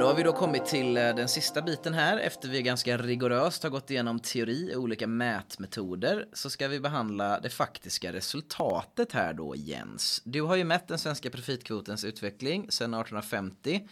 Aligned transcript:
Då 0.00 0.06
har 0.06 0.14
vi 0.14 0.22
då 0.22 0.32
kommit 0.32 0.66
till 0.66 0.96
eh, 0.96 1.02
den 1.02 1.28
sista 1.28 1.62
biten 1.62 1.94
här. 1.94 2.18
Efter 2.18 2.48
vi 2.48 2.62
ganska 2.62 2.98
rigoröst 2.98 3.62
har 3.62 3.70
gått 3.70 3.90
igenom 3.90 4.20
teori 4.20 4.74
och 4.74 4.82
olika 4.82 5.06
mätmetoder 5.06 6.28
så 6.32 6.50
ska 6.50 6.68
vi 6.68 6.80
behandla 6.80 7.40
det 7.40 7.50
faktiska 7.50 8.12
resultatet 8.12 9.12
här 9.12 9.32
då, 9.32 9.56
Jens. 9.56 10.22
Du 10.24 10.42
har 10.42 10.56
ju 10.56 10.64
mätt 10.64 10.88
den 10.88 10.98
svenska 10.98 11.30
profitkvotens 11.30 12.04
utveckling 12.04 12.66
sedan 12.70 12.94
1850 12.94 13.88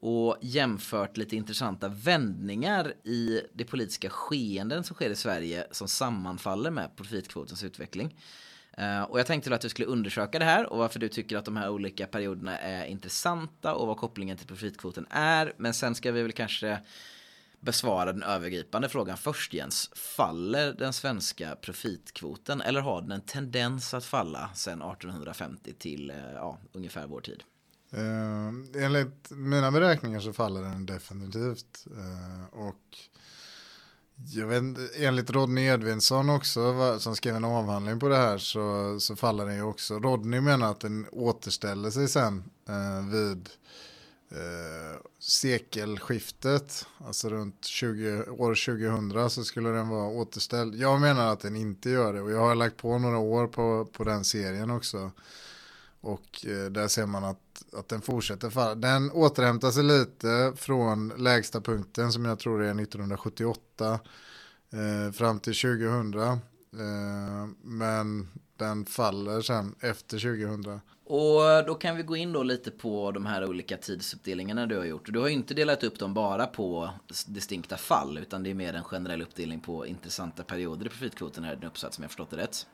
och 0.00 0.36
jämfört 0.40 1.16
lite 1.16 1.36
intressanta 1.36 1.88
vändningar 1.88 2.94
i 3.04 3.40
det 3.54 3.64
politiska 3.64 4.10
skeenden 4.10 4.84
som 4.84 4.94
sker 4.94 5.10
i 5.10 5.16
Sverige 5.16 5.66
som 5.70 5.88
sammanfaller 5.88 6.70
med 6.70 6.96
profitkvotens 6.96 7.64
utveckling. 7.64 8.14
Uh, 8.80 9.02
och 9.02 9.18
jag 9.18 9.26
tänkte 9.26 9.54
att 9.54 9.60
du 9.60 9.68
skulle 9.68 9.88
undersöka 9.88 10.38
det 10.38 10.44
här 10.44 10.72
och 10.72 10.78
varför 10.78 10.98
du 10.98 11.08
tycker 11.08 11.36
att 11.36 11.44
de 11.44 11.56
här 11.56 11.70
olika 11.70 12.06
perioderna 12.06 12.58
är 12.58 12.86
intressanta 12.86 13.74
och 13.74 13.86
vad 13.86 13.96
kopplingen 13.96 14.36
till 14.36 14.46
profitkvoten 14.46 15.06
är. 15.10 15.52
Men 15.56 15.74
sen 15.74 15.94
ska 15.94 16.12
vi 16.12 16.22
väl 16.22 16.32
kanske 16.32 16.80
besvara 17.60 18.12
den 18.12 18.22
övergripande 18.22 18.88
frågan 18.88 19.16
först 19.16 19.54
Jens. 19.54 19.90
Faller 19.94 20.72
den 20.72 20.92
svenska 20.92 21.56
profitkvoten 21.56 22.60
eller 22.60 22.80
har 22.80 23.02
den 23.02 23.10
en 23.10 23.20
tendens 23.20 23.94
att 23.94 24.04
falla 24.04 24.50
sedan 24.54 24.82
1850 24.82 25.72
till 25.72 26.10
uh, 26.10 26.32
ja, 26.34 26.58
ungefär 26.72 27.06
vår 27.06 27.20
tid? 27.20 27.42
Uh, 27.94 28.84
enligt 28.84 29.30
mina 29.30 29.70
beräkningar 29.70 30.20
så 30.20 30.32
faller 30.32 30.62
den 30.62 30.86
definitivt. 30.86 31.86
och 32.50 32.98
jag 34.24 34.46
vet, 34.46 34.62
enligt 34.96 35.30
Rodney 35.30 35.64
Edvinsson 35.64 36.30
också, 36.30 36.96
som 36.98 37.16
skrev 37.16 37.36
en 37.36 37.44
avhandling 37.44 38.00
på 38.00 38.08
det 38.08 38.16
här, 38.16 38.38
så, 38.38 38.96
så 39.00 39.16
faller 39.16 39.46
den 39.46 39.56
ju 39.56 39.62
också. 39.62 39.98
Rodney 39.98 40.40
menar 40.40 40.70
att 40.70 40.80
den 40.80 41.06
återställer 41.12 41.90
sig 41.90 42.08
sen 42.08 42.44
eh, 42.68 43.08
vid 43.10 43.48
eh, 44.30 45.00
sekelskiftet, 45.18 46.86
alltså 47.06 47.28
runt 47.28 47.64
20, 47.64 48.24
år 48.30 48.54
2000 48.54 49.30
så 49.30 49.44
skulle 49.44 49.68
den 49.68 49.88
vara 49.88 50.08
återställd. 50.08 50.74
Jag 50.74 51.00
menar 51.00 51.32
att 51.32 51.40
den 51.40 51.56
inte 51.56 51.90
gör 51.90 52.12
det 52.12 52.20
och 52.20 52.30
jag 52.30 52.40
har 52.40 52.54
lagt 52.54 52.76
på 52.76 52.98
några 52.98 53.18
år 53.18 53.46
på, 53.46 53.88
på 53.92 54.04
den 54.04 54.24
serien 54.24 54.70
också. 54.70 55.10
Och 56.06 56.46
eh, 56.46 56.70
där 56.70 56.88
ser 56.88 57.06
man 57.06 57.24
att, 57.24 57.64
att 57.72 57.88
den 57.88 58.00
fortsätter 58.00 58.50
falla. 58.50 58.74
Den 58.74 59.10
återhämtar 59.10 59.70
sig 59.70 59.82
lite 59.82 60.52
från 60.56 61.08
lägsta 61.08 61.60
punkten 61.60 62.12
som 62.12 62.24
jag 62.24 62.38
tror 62.38 62.62
är 62.62 62.80
1978 62.80 64.00
eh, 64.72 65.12
fram 65.12 65.40
till 65.40 65.54
2000. 65.54 66.14
Eh, 66.14 66.38
men 67.62 68.28
den 68.56 68.86
faller 68.86 69.40
sen 69.40 69.74
efter 69.80 70.18
2000. 70.18 70.80
Och 71.06 71.50
eh, 71.50 71.66
då 71.66 71.74
kan 71.74 71.96
vi 71.96 72.02
gå 72.02 72.16
in 72.16 72.32
då 72.32 72.42
lite 72.42 72.70
på 72.70 73.10
de 73.10 73.26
här 73.26 73.44
olika 73.44 73.76
tidsuppdelningarna 73.76 74.66
du 74.66 74.78
har 74.78 74.84
gjort. 74.84 75.12
Du 75.12 75.18
har 75.18 75.28
ju 75.28 75.34
inte 75.34 75.54
delat 75.54 75.84
upp 75.84 75.98
dem 75.98 76.14
bara 76.14 76.46
på 76.46 76.90
distinkta 77.26 77.76
fall 77.76 78.18
utan 78.18 78.42
det 78.42 78.50
är 78.50 78.54
mer 78.54 78.74
en 78.74 78.84
generell 78.84 79.22
uppdelning 79.22 79.60
på 79.60 79.86
intressanta 79.86 80.42
perioder 80.42 80.86
i 80.86 80.88
profitkvoten 80.88 81.44
här 81.44 81.52
i 81.52 81.56
din 81.56 81.64
uppsats 81.64 81.98
om 81.98 82.02
jag 82.02 82.10
förstått 82.10 82.30
det 82.30 82.36
rätt. 82.36 82.66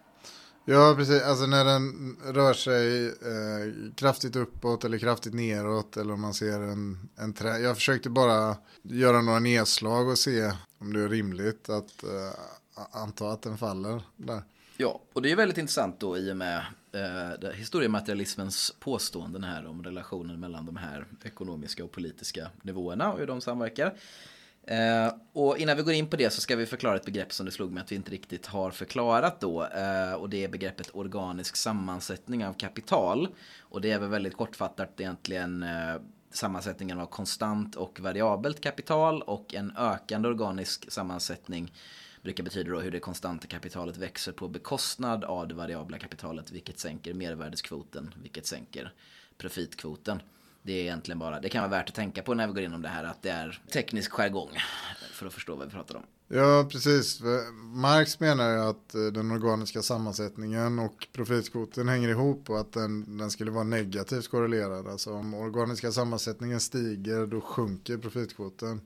Ja, 0.65 0.95
precis. 0.97 1.23
Alltså 1.23 1.47
när 1.47 1.65
den 1.65 2.17
rör 2.25 2.55
sig 2.55 3.07
eh, 3.07 3.93
kraftigt 3.95 4.37
uppåt 4.37 4.85
eller 4.85 4.99
kraftigt 4.99 5.35
neråt 5.35 5.97
eller 5.97 6.13
om 6.13 6.21
man 6.21 6.35
ser 6.35 6.61
en, 6.61 7.09
en 7.17 7.33
trend. 7.33 7.65
Jag 7.65 7.77
försökte 7.77 8.11
bara 8.11 8.57
göra 8.83 9.23
några 9.23 9.39
nedslag 9.39 10.09
och 10.09 10.19
se 10.19 10.53
om 10.79 10.93
det 10.93 11.01
är 11.01 11.09
rimligt 11.09 11.69
att 11.69 12.03
eh, 12.03 13.01
anta 13.03 13.31
att 13.31 13.43
den 13.43 13.59
faller 13.59 14.03
där. 14.17 14.43
Ja, 14.77 15.01
och 15.12 15.22
det 15.22 15.33
är 15.33 15.37
väldigt 15.37 15.59
intressant 15.59 16.01
då 16.01 16.19
i 16.19 16.33
och 16.33 16.37
med 16.37 16.65
eh, 16.93 17.51
historiematerialismens 17.51 18.75
påståenden 18.81 19.45
här 19.45 19.67
om 19.67 19.83
relationen 19.83 20.41
mellan 20.41 20.67
de 20.67 20.77
här 20.77 21.06
ekonomiska 21.25 21.84
och 21.84 21.93
politiska 21.93 22.51
nivåerna 22.62 23.12
och 23.12 23.19
hur 23.19 23.27
de 23.27 23.41
samverkar. 23.41 23.95
Eh, 24.67 25.15
och 25.33 25.59
innan 25.59 25.77
vi 25.77 25.83
går 25.83 25.95
in 25.95 26.06
på 26.06 26.17
det 26.17 26.31
så 26.31 26.41
ska 26.41 26.56
vi 26.56 26.67
förklara 26.67 26.97
ett 26.97 27.05
begrepp 27.05 27.33
som 27.33 27.47
det 27.47 27.53
slog 27.53 27.73
mig 27.73 27.81
att 27.81 27.93
vi 27.93 27.97
inte 27.97 28.11
riktigt 28.11 28.47
har 28.47 28.71
förklarat 28.71 29.41
då. 29.41 29.65
Eh, 29.65 30.12
och 30.12 30.31
det 30.31 30.45
är 30.45 30.49
begreppet 30.49 30.91
organisk 30.93 31.56
sammansättning 31.56 32.47
av 32.47 32.53
kapital. 32.53 33.28
Och 33.61 33.81
det 33.81 33.91
är 33.91 33.99
väl 33.99 34.09
väldigt 34.09 34.37
kortfattat 34.37 35.01
egentligen 35.01 35.62
eh, 35.62 35.97
sammansättningen 36.31 37.01
av 37.01 37.06
konstant 37.06 37.77
och 37.77 38.01
variabelt 38.01 38.61
kapital 38.61 39.22
och 39.22 39.55
en 39.55 39.77
ökande 39.77 40.28
organisk 40.28 40.93
sammansättning 40.93 41.72
brukar 42.22 42.45
betyda 42.45 42.71
då 42.71 42.81
hur 42.81 42.91
det 42.91 43.01
konstanta 43.01 43.47
kapitalet 43.47 43.97
växer 43.97 44.33
på 44.33 44.49
bekostnad 44.49 45.25
av 45.25 45.49
det 45.49 45.55
variabla 45.55 45.99
kapitalet 45.99 46.53
vilket 46.53 46.78
sänker 46.78 47.15
mervärdeskvoten 47.15 48.15
vilket 48.22 48.47
sänker 48.47 48.93
profitkvoten. 49.39 50.22
Det 50.62 50.73
är 50.73 50.83
egentligen 50.83 51.19
bara, 51.19 51.41
det 51.41 51.49
kan 51.49 51.61
vara 51.62 51.71
värt 51.71 51.89
att 51.89 51.95
tänka 51.95 52.23
på 52.23 52.34
när 52.34 52.47
vi 52.47 52.53
går 52.53 52.61
igenom 52.61 52.83
det 52.83 52.89
här 52.89 53.05
att 53.05 53.23
det 53.23 53.31
är 53.31 53.61
teknisk 53.73 54.12
jargong 54.12 54.50
för 55.12 55.27
att 55.27 55.33
förstå 55.33 55.55
vad 55.55 55.67
vi 55.67 55.73
pratar 55.73 55.97
om. 55.97 56.03
Ja, 56.28 56.69
precis. 56.71 57.21
Marx 57.62 58.21
menar 58.21 58.50
ju 58.50 58.61
att 58.61 58.95
eh, 58.95 59.03
den 59.03 59.31
organiska 59.31 59.83
sammansättningen 59.83 60.78
och 60.78 61.09
profitkvoten 61.12 61.89
hänger 61.89 62.09
ihop 62.09 62.51
och 62.51 62.61
att 62.61 62.72
den, 62.72 63.19
den 63.19 63.31
skulle 63.31 63.51
vara 63.51 63.65
negativt 63.65 64.28
korrelerad. 64.28 64.89
Alltså 64.89 65.12
om 65.12 65.34
organiska 65.34 65.93
sammansättningen 65.93 66.61
stiger 66.61 67.27
då 67.27 67.41
sjunker 67.41 67.97
profitkvoten. 67.99 68.81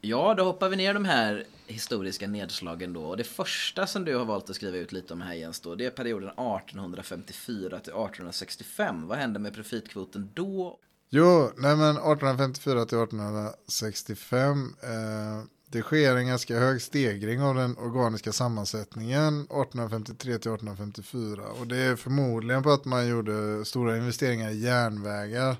Ja, 0.00 0.34
då 0.34 0.44
hoppar 0.44 0.68
vi 0.68 0.76
ner 0.76 0.94
de 0.94 1.04
här 1.04 1.44
historiska 1.66 2.28
nedslagen 2.28 2.92
då. 2.92 3.02
Och 3.02 3.16
det 3.16 3.24
första 3.24 3.86
som 3.86 4.04
du 4.04 4.16
har 4.16 4.24
valt 4.24 4.50
att 4.50 4.56
skriva 4.56 4.76
ut 4.76 4.92
lite 4.92 5.12
om 5.12 5.20
här 5.20 5.34
Jens 5.34 5.60
då, 5.60 5.74
det 5.74 5.86
är 5.86 5.90
perioden 5.90 6.28
1854 6.28 7.68
till 7.68 7.76
1865. 7.76 9.06
Vad 9.08 9.18
hände 9.18 9.38
med 9.38 9.54
profitkvoten 9.54 10.30
då? 10.34 10.78
Jo, 11.12 11.50
nej 11.56 11.76
men 11.76 11.90
1854 11.90 12.84
till 12.84 12.98
1865. 12.98 14.74
Eh, 14.82 15.44
det 15.68 15.82
sker 15.82 16.16
en 16.16 16.26
ganska 16.26 16.58
hög 16.58 16.82
stegring 16.82 17.42
av 17.42 17.54
den 17.54 17.76
organiska 17.78 18.32
sammansättningen 18.32 19.40
1853 19.40 20.38
till 20.38 20.52
1854. 20.52 21.42
Och 21.60 21.66
det 21.66 21.76
är 21.76 21.96
förmodligen 21.96 22.62
på 22.62 22.70
att 22.70 22.84
man 22.84 23.08
gjorde 23.08 23.64
stora 23.64 23.96
investeringar 23.96 24.50
i 24.50 24.60
järnvägar. 24.60 25.56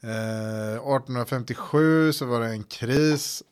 Eh, 0.00 0.72
1857 0.72 2.12
så 2.12 2.26
var 2.26 2.40
det 2.40 2.48
en 2.48 2.64
kris 2.64 3.42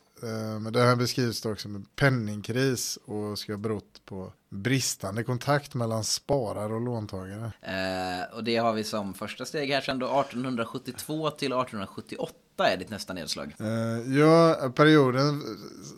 men 0.61 0.73
det 0.73 0.81
här 0.81 0.97
beskrivs 0.97 1.45
också 1.45 1.63
som 1.63 1.77
en 1.77 1.85
penningkris 1.85 2.99
och 3.05 3.39
ska 3.39 3.53
ha 3.53 3.59
berott 3.59 4.01
på 4.05 4.33
bristande 4.51 5.25
kontakt 5.25 5.75
mellan 5.75 6.05
sparare 6.05 6.75
och 6.75 6.81
låntagare. 6.81 7.53
Eh, 7.63 8.37
och 8.37 8.45
det 8.45 8.57
har 8.57 8.73
vi 8.73 8.85
som 8.85 9.15
första 9.15 9.45
steg 9.45 9.71
här 9.71 9.81
sen 9.81 9.99
då 9.99 10.07
1872 10.07 11.31
till 11.31 11.53
1878 11.53 12.35
är 12.59 12.77
ditt 12.77 12.91
nästa 12.91 13.13
nedslag. 13.13 13.55
Eh, 13.61 14.19
ja, 14.19 14.73
perioden 14.77 15.43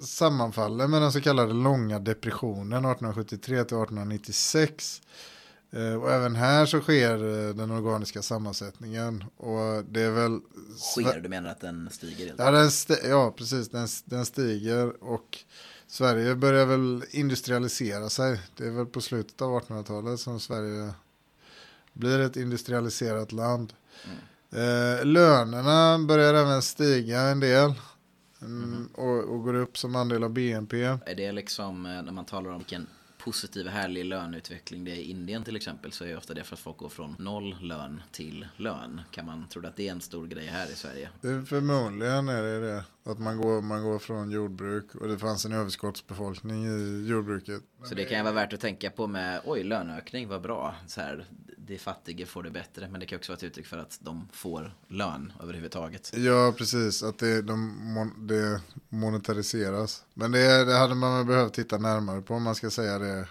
sammanfaller 0.03 0.87
med 0.87 1.03
den 1.03 1.13
så 1.13 1.21
kallade 1.21 1.53
långa 1.53 1.99
depressionen 1.99 2.85
1873 2.85 3.39
till 3.47 3.57
1896. 3.57 5.03
Eh, 5.73 5.95
och 5.95 6.13
även 6.13 6.35
här 6.35 6.67
så 6.67 6.81
sker 6.81 7.49
eh, 7.49 7.55
den 7.55 7.71
organiska 7.71 8.23
sammansättningen. 8.23 9.25
Och 9.37 9.85
det 9.85 10.01
är 10.01 10.11
väl... 10.11 10.41
Sker, 10.77 11.21
du 11.21 11.29
menar 11.29 11.51
att 11.51 11.61
den 11.61 11.91
stiger? 11.91 12.35
Ja, 12.39 12.51
den 12.51 12.67
st 12.67 12.95
ja, 13.05 13.35
precis. 13.37 13.69
Den, 13.69 13.89
den 14.05 14.27
stiger 14.27 15.05
och 15.05 15.39
Sverige 15.87 16.35
börjar 16.35 16.67
väl 16.67 17.05
industrialisera 17.11 18.09
sig. 18.09 18.41
Det 18.57 18.67
är 18.67 18.71
väl 18.71 18.87
på 18.87 19.01
slutet 19.01 19.43
av 19.43 19.61
1800-talet 19.61 20.21
som 20.21 20.41
Sverige 20.41 20.93
blir 21.93 22.19
ett 22.19 22.37
industrialiserat 22.37 23.33
land. 23.33 23.73
Mm. 24.05 24.19
Eh, 24.53 25.05
lönerna 25.05 25.99
börjar 25.99 26.35
även 26.35 26.63
stiga 26.63 27.21
en 27.21 27.41
del. 27.41 27.75
Mm, 28.43 28.63
mm. 28.65 28.87
och, 28.95 29.35
och, 29.35 29.43
går 29.43 29.55
upp 29.55 29.79
som 29.79 29.97
andel 29.97 30.25
av 30.25 30.31
BNP. 30.31 30.83
Är 30.83 31.15
det 31.15 31.33
liksom 31.33 31.87
eh, 31.87 32.03
när 32.03 32.13
man 32.13 32.25
talar 32.25 32.51
om 32.51 32.59
vilken 32.59 32.87
positiv 33.25 33.69
härlig 33.69 34.05
löneutveckling 34.05 34.85
det 34.85 34.91
är 34.91 34.97
i 34.97 35.11
Indien 35.11 35.45
till 35.45 35.57
exempel 35.57 35.93
så 35.93 36.05
är 36.05 36.17
ofta 36.17 36.35
det 36.35 36.45
för 36.45 36.57
att 36.57 36.61
folk 36.61 36.77
går 36.77 36.89
från 36.89 37.17
noll 37.19 37.57
lön 37.61 38.03
till 38.11 38.49
lön. 38.57 39.01
Kan 39.11 39.27
man 39.27 39.49
tro 39.49 39.67
att 39.67 39.77
det 39.77 39.89
är 39.89 39.93
en 39.93 40.01
stor 40.01 40.27
grej 40.27 40.47
här 40.47 40.73
i 40.73 40.75
Sverige? 40.75 41.09
Det 41.21 41.45
förmodligen 41.47 42.29
är 42.29 42.43
det 42.43 42.61
det. 42.61 42.85
Att 43.05 43.19
man 43.19 43.37
går, 43.37 43.63
man 43.63 43.83
går 43.83 43.99
från 43.99 44.31
jordbruk 44.31 44.95
och 44.95 45.09
det 45.09 45.19
fanns 45.19 45.45
en 45.45 45.53
överskottsbefolkning 45.53 46.67
i 46.67 47.07
jordbruket. 47.09 47.63
Så 47.85 47.95
det 47.95 48.05
kan 48.05 48.19
ju 48.19 48.25
vara 48.25 48.35
värt 48.35 48.53
att 48.53 48.61
tänka 48.61 48.91
på 48.91 49.07
med 49.07 49.41
oj 49.45 49.65
löneökning 49.65 50.29
vad 50.29 50.43
bra. 50.43 50.75
Så 50.87 51.01
här, 51.01 51.27
de 51.73 51.79
fattiga 51.79 52.27
får 52.27 52.43
det 52.43 52.51
bättre. 52.51 52.89
Men 52.89 53.01
det 53.01 53.07
kan 53.07 53.19
också 53.19 53.33
vara 53.33 53.37
ett 53.37 53.43
uttryck 53.43 53.67
för 53.67 53.79
att 53.79 53.99
de 54.01 54.29
får 54.33 54.75
lön 54.89 55.33
överhuvudtaget. 55.43 56.13
Ja, 56.17 56.55
precis. 56.59 57.03
Att 57.03 57.19
det, 57.19 57.43
de, 57.43 58.13
det 58.19 58.61
monetariseras. 58.89 60.05
Men 60.15 60.33
det, 60.33 60.65
det 60.65 60.75
hade 60.75 60.95
man 60.95 61.27
behövt 61.27 61.55
titta 61.55 61.79
närmare 61.79 62.23
på 62.23 62.35
om 62.35 62.43
man 62.43 62.55
ska 62.55 62.71
säga 62.71 62.99
det 62.99 63.29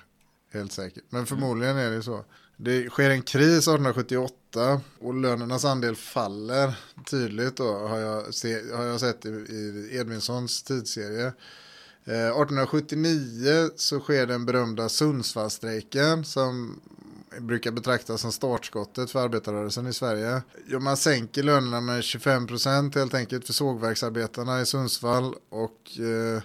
helt 0.54 0.72
säkert. 0.72 1.04
Men 1.10 1.26
förmodligen 1.26 1.78
är 1.78 1.92
det 1.92 2.04
så. 2.04 2.26
Det 2.58 2.90
sker 2.90 3.10
en 3.10 3.22
kris 3.22 3.68
1878 3.68 4.82
och 5.00 5.14
lönernas 5.14 5.66
andel 5.66 5.96
faller 5.96 6.74
tydligt 7.10 7.58
då 7.58 7.88
har 7.88 7.98
jag, 7.98 8.34
se, 8.34 8.76
har 8.76 8.84
jag 8.84 9.00
sett 9.00 9.26
i, 9.26 9.30
i 9.30 9.90
Edvinsons 9.98 10.64
tidsserie. 10.64 11.34
Eh, 12.06 12.28
1879 12.28 13.70
så 13.76 14.00
sker 14.00 14.28
den 14.28 14.46
berömda 14.46 14.90
Sundsvallstrejken 14.90 16.26
som 16.26 16.82
brukar 17.40 17.72
betraktas 17.72 18.22
som 18.22 18.32
startskottet 18.32 19.12
för 19.12 19.24
arbetarrörelsen 19.24 19.88
i 19.88 19.94
Sverige. 19.94 20.42
Man 20.80 20.98
sänker 20.98 21.44
lönerna 21.44 21.82
med 21.82 22.04
25 22.04 22.48
procent 22.48 22.96
helt 22.96 23.14
enkelt 23.14 23.46
för 23.46 23.54
sågverksarbetarna 23.54 24.62
i 24.62 24.66
Sundsvall 24.66 25.36
och 25.50 26.00
eh, 26.00 26.44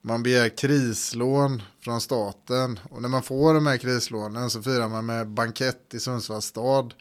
man 0.00 0.22
begär 0.22 0.48
krislån 0.48 1.62
från 1.80 2.00
staten 2.00 2.80
och 2.90 3.02
när 3.02 3.08
man 3.08 3.22
får 3.22 3.54
de 3.54 3.66
här 3.66 3.76
krislånen 3.76 4.50
så 4.50 4.62
firar 4.62 4.88
man 4.88 5.06
med 5.06 5.28
bankett 5.28 5.94
i 5.94 6.00
Sundsvalls 6.00 6.44
stad 6.44 6.94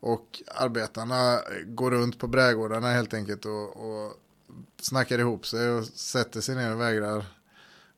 och 0.00 0.42
arbetarna 0.54 1.40
går 1.66 1.90
runt 1.90 2.18
på 2.18 2.26
brädgårdarna 2.26 2.92
helt 2.92 3.14
enkelt 3.14 3.44
och, 3.44 3.76
och 3.76 4.12
snackar 4.80 5.18
ihop 5.18 5.46
sig 5.46 5.70
och 5.70 5.84
sätter 5.84 6.40
sig 6.40 6.54
ner 6.54 6.74
och 6.74 6.80
vägrar 6.80 7.24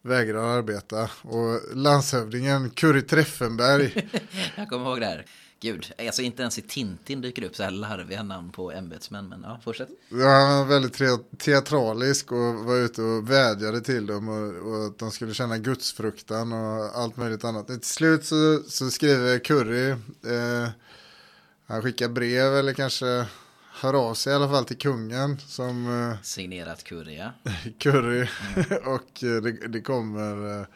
vägrar 0.02 0.58
arbeta. 0.58 1.10
Och 1.22 1.76
landshövdingen 1.76 2.70
Curry 2.70 3.02
Treffenberg. 3.02 4.10
jag 4.56 4.68
kommer 4.68 4.86
ihåg 4.86 5.00
det 5.00 5.06
här. 5.06 5.24
Gud, 5.60 5.92
alltså 5.98 6.22
inte 6.22 6.42
ens 6.42 6.58
i 6.58 6.62
Tintin 6.62 7.20
dyker 7.20 7.42
upp 7.42 7.56
så 7.56 7.62
här 7.62 7.70
larviga 7.70 8.22
namn 8.22 8.52
på 8.52 8.72
ämbetsmän. 8.72 9.28
Men 9.28 9.42
ja, 9.42 9.60
fortsätt. 9.64 9.88
Ja, 10.08 10.28
han 10.28 10.58
var 10.58 10.64
väldigt 10.64 11.38
teatralisk 11.38 12.32
och 12.32 12.54
var 12.54 12.76
ute 12.76 13.02
och 13.02 13.30
vädjade 13.30 13.80
till 13.80 14.06
dem 14.06 14.28
och, 14.28 14.72
och 14.72 14.86
att 14.86 14.98
de 14.98 15.10
skulle 15.10 15.34
känna 15.34 15.58
gudsfruktan 15.58 16.52
och 16.52 16.98
allt 16.98 17.16
möjligt 17.16 17.44
annat. 17.44 17.66
Till 17.66 17.82
slut 17.82 18.24
så, 18.24 18.62
så 18.68 18.90
skriver 18.90 19.38
Curry, 19.38 19.90
eh, 19.90 20.68
han 21.66 21.82
skickar 21.82 22.08
brev 22.08 22.56
eller 22.56 22.74
kanske 22.74 23.26
hör 23.80 23.94
av 23.94 24.14
sig 24.14 24.32
i 24.32 24.36
alla 24.36 24.48
fall 24.48 24.64
till 24.64 24.78
kungen 24.78 25.38
som... 25.38 26.02
Eh, 26.10 26.22
Signerat 26.22 26.84
Curry, 26.84 27.16
ja. 27.16 27.32
Curry. 27.78 28.28
Mm. 28.56 28.66
och 28.94 29.24
eh, 29.24 29.42
det, 29.42 29.68
det 29.68 29.80
kommer, 29.80 30.60
eh, 30.60 30.66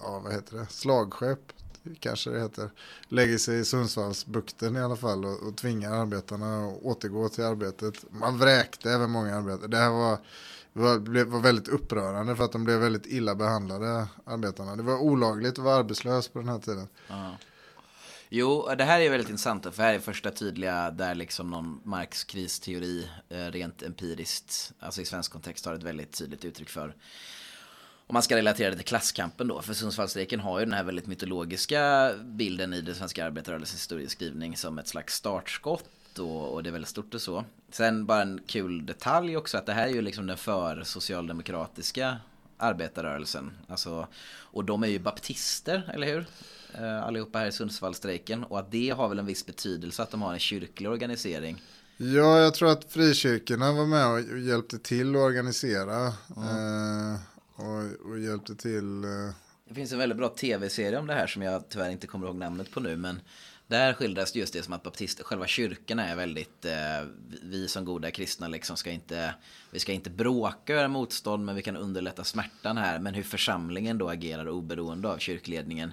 ja 0.00 0.18
vad 0.24 0.32
heter 0.32 0.56
det, 0.56 0.66
slagskepp 0.70 1.52
kanske 2.00 2.30
det 2.30 2.40
heter. 2.40 2.70
Lägger 3.08 3.38
sig 3.38 3.58
i 3.58 3.64
Sundsvallsbukten 3.64 4.76
i 4.76 4.80
alla 4.80 4.96
fall 4.96 5.24
och, 5.24 5.42
och 5.48 5.56
tvingar 5.56 5.92
arbetarna 5.92 6.66
att 6.66 6.82
återgå 6.82 7.28
till 7.28 7.44
arbetet. 7.44 8.04
Man 8.10 8.38
vräkte 8.38 8.92
även 8.92 9.10
många 9.10 9.36
arbetare. 9.36 9.68
Det 9.68 9.76
här 9.76 9.90
var, 9.90 10.18
var, 10.72 11.24
var 11.24 11.40
väldigt 11.40 11.68
upprörande 11.68 12.36
för 12.36 12.44
att 12.44 12.52
de 12.52 12.64
blev 12.64 12.80
väldigt 12.80 13.06
illa 13.06 13.34
behandlade 13.34 14.06
arbetarna. 14.24 14.76
Det 14.76 14.82
var 14.82 14.98
olagligt 14.98 15.58
att 15.58 15.64
vara 15.64 15.76
arbetslös 15.76 16.28
på 16.28 16.38
den 16.38 16.48
här 16.48 16.58
tiden. 16.58 16.88
Uh. 17.10 17.32
Jo, 18.28 18.74
det 18.78 18.84
här 18.84 19.00
är 19.00 19.10
väldigt 19.10 19.28
intressant 19.28 19.74
för 19.74 19.82
här 19.82 19.94
är 19.94 19.98
första 19.98 20.30
tydliga 20.30 20.90
där 20.90 21.14
liksom 21.14 21.50
någon 21.50 21.80
Marx 21.84 22.24
kristeori 22.24 23.08
eh, 23.28 23.36
rent 23.36 23.82
empiriskt, 23.82 24.72
alltså 24.80 25.00
i 25.00 25.04
svensk 25.04 25.32
kontext 25.32 25.66
har 25.66 25.74
ett 25.74 25.82
väldigt 25.82 26.18
tydligt 26.18 26.44
uttryck 26.44 26.68
för. 26.68 26.94
Om 28.06 28.14
man 28.14 28.22
ska 28.22 28.36
relatera 28.36 28.70
det 28.70 28.76
till 28.76 28.84
klasskampen 28.84 29.48
då, 29.48 29.62
för 29.62 29.74
Sundsvallsstrejken 29.74 30.40
har 30.40 30.58
ju 30.58 30.64
den 30.64 30.74
här 30.74 30.84
väldigt 30.84 31.06
mytologiska 31.06 32.12
bilden 32.24 32.74
i 32.74 32.80
den 32.80 32.94
svenska 32.94 33.26
arbetarrörelsens 33.26 33.80
historieskrivning 33.80 34.56
som 34.56 34.78
ett 34.78 34.88
slags 34.88 35.14
startskott 35.14 36.18
och, 36.18 36.54
och, 36.54 36.62
det 36.62 36.70
är 36.70 36.72
väldigt 36.72 36.88
stort 36.88 37.14
och 37.14 37.20
så. 37.20 37.44
Sen 37.70 38.06
bara 38.06 38.22
en 38.22 38.40
kul 38.46 38.86
detalj 38.86 39.36
också 39.36 39.58
att 39.58 39.66
det 39.66 39.72
här 39.72 39.86
är 39.86 39.92
ju 39.92 40.02
liksom 40.02 40.26
den 40.26 40.36
för 40.36 40.82
socialdemokratiska 40.82 42.16
arbetarrörelsen. 42.56 43.50
Alltså, 43.68 44.06
och 44.28 44.64
de 44.64 44.82
är 44.82 44.88
ju 44.88 44.98
baptister, 44.98 45.90
eller 45.94 46.06
hur? 46.06 46.26
Eh, 46.80 47.02
allihopa 47.02 47.38
här 47.38 47.46
i 47.46 47.52
Sundsvallstrejken 47.52 48.44
och 48.44 48.58
att 48.58 48.70
det 48.70 48.90
har 48.90 49.08
väl 49.08 49.18
en 49.18 49.26
viss 49.26 49.46
betydelse 49.46 50.02
att 50.02 50.10
de 50.10 50.22
har 50.22 50.32
en 50.32 50.38
kyrklig 50.38 50.90
organisering. 50.90 51.62
Ja, 51.96 52.38
jag 52.38 52.54
tror 52.54 52.70
att 52.70 52.84
frikyrkorna 52.84 53.72
var 53.72 53.86
med 53.86 54.06
och 54.06 54.38
hjälpte 54.38 54.78
till 54.78 55.16
att 55.16 55.22
organisera 55.22 56.12
mm. 56.36 57.16
och, 57.54 58.10
och, 58.10 58.18
hjälpte 58.18 58.54
till. 58.54 59.04
Eh. 59.04 59.10
Det 59.68 59.74
finns 59.74 59.92
en 59.92 59.98
väldigt 59.98 60.18
bra 60.18 60.28
tv-serie 60.28 60.98
om 60.98 61.06
det 61.06 61.14
här 61.14 61.26
som 61.26 61.42
jag 61.42 61.68
tyvärr 61.68 61.90
inte 61.90 62.06
kommer 62.06 62.26
ihåg 62.26 62.36
namnet 62.36 62.70
på 62.70 62.80
nu, 62.80 62.96
men 62.96 63.20
där 63.66 63.92
skildras 63.92 64.34
just 64.34 64.52
det 64.52 64.62
som 64.62 64.72
att 64.72 64.82
baptister, 64.82 65.24
själva 65.24 65.46
kyrkorna 65.46 66.08
är 66.08 66.16
väldigt, 66.16 66.64
eh, 66.64 67.08
vi 67.42 67.68
som 67.68 67.84
goda 67.84 68.10
kristna 68.10 68.48
liksom 68.48 68.76
ska 68.76 68.90
inte, 68.90 69.34
vi 69.70 69.78
ska 69.78 69.92
inte 69.92 70.10
bråka 70.10 70.74
över 70.74 70.88
motstånd 70.88 71.44
men 71.44 71.54
vi 71.56 71.62
kan 71.62 71.76
underlätta 71.76 72.24
smärtan 72.24 72.76
här. 72.76 72.98
Men 72.98 73.14
hur 73.14 73.22
församlingen 73.22 73.98
då 73.98 74.08
agerar 74.08 74.48
oberoende 74.48 75.08
av 75.08 75.18
kyrkledningen 75.18 75.92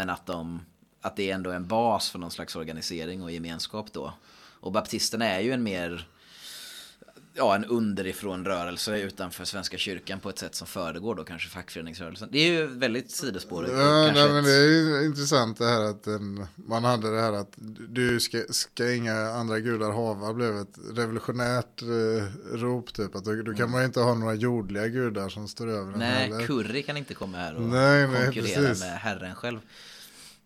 men 0.00 0.10
att, 0.10 0.26
de, 0.26 0.60
att 1.00 1.16
det 1.16 1.30
ändå 1.30 1.50
är 1.50 1.54
en 1.54 1.66
bas 1.66 2.10
för 2.10 2.18
någon 2.18 2.30
slags 2.30 2.56
organisering 2.56 3.22
och 3.22 3.30
gemenskap 3.30 3.92
då. 3.92 4.12
Och 4.60 4.72
baptisterna 4.72 5.24
är 5.24 5.40
ju 5.40 5.52
en 5.52 5.62
mer 5.62 6.08
ja, 7.34 7.54
en 7.54 7.64
underifrån 7.64 8.44
rörelse 8.44 9.00
utanför 9.00 9.44
Svenska 9.44 9.78
kyrkan 9.78 10.20
på 10.20 10.28
ett 10.28 10.38
sätt 10.38 10.54
som 10.54 10.66
föregår 10.66 11.14
då 11.14 11.24
kanske 11.24 11.48
fackföreningsrörelsen. 11.48 12.28
Det 12.32 12.38
är 12.38 12.52
ju 12.52 12.66
väldigt 12.66 13.10
sidospår. 13.10 13.68
Ja, 13.68 14.10
nej, 14.14 14.32
men 14.32 14.44
det 14.44 14.50
är 14.50 15.04
intressant 15.04 15.58
det 15.58 15.66
här 15.66 15.80
att 15.80 16.06
en, 16.06 16.46
man 16.54 16.84
hade 16.84 17.10
det 17.10 17.20
här 17.20 17.32
att 17.32 17.52
du 17.88 18.20
ska, 18.20 18.42
ska 18.50 18.92
inga 18.92 19.14
andra 19.14 19.60
gudar 19.60 19.90
hava 19.90 20.32
blev 20.32 20.56
ett 20.56 20.78
revolutionärt 20.92 21.82
eh, 21.82 22.56
rop 22.56 22.92
typ. 22.92 23.14
Att 23.14 23.24
då, 23.24 23.34
då 23.34 23.52
kan 23.52 23.54
mm. 23.54 23.70
man 23.70 23.84
inte 23.84 24.00
ha 24.00 24.14
några 24.14 24.34
jordliga 24.34 24.88
gudar 24.88 25.28
som 25.28 25.48
står 25.48 25.68
över 25.68 25.96
Nej, 25.96 26.08
heller. 26.08 26.46
Curry 26.46 26.82
kan 26.82 26.96
inte 26.96 27.14
komma 27.14 27.38
här 27.38 27.54
och 27.54 27.62
nej, 27.62 28.06
nej, 28.06 28.24
konkurrera 28.24 28.68
precis. 28.68 28.84
med 28.84 28.98
Herren 28.98 29.34
själv. 29.34 29.60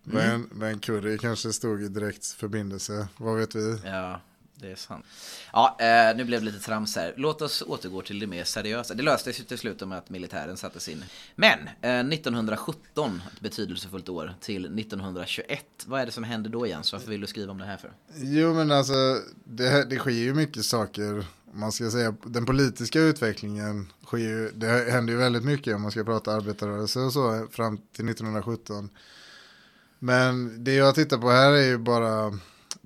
Mm. 0.07 0.17
Men, 0.17 0.49
men 0.51 0.79
Curry 0.79 1.19
kanske 1.19 1.53
stod 1.53 1.83
i 1.83 1.89
direkt 1.89 2.27
förbindelse, 2.27 3.09
vad 3.17 3.37
vet 3.37 3.55
vi? 3.55 3.79
Ja 3.85 4.21
det 4.65 4.73
är 4.73 4.77
sant. 4.77 5.05
Ja, 5.53 5.77
eh, 5.81 6.17
nu 6.17 6.25
blev 6.25 6.41
det 6.41 6.47
lite 6.47 6.65
trams 6.65 6.97
här. 6.97 7.15
Låt 7.17 7.43
oss 7.43 7.63
återgå 7.67 8.03
till 8.03 8.19
det 8.19 8.27
mer 8.27 8.45
seriösa. 8.45 8.95
Det 8.95 9.03
löstes 9.03 9.41
ju 9.41 9.45
till 9.45 9.59
slut 9.59 9.89
med 9.89 9.99
att 9.99 10.11
militären 10.11 10.57
sattes 10.57 10.89
in. 10.89 11.05
Men 11.37 11.59
eh, 11.81 12.15
1917, 12.15 13.23
ett 13.33 13.41
betydelsefullt 13.41 14.09
år, 14.09 14.35
till 14.41 14.65
1921. 14.65 15.65
Vad 15.87 16.01
är 16.01 16.07
det 16.07 16.13
som 16.13 16.25
händer 16.25 16.51
då 16.51 16.67
Jens? 16.67 16.93
Varför 16.93 17.11
vill 17.11 17.21
du 17.21 17.27
skriva 17.27 17.53
om 17.53 17.59
det 17.59 17.65
här 17.65 17.77
för? 17.77 17.93
Jo, 18.15 18.55
men 18.55 18.71
alltså 18.71 19.21
det, 19.45 19.85
det 19.85 19.97
sker 19.97 20.11
ju 20.11 20.35
mycket 20.35 20.65
saker. 20.65 21.27
Man 21.53 21.73
ska 21.73 21.91
säga 21.91 22.15
den 22.25 22.47
politiska 22.47 23.01
utvecklingen 23.01 23.93
sker 24.07 24.19
ju, 24.19 24.51
det 24.55 24.91
händer 24.91 25.13
ju 25.13 25.19
väldigt 25.19 25.45
mycket 25.45 25.75
om 25.75 25.83
man 25.83 25.91
ska 25.91 26.05
prata 26.05 26.33
arbetarrörelse 26.33 27.01
och 27.01 27.13
så 27.13 27.47
fram 27.51 27.77
till 27.77 28.09
1917. 28.09 28.91
Men 30.05 30.65
det 30.65 30.75
jag 30.75 30.95
tittar 30.95 31.19
på 31.19 31.31
här 31.31 31.53
är 31.53 31.67
ju 31.67 31.79
bara 31.79 32.39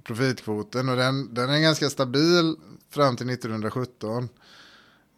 profitkvoten 0.02 0.88
och 0.88 0.96
den, 0.96 1.34
den 1.34 1.50
är 1.50 1.60
ganska 1.60 1.90
stabil 1.90 2.56
fram 2.90 3.16
till 3.16 3.30
1917. 3.30 4.28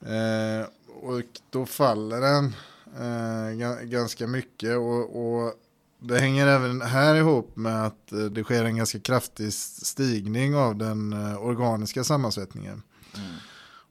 Eh, 0.00 0.68
och 1.02 1.22
då 1.50 1.66
faller 1.66 2.20
den 2.20 2.54
eh, 3.00 3.84
ganska 3.84 4.26
mycket 4.26 4.76
och, 4.76 5.26
och, 5.26 5.54
det 5.98 6.18
hänger 6.18 6.46
även 6.46 6.82
här 6.82 7.14
ihop 7.14 7.56
med 7.56 7.86
att 7.86 8.12
eh, 8.12 8.18
det 8.18 8.44
sker 8.44 8.64
en 8.64 8.76
ganska 8.76 9.00
kraftig 9.00 9.52
stigning 9.52 10.54
av 10.54 10.76
den 10.76 11.12
eh, 11.12 11.44
organiska 11.44 12.04
sammansättningen. 12.04 12.82
Mm. 13.16 13.34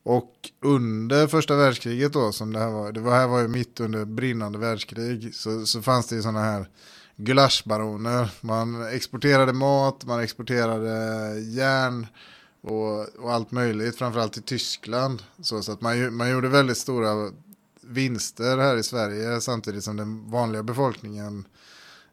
Och 0.03 0.33
under 0.61 1.27
första 1.27 1.55
världskriget 1.55 2.13
då 2.13 2.31
som 2.31 2.53
det 2.53 2.59
här 2.59 2.71
var, 2.71 2.91
det 2.91 2.99
var 2.99 3.15
här 3.15 3.27
var 3.27 3.39
ju 3.39 3.47
mitt 3.47 3.79
under 3.79 4.05
brinnande 4.05 4.59
världskrig 4.59 5.35
så, 5.35 5.65
så 5.65 5.81
fanns 5.81 6.07
det 6.07 6.15
ju 6.15 6.21
sådana 6.21 6.43
här 6.43 6.69
gulaschbaroner. 7.19 8.29
Man 8.41 8.87
exporterade 8.87 9.53
mat, 9.53 10.05
man 10.05 10.19
exporterade 10.19 10.89
järn 11.39 12.07
och, 12.61 13.19
och 13.19 13.33
allt 13.33 13.51
möjligt, 13.51 13.97
framförallt 13.97 14.33
till 14.33 14.43
Tyskland. 14.43 15.23
Så, 15.41 15.63
så 15.63 15.71
att 15.71 15.81
man, 15.81 16.15
man 16.15 16.29
gjorde 16.29 16.49
väldigt 16.49 16.77
stora 16.77 17.31
vinster 17.81 18.57
här 18.57 18.75
i 18.77 18.83
Sverige 18.83 19.41
samtidigt 19.41 19.83
som 19.83 19.97
den 19.97 20.31
vanliga 20.31 20.63
befolkningen 20.63 21.45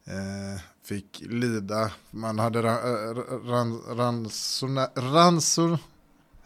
eh, 0.05 0.61
fick 0.85 1.23
lida. 1.27 1.91
Man 2.11 2.39
hade 2.39 2.63
ra, 2.63 2.79
ran, 3.45 3.83
ransona, 3.89 4.91
ransor, 4.95 5.79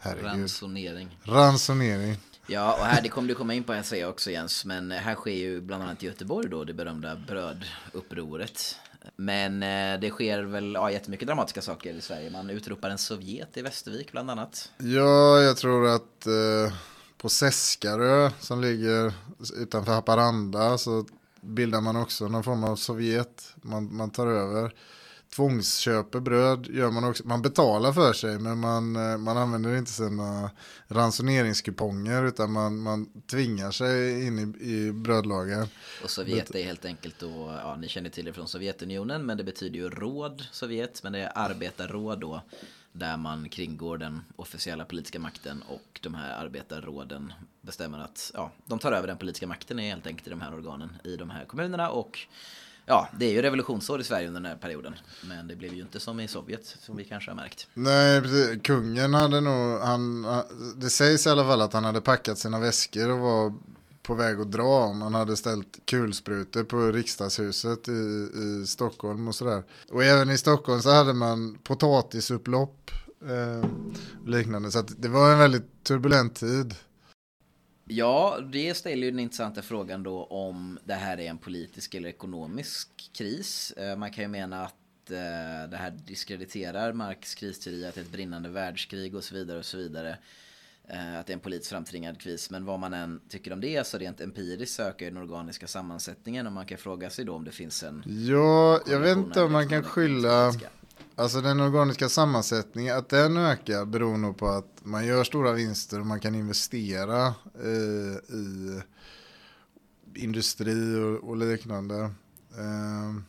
ransonering. 0.01 1.19
Ransonering. 1.23 2.17
Ja, 2.51 2.73
och 2.73 2.85
här, 2.85 3.01
det 3.01 3.09
kommer 3.09 3.27
du 3.27 3.35
komma 3.35 3.53
in 3.53 3.63
på 3.63 3.73
en 3.73 3.83
säga 3.83 4.09
också 4.09 4.31
Jens, 4.31 4.65
men 4.65 4.91
här 4.91 5.15
sker 5.15 5.31
ju 5.31 5.61
bland 5.61 5.83
annat 5.83 6.03
i 6.03 6.05
Göteborg 6.05 6.49
då 6.49 6.63
det 6.63 6.73
berömda 6.73 7.15
brödupproret. 7.15 8.75
Men 9.15 9.63
eh, 9.63 9.99
det 9.99 10.09
sker 10.09 10.43
väl 10.43 10.73
ja, 10.73 10.91
jättemycket 10.91 11.27
dramatiska 11.27 11.61
saker 11.61 11.93
i 11.93 12.01
Sverige. 12.01 12.29
Man 12.29 12.49
utropar 12.49 12.89
en 12.89 12.97
Sovjet 12.97 13.57
i 13.57 13.61
Västervik 13.61 14.11
bland 14.11 14.31
annat. 14.31 14.71
Ja, 14.77 15.41
jag 15.41 15.57
tror 15.57 15.87
att 15.87 16.27
eh, 16.27 16.73
på 17.17 17.29
Seskarö 17.29 18.31
som 18.39 18.61
ligger 18.61 19.13
utanför 19.57 19.93
Haparanda 19.93 20.77
så 20.77 21.05
bildar 21.41 21.81
man 21.81 21.95
också 21.95 22.27
någon 22.27 22.43
form 22.43 22.63
av 22.63 22.75
Sovjet. 22.75 23.53
Man, 23.55 23.95
man 23.95 24.09
tar 24.09 24.27
över 24.27 24.73
tvångsköper 25.35 26.19
bröd 26.19 26.67
gör 26.67 26.91
man 26.91 27.03
också. 27.03 27.27
Man 27.27 27.41
betalar 27.41 27.93
för 27.93 28.13
sig 28.13 28.39
men 28.39 28.59
man, 28.59 28.95
eh, 28.95 29.17
man 29.17 29.37
använder 29.37 29.77
inte 29.77 29.91
sina 29.91 30.51
ransoneringskuponger 30.87 32.23
utan 32.25 32.51
man, 32.51 32.77
man 32.81 33.23
tvingar 33.27 33.71
sig 33.71 34.25
in 34.27 34.39
i, 34.39 34.71
i 34.71 34.91
brödlagen. 34.91 35.67
Och 36.03 36.09
Sovjet 36.09 36.55
är 36.55 36.63
helt 36.63 36.85
enkelt 36.85 37.19
då, 37.19 37.59
ja 37.63 37.75
ni 37.75 37.87
känner 37.87 38.09
till 38.09 38.25
det 38.25 38.33
från 38.33 38.47
Sovjetunionen 38.47 39.25
men 39.25 39.37
det 39.37 39.43
betyder 39.43 39.79
ju 39.79 39.89
råd 39.89 40.43
Sovjet 40.51 41.03
men 41.03 41.13
det 41.13 41.19
är 41.19 41.31
arbetarråd 41.35 42.19
då 42.19 42.41
där 42.93 43.17
man 43.17 43.49
kringgår 43.49 43.97
den 43.97 44.21
officiella 44.35 44.85
politiska 44.85 45.19
makten 45.19 45.63
och 45.67 45.99
de 46.03 46.15
här 46.15 46.45
arbetarråden 46.45 47.33
bestämmer 47.61 47.99
att 47.99 48.31
ja, 48.33 48.51
de 48.65 48.79
tar 48.79 48.91
över 48.91 49.07
den 49.07 49.17
politiska 49.17 49.47
makten 49.47 49.77
helt 49.77 50.07
enkelt 50.07 50.27
i 50.27 50.29
de 50.29 50.41
här 50.41 50.53
organen 50.53 50.97
i 51.03 51.15
de 51.15 51.29
här 51.29 51.45
kommunerna 51.45 51.89
och 51.89 52.19
ja, 52.91 53.07
det 53.17 53.25
är 53.25 53.31
ju 53.31 53.41
revolutionsår 53.41 54.01
i 54.01 54.03
Sverige 54.03 54.27
under 54.27 54.41
den 54.41 54.51
här 54.51 54.57
perioden. 54.57 54.93
Men 55.23 55.47
det 55.47 55.55
blev 55.55 55.73
ju 55.73 55.81
inte 55.81 55.99
som 55.99 56.19
i 56.19 56.27
Sovjet, 56.27 56.75
som 56.79 56.97
vi 56.97 57.03
kanske 57.03 57.31
har 57.31 57.35
märkt. 57.35 57.67
Nej, 57.73 58.21
precis. 58.21 58.61
Kungen 58.63 59.13
hade 59.13 59.41
nog, 59.41 59.79
han, 59.79 60.27
det 60.75 60.89
sägs 60.89 61.27
i 61.27 61.29
alla 61.29 61.43
fall 61.43 61.61
att 61.61 61.73
han 61.73 61.83
hade 61.83 62.01
packat 62.01 62.37
sina 62.37 62.59
väskor 62.59 63.09
och 63.09 63.19
var 63.19 63.53
på 64.03 64.13
väg 64.13 64.39
att 64.39 64.51
dra 64.51 64.85
om 64.85 65.01
han 65.01 65.13
hade 65.13 65.37
ställt 65.37 65.79
kulsprutor 65.85 66.63
på 66.63 66.91
riksdagshuset 66.91 67.87
i, 67.87 67.91
i 68.35 68.67
Stockholm 68.67 69.27
och 69.27 69.35
sådär. 69.35 69.63
Och 69.91 70.03
även 70.03 70.29
i 70.29 70.37
Stockholm 70.37 70.81
så 70.81 70.89
hade 70.89 71.13
man 71.13 71.57
potatisupplopp 71.63 72.91
eh, 73.21 73.69
liknande. 74.25 74.71
Så 74.71 74.81
det 74.81 75.07
var 75.07 75.31
en 75.31 75.39
väldigt 75.39 75.83
turbulent 75.83 76.35
tid. 76.35 76.75
Ja, 77.93 78.39
det 78.51 78.73
ställer 78.73 79.05
ju 79.05 79.11
den 79.11 79.19
intressanta 79.19 79.61
frågan 79.61 80.03
då 80.03 80.23
om 80.23 80.79
det 80.83 80.93
här 80.93 81.19
är 81.19 81.29
en 81.29 81.37
politisk 81.37 81.95
eller 81.95 82.09
ekonomisk 82.09 82.89
kris. 83.13 83.71
Eh, 83.71 83.97
man 83.97 84.11
kan 84.11 84.23
ju 84.23 84.27
mena 84.27 84.65
att 84.65 85.11
eh, 85.11 85.69
det 85.69 85.77
här 85.77 85.91
diskrediterar 86.05 86.93
Marx 86.93 87.35
kristeori, 87.35 87.85
att 87.85 87.95
det 87.95 88.01
är 88.01 88.05
ett 88.05 88.11
brinnande 88.11 88.49
världskrig 88.49 89.15
och 89.15 89.23
så 89.23 89.35
vidare 89.35 89.59
och 89.59 89.65
så 89.65 89.77
vidare. 89.77 90.17
Eh, 90.87 91.19
att 91.19 91.27
det 91.27 91.33
är 91.33 91.35
en 91.35 91.39
politiskt 91.39 91.69
framtvingad 91.69 92.21
kris. 92.21 92.49
Men 92.49 92.65
vad 92.65 92.79
man 92.79 92.93
än 92.93 93.21
tycker 93.29 93.53
om 93.53 93.61
det 93.61 93.87
så 93.87 93.97
rent 93.97 94.21
empiriskt 94.21 94.75
söker 94.75 95.05
den 95.05 95.17
organiska 95.17 95.67
sammansättningen 95.67 96.47
och 96.47 96.53
man 96.53 96.65
kan 96.65 96.77
fråga 96.77 97.09
sig 97.09 97.25
då 97.25 97.33
om 97.33 97.43
det 97.43 97.51
finns 97.51 97.83
en... 97.83 98.03
Ja, 98.05 98.79
jag 98.87 98.99
vet 98.99 99.17
inte 99.17 99.41
om 99.41 99.51
man 99.51 99.69
kan 99.69 99.83
skylla... 99.83 100.53
Alltså 101.15 101.41
den 101.41 101.59
organiska 101.59 102.09
sammansättningen, 102.09 102.97
att 102.97 103.09
den 103.09 103.37
ökar 103.37 103.85
beror 103.85 104.17
nog 104.17 104.37
på 104.37 104.47
att 104.47 104.79
man 104.83 105.05
gör 105.05 105.23
stora 105.23 105.51
vinster 105.51 105.99
och 105.99 106.05
man 106.05 106.19
kan 106.19 106.35
investera 106.35 107.25
eh, 107.63 108.35
i 108.35 108.81
industri 110.15 110.95
och, 110.95 111.29
och 111.29 111.37
liknande. 111.37 111.99
Eh, 112.57 113.21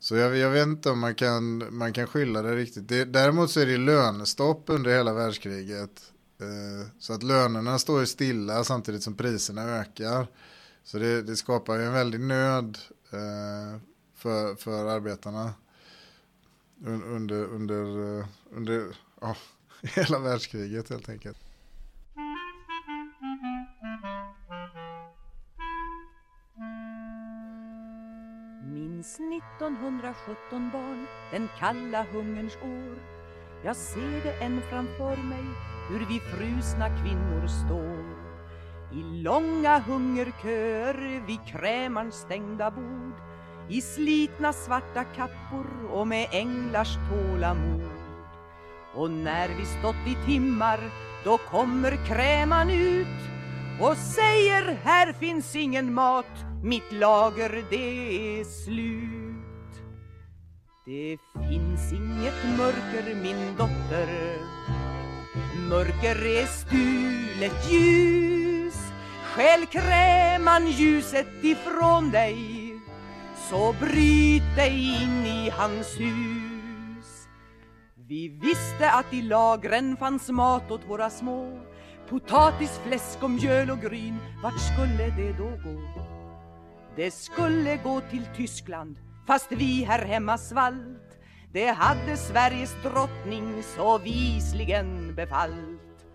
så 0.00 0.16
jag, 0.16 0.36
jag, 0.36 0.50
vet 0.50 0.66
inte 0.66 0.90
om 0.90 0.98
man 0.98 1.14
kan, 1.14 1.76
man 1.76 1.92
kan 1.92 2.06
skylla 2.06 2.42
det 2.42 2.56
riktigt. 2.56 2.88
Det, 2.88 3.04
däremot 3.04 3.50
så 3.50 3.60
är 3.60 3.66
det 3.66 3.76
lönestopp 3.76 4.64
under 4.66 4.90
hela 4.90 5.12
världskriget. 5.12 6.12
Eh, 6.40 6.88
så 6.98 7.12
att 7.12 7.22
lönerna 7.22 7.78
står 7.78 8.04
stilla 8.04 8.64
samtidigt 8.64 9.02
som 9.02 9.14
priserna 9.14 9.62
ökar. 9.62 10.26
Så 10.84 10.98
det, 10.98 11.22
det 11.22 11.36
skapar 11.36 11.78
ju 11.78 11.84
en 11.84 11.92
väldig 11.92 12.20
nöd 12.20 12.78
eh, 13.10 13.80
för, 14.16 14.54
för 14.54 14.86
arbetarna 14.86 15.52
under, 16.86 17.44
under, 17.44 18.18
eh, 18.18 18.26
under 18.50 18.96
ja, 19.20 19.36
hela 19.82 20.18
världskriget 20.18 20.90
helt 20.90 21.08
enkelt. 21.08 21.38
Minns 28.72 29.20
1917 29.20 30.70
barn, 30.72 31.06
den 31.30 31.48
kalla 31.58 32.06
hungerns 32.12 32.56
år. 32.56 32.98
Jag 33.64 33.76
ser 33.76 34.22
det 34.24 34.32
än 34.32 34.60
framför 34.70 35.16
mig, 35.16 35.44
hur 35.90 36.06
vi 36.06 36.20
frusna 36.20 36.88
kvinnor 37.02 37.46
står. 37.46 38.28
I 38.92 39.22
långa 39.22 39.78
hungerköer 39.78 41.26
vid 41.26 41.38
krämarns 41.46 42.14
stängda 42.14 42.70
bord 42.70 43.27
i 43.70 43.80
slitna 43.80 44.52
svarta 44.52 45.04
kappor 45.04 45.66
och 45.90 46.06
med 46.06 46.28
änglars 46.32 46.96
tålamod. 47.10 47.90
Och 48.94 49.10
när 49.10 49.48
vi 49.48 49.64
stått 49.64 50.06
i 50.06 50.26
timmar, 50.26 50.80
då 51.24 51.38
kommer 51.38 52.06
kräman 52.06 52.70
ut 52.70 53.06
och 53.80 53.96
säger 53.96 54.78
här 54.84 55.12
finns 55.12 55.56
ingen 55.56 55.94
mat, 55.94 56.44
mitt 56.62 56.92
lager 56.92 57.64
det 57.70 58.40
är 58.40 58.44
slut. 58.44 59.34
Det 60.86 61.18
finns 61.48 61.92
inget 61.92 62.58
mörker 62.58 63.14
min 63.14 63.56
dotter, 63.56 64.38
mörker 65.68 66.26
är 66.26 66.46
stulet 66.46 67.70
ljus. 67.70 68.74
Stjäl 69.24 69.66
kräman 69.66 70.66
ljuset 70.66 71.44
ifrån 71.44 72.10
dig 72.10 72.67
så 73.50 73.74
bryt 73.80 74.56
dig 74.56 75.02
in 75.02 75.26
i 75.26 75.50
hans 75.50 76.00
hus. 76.00 77.28
Vi 78.08 78.28
visste 78.28 78.90
att 78.90 79.14
i 79.14 79.22
lagren 79.22 79.96
fanns 79.96 80.28
mat 80.28 80.70
åt 80.70 80.88
våra 80.88 81.10
små 81.10 81.60
Potatis, 82.08 82.80
fläsk 82.86 83.22
och 83.22 83.30
mjöl 83.30 83.70
och 83.70 83.80
gryn 83.80 84.18
Vart 84.42 84.60
skulle 84.60 85.10
det 85.16 85.32
då 85.32 85.44
gå? 85.44 85.80
Det 86.96 87.10
skulle 87.10 87.76
gå 87.76 88.00
till 88.00 88.26
Tyskland 88.36 88.96
fast 89.26 89.52
vi 89.52 89.84
här 89.84 90.04
hemma 90.04 90.38
svalt 90.38 91.18
Det 91.52 91.66
hade 91.66 92.16
Sveriges 92.16 92.82
drottning 92.82 93.62
så 93.76 93.98
visligen 93.98 95.14
befallt 95.14 96.06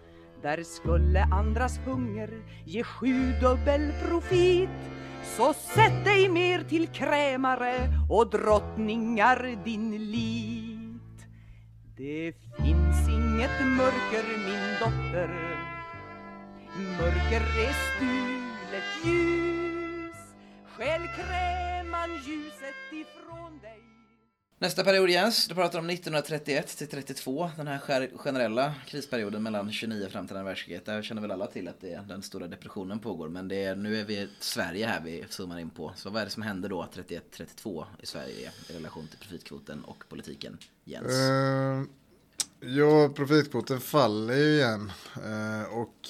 Där 0.42 0.63
skulle 0.63 1.24
andras 1.24 1.80
hunger 1.86 2.30
ge 2.66 2.84
sjudubbel 2.84 3.92
profit 4.06 5.02
så 5.24 5.53
sätt 5.53 6.06
dig 6.06 6.30
mer 6.30 6.63
till 6.63 6.88
krämare 6.88 7.89
och 8.10 8.30
drottningar 8.30 9.63
din 9.65 10.12
lit. 10.12 11.27
Det 11.98 12.34
finns 12.58 13.10
inget 13.10 13.65
mörker 13.77 14.25
min 14.38 14.80
dotter, 14.80 15.30
mörker 17.00 17.42
är 17.42 17.74
stulet 17.74 19.06
ljus. 19.06 20.15
Skäl 20.65 21.01
kräman 21.15 22.10
ljuset 22.10 22.92
ifrån 22.92 23.60
dig. 23.62 24.02
Nästa 24.63 24.84
period 24.84 25.10
Jens, 25.10 25.48
du 25.48 25.55
pratar 25.55 25.79
om 25.79 25.89
1931 25.89 26.77
till 26.77 26.88
32, 26.88 27.50
den 27.58 27.67
här 27.67 28.17
generella 28.17 28.74
krisperioden 28.88 29.43
mellan 29.43 29.72
29 29.72 30.10
fram 30.10 30.27
till 30.27 30.38
andra 30.38 30.50
världskriget. 30.50 30.86
Där 30.86 31.01
känner 31.01 31.22
väl 31.22 31.32
alla 31.32 31.48
till 31.48 31.67
att 31.67 31.82
det 31.82 31.93
är 31.93 32.01
den 32.01 32.24
stora 32.24 32.48
depressionen 32.48 33.00
pågår. 33.00 33.29
Men 33.29 33.48
det 33.48 33.63
är, 33.63 33.75
nu 33.75 34.00
är 34.00 34.03
vi 34.03 34.29
Sverige 34.39 34.86
här 34.86 35.01
vi 35.01 35.25
zoomar 35.29 35.60
in 35.60 35.70
på. 35.70 35.93
Så 35.96 36.10
vad 36.10 36.22
är 36.22 36.25
det 36.25 36.32
som 36.32 36.43
händer 36.43 36.70
då 36.70 36.88
31-32 36.93 37.86
i 38.00 38.05
Sverige 38.05 38.51
i 38.70 38.74
relation 38.74 39.08
till 39.08 39.20
profitkvoten 39.20 39.84
och 39.84 40.03
politiken? 40.10 40.58
Jens? 40.84 41.12
Uh, 41.12 41.84
ja, 42.60 43.10
profitkvoten 43.15 43.79
faller 43.79 44.36
ju 44.36 44.55
igen. 44.55 44.91
Uh, 45.17 45.77
och 45.77 46.10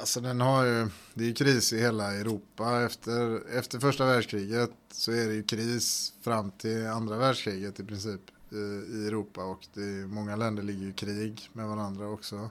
alltså 0.00 0.20
den 0.20 0.40
har 0.40 0.64
ju, 0.64 0.88
det 1.14 1.24
är 1.24 1.28
ju 1.28 1.34
kris 1.34 1.72
i 1.72 1.80
hela 1.80 2.14
Europa. 2.14 2.82
Efter, 2.82 3.42
efter 3.58 3.78
första 3.78 4.06
världskriget 4.06 4.70
så 4.90 5.12
är 5.12 5.26
det 5.26 5.34
ju 5.34 5.42
kris 5.42 6.12
fram 6.20 6.50
till 6.50 6.86
andra 6.86 7.16
världskriget 7.16 7.80
i 7.80 7.84
princip 7.84 8.20
i, 8.50 8.56
i 8.96 9.06
Europa. 9.06 9.44
Och 9.44 9.66
det 9.74 9.80
är, 9.80 10.06
många 10.06 10.36
länder 10.36 10.62
ligger 10.62 10.88
i 10.88 10.92
krig 10.92 11.50
med 11.52 11.66
varandra 11.66 12.08
också. 12.08 12.50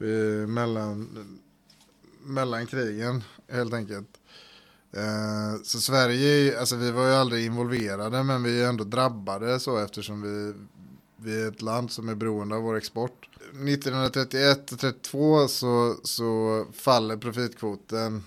Eh, 0.00 0.46
mellan, 0.48 1.26
mellan 2.22 2.66
krigen 2.66 3.24
helt 3.48 3.74
enkelt. 3.74 4.20
Eh, 4.92 5.62
så 5.62 5.80
Sverige, 5.80 6.60
alltså 6.60 6.76
vi 6.76 6.90
var 6.90 7.06
ju 7.06 7.14
aldrig 7.14 7.46
involverade 7.46 8.22
men 8.22 8.42
vi 8.42 8.62
är 8.62 8.68
ändå 8.68 8.84
drabbade 8.84 9.60
så 9.60 9.78
eftersom 9.78 10.22
vi, 10.22 10.54
vi 11.16 11.42
är 11.42 11.48
ett 11.48 11.62
land 11.62 11.90
som 11.90 12.08
är 12.08 12.14
beroende 12.14 12.56
av 12.56 12.62
vår 12.62 12.76
export. 12.76 13.28
1931-32 13.54 15.46
så, 15.46 15.96
så 16.04 16.66
faller 16.72 17.16
profitkvoten 17.16 18.24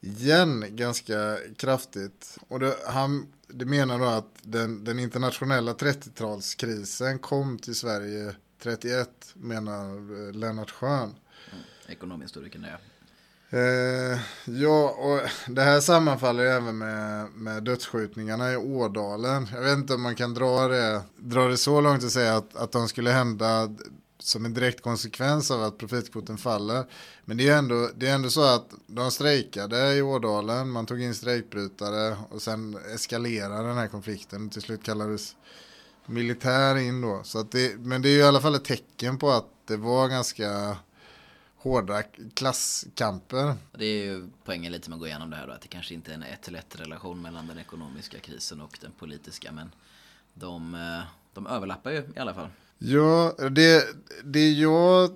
igen 0.00 0.64
ganska 0.76 1.36
kraftigt. 1.56 2.38
Och 2.48 2.60
det, 2.60 2.76
han 2.86 3.26
det 3.48 3.64
menar 3.64 3.98
då 3.98 4.04
att 4.04 4.38
den, 4.42 4.84
den 4.84 4.98
internationella 4.98 5.72
30-talskrisen 5.72 7.18
kom 7.18 7.58
till 7.58 7.74
Sverige 7.74 8.34
31 8.62 9.08
menar 9.34 10.32
Lennart 10.32 10.70
Schön. 10.70 11.02
Mm, 11.02 11.64
Ekonomhistorikern 11.88 12.66
ja. 12.70 12.78
Eh, 13.58 14.20
ja, 14.44 14.90
och 14.90 15.20
det 15.52 15.62
här 15.62 15.80
sammanfaller 15.80 16.44
även 16.44 16.78
med, 16.78 17.30
med 17.30 17.62
dödsskjutningarna 17.62 18.52
i 18.52 18.56
Ådalen. 18.56 19.48
Jag 19.52 19.62
vet 19.62 19.78
inte 19.78 19.94
om 19.94 20.02
man 20.02 20.14
kan 20.14 20.34
dra 20.34 20.68
det, 20.68 21.02
dra 21.16 21.48
det 21.48 21.56
så 21.56 21.80
långt 21.80 22.04
att 22.04 22.10
säga 22.10 22.36
att, 22.36 22.56
att 22.56 22.72
de 22.72 22.88
skulle 22.88 23.10
hända 23.10 23.76
som 24.24 24.44
en 24.44 24.54
direkt 24.54 24.82
konsekvens 24.82 25.50
av 25.50 25.62
att 25.62 25.78
profitkvoten 25.78 26.38
faller. 26.38 26.84
Men 27.24 27.36
det 27.36 27.48
är, 27.48 27.58
ändå, 27.58 27.90
det 27.96 28.08
är 28.08 28.14
ändå 28.14 28.30
så 28.30 28.42
att 28.42 28.74
de 28.86 29.10
strejkade 29.10 29.94
i 29.94 30.02
Ådalen, 30.02 30.70
man 30.70 30.86
tog 30.86 31.02
in 31.02 31.14
strejkbrytare 31.14 32.16
och 32.30 32.42
sen 32.42 32.78
eskalerade 32.94 33.68
den 33.68 33.76
här 33.76 33.88
konflikten. 33.88 34.50
Till 34.50 34.62
slut 34.62 34.82
kallades 34.82 35.36
militär 36.06 36.76
in 36.76 37.00
då. 37.00 37.20
Så 37.24 37.38
att 37.38 37.50
det, 37.50 37.76
men 37.78 38.02
det 38.02 38.08
är 38.08 38.18
i 38.18 38.22
alla 38.22 38.40
fall 38.40 38.54
ett 38.54 38.64
tecken 38.64 39.18
på 39.18 39.30
att 39.30 39.48
det 39.66 39.76
var 39.76 40.08
ganska 40.08 40.76
hårda 41.56 42.02
klasskamper. 42.34 43.54
Det 43.72 43.84
är 43.84 44.04
ju 44.04 44.28
poängen 44.44 44.72
lite 44.72 44.90
med 44.90 44.96
att 44.96 45.00
gå 45.00 45.06
igenom 45.06 45.30
det 45.30 45.36
här 45.36 45.46
då, 45.46 45.52
att 45.52 45.60
det 45.60 45.68
kanske 45.68 45.94
inte 45.94 46.10
är 46.10 46.14
en 46.14 46.22
ett 46.22 46.42
till 46.42 46.56
ett 46.56 46.80
relation 46.80 47.22
mellan 47.22 47.46
den 47.46 47.58
ekonomiska 47.58 48.18
krisen 48.18 48.60
och 48.60 48.78
den 48.80 48.92
politiska, 48.92 49.52
men 49.52 49.72
de, 50.34 50.74
eh, 50.74 51.02
de 51.34 51.46
överlappar 51.46 51.90
ju 51.90 51.98
i 52.16 52.18
alla 52.18 52.34
fall. 52.34 52.48
Ja, 52.86 53.34
det, 53.50 53.84
det 54.24 54.50
jag 54.50 55.10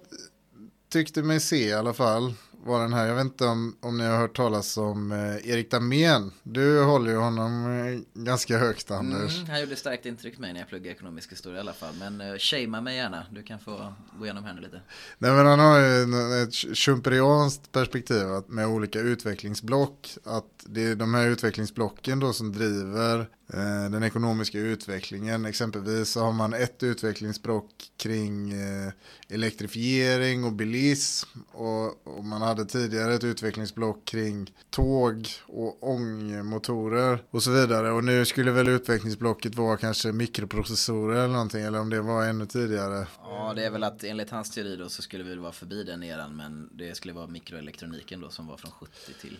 tyckte 0.92 1.22
mig 1.22 1.40
se 1.40 1.68
i 1.68 1.72
alla 1.72 1.94
fall 1.94 2.34
var 2.64 2.82
den 2.82 2.92
här, 2.92 3.06
jag 3.06 3.14
vet 3.14 3.24
inte 3.24 3.44
om, 3.44 3.76
om 3.80 3.98
ni 3.98 4.04
har 4.04 4.18
hört 4.18 4.36
talas 4.36 4.76
om 4.76 5.12
eh, 5.12 5.50
Erik 5.50 5.70
Damén. 5.70 6.32
Du 6.42 6.82
håller 6.82 7.10
ju 7.10 7.16
honom 7.16 7.66
eh, 7.66 8.22
ganska 8.22 8.58
högt 8.58 8.90
Anders. 8.90 9.36
Mm, 9.36 9.50
han 9.50 9.60
gjorde 9.60 9.76
starkt 9.76 10.06
intryck 10.06 10.34
på 10.34 10.40
mig 10.40 10.52
när 10.52 10.60
jag 10.60 10.68
pluggade 10.68 10.94
ekonomisk 10.94 11.32
historia 11.32 11.58
i 11.58 11.60
alla 11.60 11.72
fall. 11.72 11.94
Men 11.98 12.20
uh, 12.20 12.38
shamea 12.38 12.80
mig 12.80 12.96
gärna, 12.96 13.26
du 13.30 13.42
kan 13.42 13.58
få 13.58 13.94
gå 14.18 14.24
igenom 14.24 14.44
nu 14.54 14.60
lite. 14.60 14.80
Nej 15.18 15.32
men 15.32 15.46
han 15.46 15.58
har 15.58 15.78
ju 15.78 16.42
ett 16.42 16.54
schumperianskt 16.54 17.72
perspektiv 17.72 18.26
med 18.46 18.66
olika 18.66 19.00
utvecklingsblock. 19.00 20.16
Att 20.24 20.64
det 20.66 20.84
är 20.84 20.94
de 20.94 21.14
här 21.14 21.26
utvecklingsblocken 21.26 22.20
då 22.20 22.32
som 22.32 22.52
driver 22.52 23.20
eh, 23.52 23.90
den 23.90 24.02
ekonomiska 24.02 24.58
utvecklingen. 24.58 25.44
Exempelvis 25.44 26.08
så 26.08 26.20
har 26.20 26.32
man 26.32 26.54
ett 26.54 26.82
utvecklingsblock 26.82 27.70
kring 27.96 28.52
eh, 28.52 28.92
elektrifiering 29.28 30.44
och 30.44 30.52
bilism. 30.52 31.28
Och, 31.52 32.06
och, 32.06 32.24
man 32.24 32.42
hade 32.42 32.57
tidigare 32.64 33.14
ett 33.14 33.24
utvecklingsblock 33.24 34.04
kring 34.04 34.52
tåg 34.70 35.28
och 35.46 35.88
ångmotorer 35.88 37.22
och 37.30 37.42
så 37.42 37.50
vidare. 37.50 37.90
Och 37.90 38.04
nu 38.04 38.24
skulle 38.24 38.50
väl 38.50 38.68
utvecklingsblocket 38.68 39.54
vara 39.54 39.76
kanske 39.76 40.12
mikroprocessorer 40.12 41.16
eller 41.16 41.32
någonting. 41.32 41.62
Eller 41.62 41.80
om 41.80 41.90
det 41.90 42.00
var 42.00 42.26
ännu 42.26 42.46
tidigare. 42.46 43.06
Ja, 43.22 43.52
det 43.56 43.64
är 43.64 43.70
väl 43.70 43.84
att 43.84 44.04
enligt 44.04 44.30
hans 44.30 44.50
teori 44.50 44.76
då 44.76 44.88
så 44.88 45.02
skulle 45.02 45.24
vi 45.24 45.36
vara 45.36 45.52
förbi 45.52 45.84
den 45.84 46.02
eran. 46.02 46.36
Men 46.36 46.70
det 46.72 46.96
skulle 46.96 47.14
vara 47.14 47.26
mikroelektroniken 47.26 48.20
då 48.20 48.30
som 48.30 48.46
var 48.46 48.56
från 48.56 48.70
70 48.70 48.92
till 49.20 49.38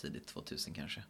tidigt 0.00 0.26
2000 0.26 0.74
kanske. 0.74 1.02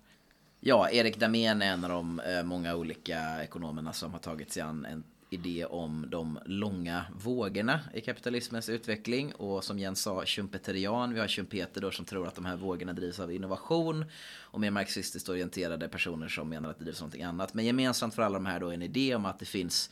Ja, 0.61 0.91
Erik 0.91 1.17
Damén 1.17 1.63
är 1.63 1.73
en 1.73 1.85
av 1.85 1.91
de 1.91 2.21
eh, 2.21 2.43
många 2.43 2.75
olika 2.75 3.43
ekonomerna 3.43 3.93
som 3.93 4.13
har 4.13 4.19
tagit 4.19 4.53
sig 4.53 4.63
an 4.63 4.85
en 4.85 5.05
idé 5.31 5.65
om 5.65 6.07
de 6.09 6.39
långa 6.45 7.05
vågorna 7.25 7.81
i 7.95 8.01
kapitalismens 8.01 8.69
utveckling 8.69 9.35
och 9.35 9.65
som 9.65 9.79
Jens 9.79 10.01
sa, 10.03 10.27
schumpeterian. 10.27 11.15
Vi 11.15 11.21
har 11.21 11.29
Schumpeter 11.29 11.81
då 11.81 11.91
som 11.91 12.05
tror 12.05 12.27
att 12.27 12.35
de 12.35 12.45
här 12.45 12.57
vågorna 12.57 12.93
drivs 12.93 13.21
av 13.21 13.33
innovation 13.33 14.05
och 14.41 14.61
mer 14.61 14.71
marxistiskt 14.71 15.29
orienterade 15.29 15.89
personer 15.89 16.29
som 16.29 16.49
menar 16.49 16.71
att 16.71 16.79
det 16.79 16.85
drivs 16.85 17.01
av 17.01 17.03
någonting 17.03 17.23
annat. 17.23 17.55
Men 17.55 17.65
gemensamt 17.65 18.15
för 18.15 18.23
alla 18.23 18.39
de 18.39 18.47
här 18.47 18.61
då 18.61 18.69
är 18.69 18.75
en 18.75 18.83
idé 18.83 19.15
om 19.15 19.27
att 19.27 19.39
det 19.39 19.47
finns 19.47 19.91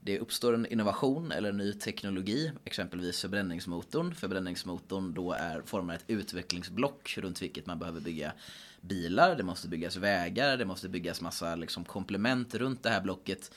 det 0.00 0.18
uppstår 0.18 0.54
en 0.54 0.66
innovation 0.66 1.32
eller 1.32 1.52
ny 1.52 1.72
teknologi, 1.72 2.52
exempelvis 2.64 3.20
förbränningsmotorn. 3.20 4.14
Förbränningsmotorn 4.14 5.14
då 5.14 5.32
är 5.32 5.62
formar 5.66 5.94
ett 5.94 6.04
utvecklingsblock 6.06 7.18
runt 7.18 7.42
vilket 7.42 7.66
man 7.66 7.78
behöver 7.78 8.00
bygga 8.00 8.32
bilar, 8.80 9.36
det 9.36 9.42
måste 9.42 9.68
byggas 9.68 9.96
vägar, 9.96 10.56
det 10.56 10.64
måste 10.64 10.88
byggas 10.88 11.20
massa 11.20 11.54
liksom 11.54 11.84
komplement 11.84 12.54
runt 12.54 12.82
det 12.82 12.90
här 12.90 13.00
blocket. 13.00 13.50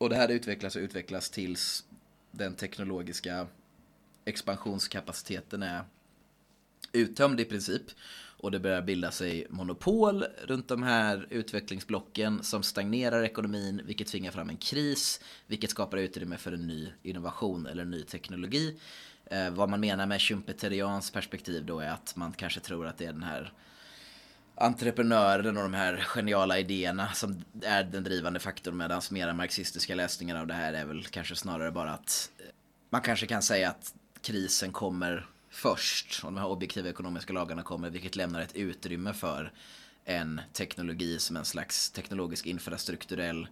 Och 0.00 0.08
det 0.08 0.16
här 0.16 0.28
utvecklas 0.28 0.76
och 0.76 0.82
utvecklas 0.82 1.30
tills 1.30 1.84
den 2.30 2.54
teknologiska 2.54 3.46
expansionskapaciteten 4.24 5.62
är 5.62 5.84
uttömd 6.92 7.40
i 7.40 7.44
princip. 7.44 7.82
Och 8.36 8.50
det 8.50 8.60
börjar 8.60 8.82
bilda 8.82 9.10
sig 9.10 9.46
monopol 9.50 10.24
runt 10.44 10.68
de 10.68 10.82
här 10.82 11.26
utvecklingsblocken 11.30 12.42
som 12.42 12.62
stagnerar 12.62 13.22
ekonomin, 13.22 13.82
vilket 13.84 14.06
tvingar 14.06 14.30
fram 14.30 14.50
en 14.50 14.56
kris, 14.56 15.20
vilket 15.46 15.70
skapar 15.70 15.98
utrymme 15.98 16.36
för 16.36 16.52
en 16.52 16.66
ny 16.66 16.88
innovation 17.02 17.66
eller 17.66 17.84
ny 17.84 18.02
teknologi. 18.02 18.80
Eh, 19.24 19.50
vad 19.50 19.68
man 19.68 19.80
menar 19.80 20.06
med 20.06 20.20
schumpeterians 20.20 21.10
perspektiv 21.10 21.64
då 21.66 21.80
är 21.80 21.90
att 21.90 22.16
man 22.16 22.32
kanske 22.32 22.60
tror 22.60 22.86
att 22.86 22.98
det 22.98 23.04
är 23.04 23.12
den 23.12 23.22
här 23.22 23.52
entreprenören 24.60 25.56
och 25.56 25.62
de 25.62 25.74
här 25.74 25.96
geniala 25.96 26.58
idéerna 26.58 27.12
som 27.12 27.44
är 27.62 27.84
den 27.84 28.04
drivande 28.04 28.40
faktorn 28.40 28.76
medan 28.76 29.02
mera 29.10 29.32
marxistiska 29.32 29.94
läsningar 29.94 30.36
av 30.36 30.46
det 30.46 30.54
här 30.54 30.72
är 30.72 30.84
väl 30.84 31.04
kanske 31.04 31.36
snarare 31.36 31.70
bara 31.70 31.92
att 31.92 32.30
eh, 32.38 32.44
man 32.90 33.00
kanske 33.00 33.26
kan 33.26 33.42
säga 33.42 33.70
att 33.70 33.94
krisen 34.22 34.72
kommer 34.72 35.26
först 35.50 36.20
och 36.24 36.32
de 36.32 36.38
här 36.38 36.46
objektiva 36.46 36.88
ekonomiska 36.88 37.32
lagarna 37.32 37.62
kommer 37.62 37.90
vilket 37.90 38.16
lämnar 38.16 38.40
ett 38.40 38.56
utrymme 38.56 39.12
för 39.12 39.52
en 40.04 40.40
teknologi 40.52 41.18
som 41.18 41.36
en 41.36 41.44
slags 41.44 41.90
teknologisk 41.90 42.46
infrastrukturell 42.46 43.48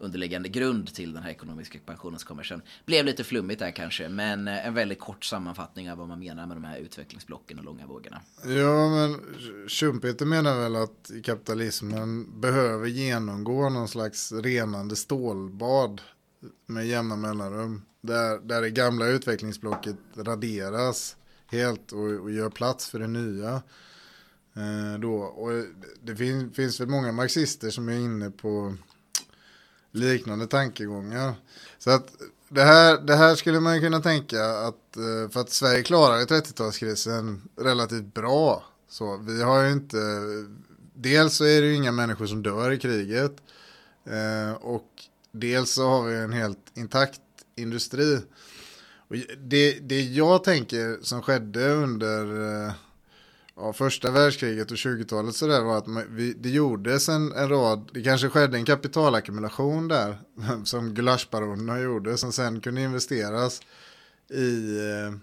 underliggande 0.00 0.48
grund 0.48 0.94
till 0.94 1.12
den 1.12 1.22
här 1.22 1.30
ekonomiska 1.30 1.78
expansionen 1.78 2.18
som 2.18 2.28
kommer 2.28 2.42
sen. 2.42 2.62
Blev 2.86 3.04
lite 3.04 3.24
flummigt 3.24 3.58
där 3.58 3.70
kanske, 3.70 4.08
men 4.08 4.48
eh, 4.48 4.66
en 4.66 4.74
väldigt 4.74 5.00
kort 5.00 5.24
sammanfattning 5.24 5.90
av 5.90 5.98
vad 5.98 6.08
man 6.08 6.18
menar 6.18 6.46
med 6.46 6.56
de 6.56 6.64
här 6.64 6.78
utvecklingsblocken 6.78 7.58
och 7.58 7.64
långa 7.64 7.86
vågorna. 7.86 8.20
Ja, 8.44 8.88
men 8.88 9.20
Schumpeter 9.68 10.26
menar 10.26 10.58
väl 10.58 10.76
att 10.76 11.10
kapitalismen 11.24 12.40
behöver 12.40 12.86
genomgå 12.86 13.68
någon 13.68 13.88
slags 13.88 14.32
renande 14.32 14.96
stålbad 14.96 16.00
med 16.66 16.86
jämna 16.86 17.16
mellanrum. 17.16 17.82
Där, 18.00 18.38
där 18.38 18.60
det 18.60 18.70
gamla 18.70 19.06
utvecklingsblocket 19.06 19.96
raderas 20.16 21.16
helt 21.46 21.92
och, 21.92 21.98
och 22.00 22.30
gör 22.30 22.50
plats 22.50 22.90
för 22.90 22.98
det 22.98 23.06
nya. 23.06 23.62
Eh, 24.56 25.00
då. 25.00 25.14
Och 25.14 25.64
det 26.02 26.16
fin, 26.16 26.50
finns 26.52 26.80
väl 26.80 26.88
många 26.88 27.12
marxister 27.12 27.70
som 27.70 27.88
är 27.88 27.98
inne 27.98 28.30
på 28.30 28.76
liknande 29.92 30.46
tankegångar. 30.46 31.34
Så 31.78 31.90
att 31.90 32.08
det 32.48 32.62
här, 32.62 33.00
det 33.00 33.16
här 33.16 33.34
skulle 33.34 33.60
man 33.60 33.80
kunna 33.80 34.00
tänka 34.00 34.44
att 34.44 34.96
eh, 34.96 35.30
för 35.30 35.40
att 35.40 35.50
Sverige 35.50 35.82
klarade 35.82 36.24
30-talskrisen 36.24 37.40
relativt 37.56 38.14
bra. 38.14 38.64
Så 38.88 39.16
vi 39.16 39.42
har 39.42 39.62
ju 39.62 39.72
inte, 39.72 39.98
dels 40.94 41.34
så 41.34 41.44
är 41.44 41.60
det 41.60 41.66
ju 41.66 41.74
inga 41.74 41.92
människor 41.92 42.26
som 42.26 42.42
dör 42.42 42.70
i 42.70 42.78
kriget. 42.78 43.36
Eh, 44.04 44.52
och 44.52 44.88
dels 45.32 45.72
så 45.72 45.88
har 45.88 46.02
vi 46.02 46.16
en 46.16 46.32
helt 46.32 46.72
intakt 46.74 47.20
industri. 47.56 48.18
Och 49.08 49.16
det, 49.38 49.72
det 49.72 50.00
jag 50.00 50.44
tänker 50.44 50.98
som 51.02 51.22
skedde 51.22 51.72
under 51.72 52.24
eh, 52.66 52.72
ja, 53.60 53.72
första 53.72 54.10
världskriget 54.10 54.70
och 54.70 54.76
20-talet 54.76 55.34
så 55.34 55.46
där 55.46 55.62
var 55.62 55.78
att 55.78 56.06
vi, 56.08 56.32
det 56.32 56.50
gjordes 56.50 57.08
en, 57.08 57.32
en 57.32 57.48
rad, 57.48 57.90
det 57.92 58.02
kanske 58.02 58.28
skedde 58.28 58.56
en 58.56 58.64
kapitalackumulation 58.64 59.88
där 59.88 60.18
som 60.64 60.94
gulaschbaronerna 60.94 61.80
gjorde 61.80 62.16
som 62.16 62.32
sen 62.32 62.60
kunde 62.60 62.82
investeras 62.82 63.60
i 64.30 64.78
eh, 64.78 65.14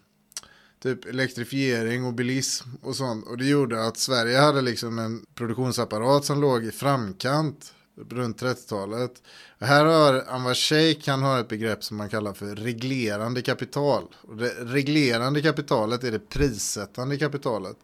typ 0.83 1.05
elektrifiering 1.05 2.05
och 2.05 2.13
bilism 2.13 2.69
och 2.81 2.95
sånt. 2.95 3.27
Och 3.27 3.37
det 3.37 3.45
gjorde 3.45 3.87
att 3.87 3.97
Sverige 3.97 4.37
hade 4.37 4.61
liksom 4.61 4.99
en 4.99 5.25
produktionsapparat 5.35 6.25
som 6.25 6.41
låg 6.41 6.65
i 6.65 6.71
framkant 6.71 7.73
runt 8.09 8.41
30-talet. 8.41 9.21
Här 9.59 9.85
har 9.85 10.23
Anwar 10.27 10.53
Sheikh, 10.53 11.09
han 11.09 11.23
har 11.23 11.39
ett 11.39 11.47
begrepp 11.47 11.83
som 11.83 11.97
man 11.97 12.09
kallar 12.09 12.33
för 12.33 12.55
reglerande 12.55 13.41
kapital. 13.41 14.03
Och 14.21 14.37
det 14.37 14.49
reglerande 14.49 15.41
kapitalet 15.41 16.03
är 16.03 16.11
det 16.11 16.29
prissättande 16.29 17.17
kapitalet. 17.17 17.77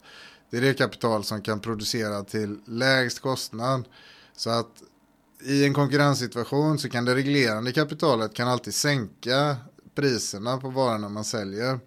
Det 0.54 0.58
är 0.58 0.62
det 0.62 0.74
kapital 0.74 1.24
som 1.24 1.42
kan 1.42 1.60
producera 1.60 2.24
till 2.24 2.58
lägst 2.64 3.20
kostnad. 3.20 3.88
Så 4.36 4.50
att 4.50 4.82
i 5.42 5.64
en 5.64 5.74
konkurrenssituation 5.74 6.78
så 6.78 6.88
kan 6.88 7.04
det 7.04 7.14
reglerande 7.14 7.72
kapitalet 7.72 8.34
kan 8.34 8.48
alltid 8.48 8.74
sänka 8.74 9.56
priserna 9.94 10.56
på 10.56 10.70
varorna 10.70 11.08
man 11.08 11.24
säljer. 11.24 11.80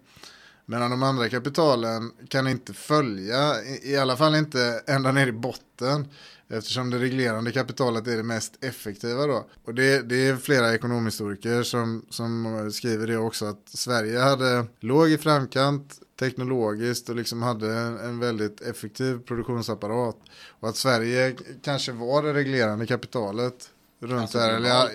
Medan 0.66 0.90
de 0.90 1.02
andra 1.02 1.28
kapitalen 1.28 2.12
kan 2.28 2.48
inte 2.48 2.72
följa, 2.72 3.54
i 3.82 3.96
alla 3.96 4.16
fall 4.16 4.34
inte 4.34 4.82
ända 4.86 5.12
ner 5.12 5.26
i 5.26 5.32
botten. 5.32 6.08
Eftersom 6.48 6.90
det 6.90 6.98
reglerande 6.98 7.52
kapitalet 7.52 8.06
är 8.06 8.16
det 8.16 8.22
mest 8.22 8.64
effektiva 8.64 9.26
då. 9.26 9.46
Och 9.64 9.74
det, 9.74 10.08
det 10.08 10.28
är 10.28 10.36
flera 10.36 10.74
ekonomhistoriker 10.74 11.62
som, 11.62 12.06
som 12.10 12.70
skriver 12.72 13.06
det 13.06 13.16
också 13.16 13.46
att 13.46 13.68
Sverige 13.68 14.18
hade 14.18 14.66
låg 14.80 15.10
i 15.10 15.18
framkant 15.18 16.00
teknologiskt 16.18 17.08
och 17.08 17.16
liksom 17.16 17.42
hade 17.42 17.74
en, 17.74 17.98
en 17.98 18.18
väldigt 18.18 18.60
effektiv 18.60 19.18
produktionsapparat. 19.18 20.16
Och 20.60 20.68
att 20.68 20.76
Sverige 20.76 21.36
kanske 21.62 21.92
var 21.92 22.22
det 22.22 22.34
reglerande 22.34 22.86
kapitalet 22.86 23.70
runt 24.00 24.20
alltså, 24.20 24.38
där. 24.38 24.54
Eller, 24.54 24.90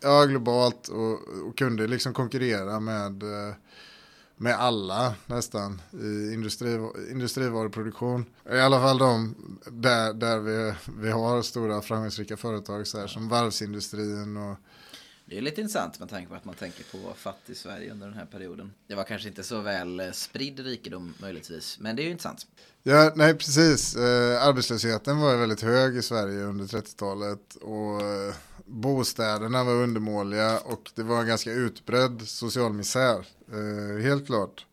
ja, 0.00 0.24
globalt 0.24 0.88
och, 0.88 1.12
och 1.48 1.58
kunde 1.58 1.86
liksom 1.86 2.14
konkurrera 2.14 2.80
med 2.80 3.22
eh, 3.22 3.54
med 4.40 4.54
alla 4.54 5.14
nästan 5.26 5.82
i 5.92 6.34
industri, 6.34 6.88
industrivaruproduktion. 7.10 8.24
I 8.52 8.58
alla 8.58 8.80
fall 8.80 8.98
de 8.98 9.34
där, 9.70 10.12
där 10.12 10.38
vi, 10.38 10.74
vi 10.98 11.10
har 11.10 11.42
stora 11.42 11.82
framgångsrika 11.82 12.36
företag 12.36 12.86
så 12.86 12.98
här, 12.98 13.06
som 13.06 13.28
varvsindustrin 13.28 14.36
och 14.36 14.56
det 15.30 15.38
är 15.38 15.42
lite 15.42 15.60
intressant 15.60 15.98
med 16.00 16.08
tanke 16.08 16.28
på 16.28 16.34
att 16.34 16.44
man 16.44 16.54
tänker 16.54 16.84
på 16.84 17.14
fattig 17.14 17.56
Sverige 17.56 17.92
under 17.92 18.06
den 18.06 18.16
här 18.16 18.26
perioden. 18.26 18.72
Det 18.86 18.94
var 18.94 19.04
kanske 19.04 19.28
inte 19.28 19.42
så 19.42 19.60
väl 19.60 20.00
eh, 20.00 20.10
spridd 20.10 20.60
rikedom 20.60 21.14
möjligtvis, 21.20 21.78
men 21.80 21.96
det 21.96 22.02
är 22.02 22.04
ju 22.04 22.10
intressant. 22.10 22.46
Ja, 22.82 23.12
nej 23.16 23.34
precis. 23.34 23.96
Eh, 23.96 24.46
arbetslösheten 24.46 25.20
var 25.20 25.36
väldigt 25.36 25.62
hög 25.62 25.96
i 25.96 26.02
Sverige 26.02 26.44
under 26.44 26.64
30-talet 26.64 27.54
och 27.60 28.02
eh, 28.02 28.34
bostäderna 28.66 29.64
var 29.64 29.72
undermåliga 29.72 30.58
och 30.58 30.90
det 30.94 31.02
var 31.02 31.20
en 31.20 31.26
ganska 31.26 31.52
utbredd 31.52 32.22
social 32.28 32.72
misär, 32.72 33.26
eh, 33.52 34.02
helt 34.02 34.26
klart. 34.26 34.66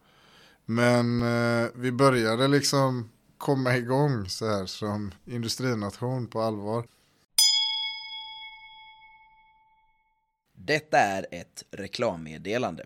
Men 0.65 1.21
eh, 1.21 1.67
vi 1.75 1.91
började 1.91 2.47
liksom 2.47 3.09
komma 3.37 3.77
igång 3.77 4.29
så 4.29 4.47
här 4.47 4.65
som 4.65 5.11
industrination 5.25 6.27
på 6.27 6.41
allvar. 6.41 6.85
Detta 10.59 10.99
är 10.99 11.25
ett 11.31 11.63
reklammeddelande. 11.71 12.85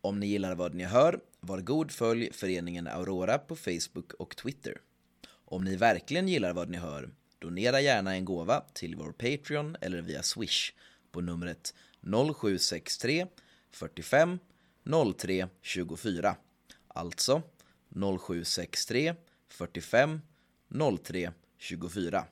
Om 0.00 0.20
ni 0.20 0.26
gillar 0.26 0.54
vad 0.54 0.74
ni 0.74 0.84
hör 0.84 1.20
var 1.40 1.60
god 1.60 1.90
följ 1.90 2.32
föreningen 2.32 2.86
Aurora 2.86 3.38
på 3.38 3.56
Facebook 3.56 4.12
och 4.12 4.36
Twitter. 4.36 4.80
Om 5.28 5.64
ni 5.64 5.76
verkligen 5.76 6.28
gillar 6.28 6.52
vad 6.52 6.68
ni 6.68 6.76
hör, 6.78 7.10
donera 7.38 7.80
gärna 7.80 8.14
en 8.14 8.24
gåva 8.24 8.60
till 8.72 8.96
vår 8.96 9.12
Patreon 9.12 9.76
eller 9.80 10.02
via 10.02 10.22
Swish 10.22 10.72
på 11.10 11.20
numret 11.20 11.74
0763 12.00 13.26
45 13.70 14.38
03 15.18 15.48
24. 15.62 16.36
Alltså 16.88 17.42
0763 18.20 19.14
45 19.48 20.20
03 21.04 21.32
24. 21.58 22.24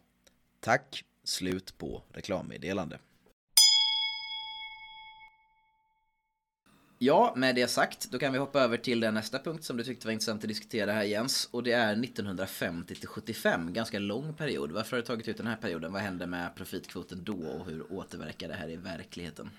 Tack, 0.61 1.05
slut 1.25 1.79
på 1.79 2.03
reklammeddelande. 2.13 2.99
Ja, 6.99 7.33
med 7.37 7.55
det 7.55 7.69
sagt, 7.69 8.11
då 8.11 8.19
kan 8.19 8.33
vi 8.33 8.39
hoppa 8.39 8.61
över 8.61 8.77
till 8.77 9.01
den 9.01 9.15
nästa 9.15 9.39
punkt 9.39 9.65
som 9.65 9.77
du 9.77 9.85
tyckte 9.85 10.07
var 10.07 10.13
intressant 10.13 10.45
att 10.45 10.49
diskutera 10.49 10.93
här 10.93 11.03
Jens. 11.03 11.49
Och 11.51 11.63
det 11.63 11.73
är 11.73 12.05
1950 12.05 12.95
till 12.95 13.09
75, 13.09 13.73
ganska 13.73 13.99
lång 13.99 14.35
period. 14.35 14.73
Varför 14.73 14.97
har 14.97 15.03
du 15.03 15.07
tagit 15.07 15.29
ut 15.29 15.37
den 15.37 15.47
här 15.47 15.57
perioden? 15.57 15.93
Vad 15.93 16.03
hände 16.03 16.27
med 16.27 16.55
profitkvoten 16.55 17.25
då 17.25 17.47
och 17.47 17.67
hur 17.67 17.93
återverkar 17.93 18.49
det 18.49 18.55
här 18.55 18.71
i 18.71 18.77
verkligheten? 18.77 19.51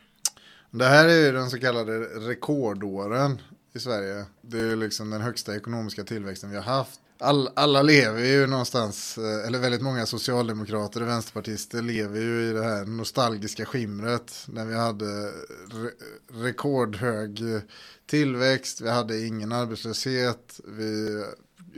Det 0.72 0.86
här 0.86 1.08
är 1.08 1.26
ju 1.26 1.32
den 1.32 1.50
så 1.50 1.60
kallade 1.60 2.00
rekordåren 2.00 3.42
i 3.74 3.80
Sverige. 3.80 4.26
Det 4.42 4.60
är 4.60 4.76
liksom 4.76 5.10
den 5.10 5.22
högsta 5.22 5.56
ekonomiska 5.56 6.04
tillväxten 6.04 6.50
vi 6.50 6.56
har 6.56 6.64
haft. 6.64 7.00
All, 7.20 7.50
alla 7.56 7.82
lever 7.82 8.26
ju 8.26 8.48
någonstans, 8.48 9.18
eh, 9.18 9.48
eller 9.48 9.60
väldigt 9.60 9.82
många 9.82 10.06
socialdemokrater 10.06 11.02
och 11.02 11.08
vänsterpartister 11.08 11.82
lever 11.82 12.20
ju 12.20 12.50
i 12.50 12.54
det 12.54 12.64
här 12.64 12.86
nostalgiska 12.86 13.66
skimret. 13.66 14.34
När 14.48 14.66
vi 14.66 14.76
hade 14.76 15.32
re, 15.72 15.92
rekordhög 16.32 17.54
eh, 17.54 17.62
tillväxt, 18.06 18.82
vi 18.82 18.90
hade 18.90 19.26
ingen 19.26 19.52
arbetslöshet, 19.52 20.60
vi 20.66 21.24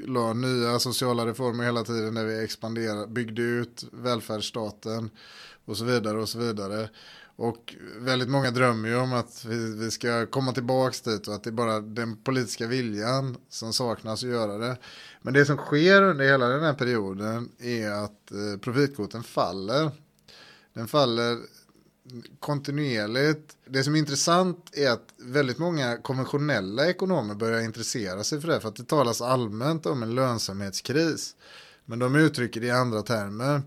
la 0.05 0.33
nya 0.33 0.79
sociala 0.79 1.25
reformer 1.25 1.63
hela 1.63 1.83
tiden 1.83 2.13
när 2.13 2.25
vi 2.25 2.43
expanderade, 2.43 3.07
byggde 3.07 3.41
ut 3.41 3.83
välfärdsstaten 3.91 5.09
och 5.65 5.77
så 5.77 5.85
vidare 5.85 6.17
och 6.17 6.29
så 6.29 6.39
vidare. 6.39 6.89
Och 7.39 7.75
väldigt 7.97 8.29
många 8.29 8.51
drömmer 8.51 8.89
ju 8.89 8.95
om 8.95 9.13
att 9.13 9.45
vi, 9.45 9.75
vi 9.75 9.91
ska 9.91 10.25
komma 10.25 10.51
tillbaka 10.51 11.11
dit 11.11 11.27
och 11.27 11.33
att 11.33 11.43
det 11.43 11.49
är 11.49 11.51
bara 11.51 11.79
den 11.79 12.17
politiska 12.17 12.67
viljan 12.67 13.37
som 13.49 13.73
saknas 13.73 14.23
att 14.23 14.29
göra 14.29 14.57
det. 14.57 14.77
Men 15.21 15.33
det 15.33 15.45
som 15.45 15.57
sker 15.57 16.01
under 16.01 16.25
hela 16.25 16.47
den 16.47 16.63
här 16.63 16.73
perioden 16.73 17.49
är 17.59 17.91
att 17.91 18.31
eh, 18.31 18.59
profitkvoten 18.61 19.23
faller. 19.23 19.91
Den 20.73 20.87
faller 20.87 21.37
kontinuerligt. 22.39 23.57
Det 23.65 23.83
som 23.83 23.95
är 23.95 23.99
intressant 23.99 24.69
är 24.73 24.89
att 24.91 25.13
väldigt 25.17 25.57
många 25.57 25.97
konventionella 25.97 26.89
ekonomer 26.89 27.35
börjar 27.35 27.61
intressera 27.61 28.23
sig 28.23 28.41
för 28.41 28.47
det. 28.47 28.59
För 28.59 28.69
att 28.69 28.75
det 28.75 28.83
talas 28.83 29.21
allmänt 29.21 29.85
om 29.85 30.03
en 30.03 30.15
lönsamhetskris. 30.15 31.35
Men 31.85 31.99
de 31.99 32.15
uttrycker 32.15 32.61
det 32.61 32.67
i 32.67 32.71
andra 32.71 33.01
termer. 33.01 33.61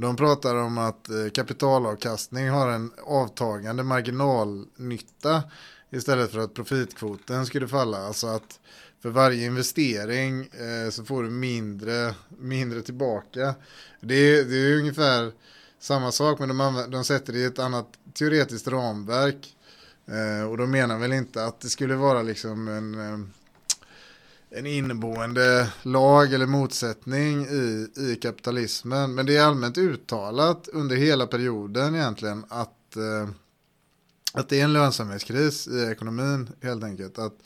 De 0.00 0.16
pratar 0.16 0.54
om 0.54 0.78
att 0.78 1.08
eh, 1.08 1.28
kapitalavkastning 1.34 2.48
har 2.48 2.68
en 2.68 2.92
avtagande 3.06 3.82
marginalnytta 3.82 5.42
istället 5.90 6.30
för 6.30 6.38
att 6.38 6.54
profitkvoten 6.54 7.46
skulle 7.46 7.68
falla. 7.68 7.98
Alltså 8.06 8.26
att 8.26 8.60
för 9.02 9.08
varje 9.08 9.46
investering 9.46 10.40
eh, 10.40 10.90
så 10.90 11.04
får 11.04 11.22
du 11.22 11.30
mindre, 11.30 12.14
mindre 12.28 12.82
tillbaka. 12.82 13.54
Det 14.00 14.14
är, 14.14 14.44
det 14.44 14.56
är 14.56 14.78
ungefär 14.78 15.32
samma 15.80 16.12
sak 16.12 16.38
men 16.38 16.48
de, 16.48 16.84
de 16.88 17.04
sätter 17.04 17.32
det 17.32 17.38
i 17.38 17.44
ett 17.44 17.58
annat 17.58 17.88
teoretiskt 18.14 18.68
ramverk. 18.68 19.56
Eh, 20.06 20.50
och 20.50 20.56
de 20.56 20.70
menar 20.70 20.98
väl 20.98 21.12
inte 21.12 21.44
att 21.44 21.60
det 21.60 21.68
skulle 21.68 21.94
vara 21.94 22.22
liksom 22.22 22.68
en 22.68 22.94
eh, 22.94 23.18
en 24.50 24.66
inneboende 24.66 25.72
lag 25.82 26.32
eller 26.32 26.46
motsättning 26.46 27.44
i, 27.44 27.88
i 27.96 28.16
kapitalismen. 28.22 29.14
Men 29.14 29.26
det 29.26 29.36
är 29.36 29.44
allmänt 29.44 29.78
uttalat 29.78 30.68
under 30.68 30.96
hela 30.96 31.26
perioden 31.26 31.94
egentligen 31.94 32.44
att, 32.48 32.96
eh, 32.96 33.28
att 34.32 34.48
det 34.48 34.60
är 34.60 34.64
en 34.64 34.72
lönsamhetskris 34.72 35.68
i 35.68 35.82
ekonomin 35.82 36.48
helt 36.62 36.84
enkelt. 36.84 37.18
Att 37.18 37.38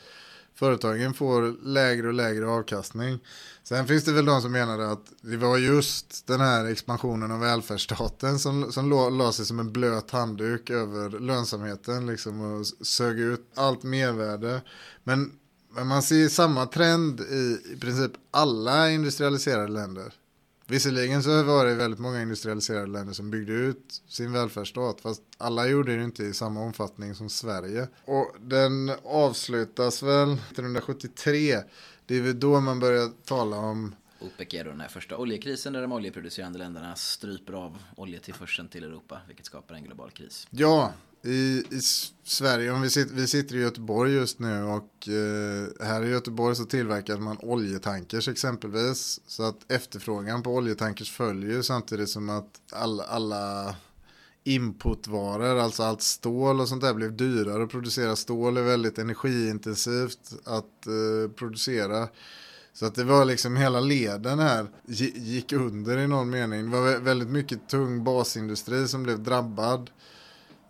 företagen 0.55 1.15
får 1.15 1.65
lägre 1.65 2.07
och 2.09 2.15
lägre 2.15 2.49
avkastning. 2.49 3.19
Sen 3.63 3.87
finns 3.87 4.05
det 4.05 4.13
väl 4.13 4.25
de 4.25 4.43
som 4.43 4.53
menar 4.53 4.79
att 4.79 5.05
det 5.21 5.37
var 5.37 5.59
just 5.59 6.27
den 6.27 6.41
här 6.41 6.65
expansionen 6.65 7.33
av 7.33 7.41
välfärdsstaten 7.41 8.39
som, 8.39 8.73
som 8.73 8.91
la 9.19 9.33
sig 9.33 9.47
som 9.47 9.59
en 9.59 9.73
blöt 9.73 10.11
handduk 10.11 10.71
över 10.71 11.21
lönsamheten 11.21 12.07
liksom 12.07 12.41
och 12.41 12.67
sög 12.67 13.21
ut 13.21 13.47
allt 13.55 13.83
mervärde. 13.83 14.61
Men 15.05 15.33
men 15.75 15.87
man 15.87 16.03
ser 16.03 16.29
samma 16.29 16.67
trend 16.67 17.21
i, 17.21 17.59
i 17.73 17.77
princip 17.81 18.13
alla 18.31 18.91
industrialiserade 18.91 19.73
länder. 19.73 20.15
Visserligen 20.67 21.23
så 21.23 21.43
var 21.43 21.67
det 21.67 21.75
väldigt 21.75 22.01
många 22.01 22.23
industrialiserade 22.23 22.87
länder 22.87 23.13
som 23.13 23.31
byggde 23.31 23.53
ut 23.53 24.03
sin 24.09 24.33
välfärdsstat. 24.33 25.01
Fast 25.01 25.23
alla 25.39 25.69
gjorde 25.69 25.97
det 25.97 26.05
inte 26.05 26.25
i 26.25 26.35
samma 26.35 26.61
omfattning 26.61 27.15
som 27.15 27.29
Sverige. 27.29 27.89
Och 28.05 28.37
den 28.41 28.93
avslutas 29.05 30.03
väl 30.03 30.33
1973. 30.33 31.59
Det 32.07 32.17
är 32.17 32.21
väl 32.23 32.41
då 32.41 32.61
man 32.61 32.81
börjar 32.81 33.11
tala 33.25 33.57
om 33.57 33.95
OPEC 34.21 34.55
är 34.55 34.65
då 34.65 34.71
den 34.71 34.81
här 34.81 34.89
första 34.89 35.17
oljekrisen 35.17 35.73
där 35.73 35.83
de 35.83 35.93
oljeproducerande 35.93 36.59
länderna 36.59 36.97
stryper 36.97 37.53
av 37.53 37.79
oljetillförseln 37.97 38.69
till 38.69 38.85
Europa, 38.85 39.21
vilket 39.27 39.47
skapar 39.47 39.75
en 39.75 39.85
global 39.85 40.11
kris. 40.11 40.47
Ja, 40.51 40.93
i, 41.25 41.65
i 41.71 41.81
Sverige, 42.25 42.73
om 42.73 42.83
vi 42.83 42.91
sitter, 42.91 43.15
vi 43.15 43.27
sitter 43.27 43.57
i 43.57 43.61
Göteborg 43.61 44.13
just 44.13 44.39
nu 44.39 44.63
och 44.63 45.09
eh, 45.09 45.87
här 45.87 46.05
i 46.05 46.09
Göteborg 46.09 46.57
så 46.57 46.65
tillverkar 46.65 47.17
man 47.17 47.39
oljetankers 47.41 48.29
exempelvis. 48.29 49.21
Så 49.27 49.43
att 49.43 49.73
efterfrågan 49.73 50.43
på 50.43 50.55
oljetankers 50.55 51.13
följer 51.13 51.63
samtidigt 51.63 52.09
som 52.09 52.31
att 52.31 52.61
alla, 52.73 53.05
alla 53.05 53.75
inputvaror, 54.45 55.59
alltså 55.59 55.83
allt 55.83 56.03
stål 56.03 56.61
och 56.61 56.69
sånt 56.69 56.83
där 56.83 56.95
blev 56.95 57.17
dyrare 57.17 57.63
att 57.63 57.71
producera. 57.71 58.17
Stål 58.17 58.57
är 58.57 58.63
väldigt 58.63 58.99
energiintensivt 58.99 60.33
att 60.45 60.87
eh, 60.87 61.33
producera. 61.35 62.09
Så 62.73 62.87
att 62.87 62.95
det 62.95 63.05
var 63.05 63.25
liksom 63.25 63.57
hela 63.57 63.81
leden 63.81 64.39
här 64.39 64.67
gick 65.15 65.53
under 65.53 65.99
i 65.99 66.07
någon 66.07 66.31
mening. 66.31 66.71
Det 66.71 66.77
var 66.77 66.99
väldigt 66.99 67.29
mycket 67.29 67.69
tung 67.69 68.05
basindustri 68.05 68.89
som 68.89 69.03
blev 69.03 69.23
drabbad 69.23 69.91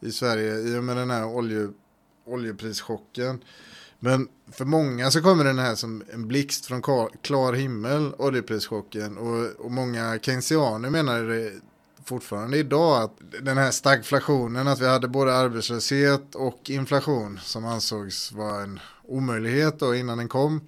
i 0.02 0.12
Sverige 0.12 0.58
i 0.58 0.78
och 0.78 0.84
med 0.84 0.96
den 0.96 1.10
här 1.10 1.24
olje, 1.24 1.68
oljeprischocken. 2.24 3.44
Men 4.00 4.28
för 4.52 4.64
många 4.64 5.10
så 5.10 5.22
kommer 5.22 5.44
den 5.44 5.58
här 5.58 5.74
som 5.74 6.04
en 6.12 6.28
blixt 6.28 6.66
från 6.66 6.82
klar 7.22 7.52
himmel, 7.52 8.14
oljeprischocken. 8.18 9.18
Och, 9.18 9.64
och 9.64 9.70
många 9.70 10.18
keynesianer 10.22 10.90
menar 10.90 11.22
det 11.22 11.52
fortfarande 12.04 12.58
idag 12.58 13.02
att 13.02 13.12
den 13.42 13.58
här 13.58 13.70
stagflationen, 13.70 14.68
att 14.68 14.80
vi 14.80 14.86
hade 14.86 15.08
både 15.08 15.34
arbetslöshet 15.34 16.34
och 16.34 16.70
inflation 16.70 17.40
som 17.42 17.64
ansågs 17.64 18.32
vara 18.32 18.62
en 18.62 18.80
omöjlighet 19.04 19.78
då 19.78 19.94
innan 19.94 20.18
den 20.18 20.28
kom. 20.28 20.60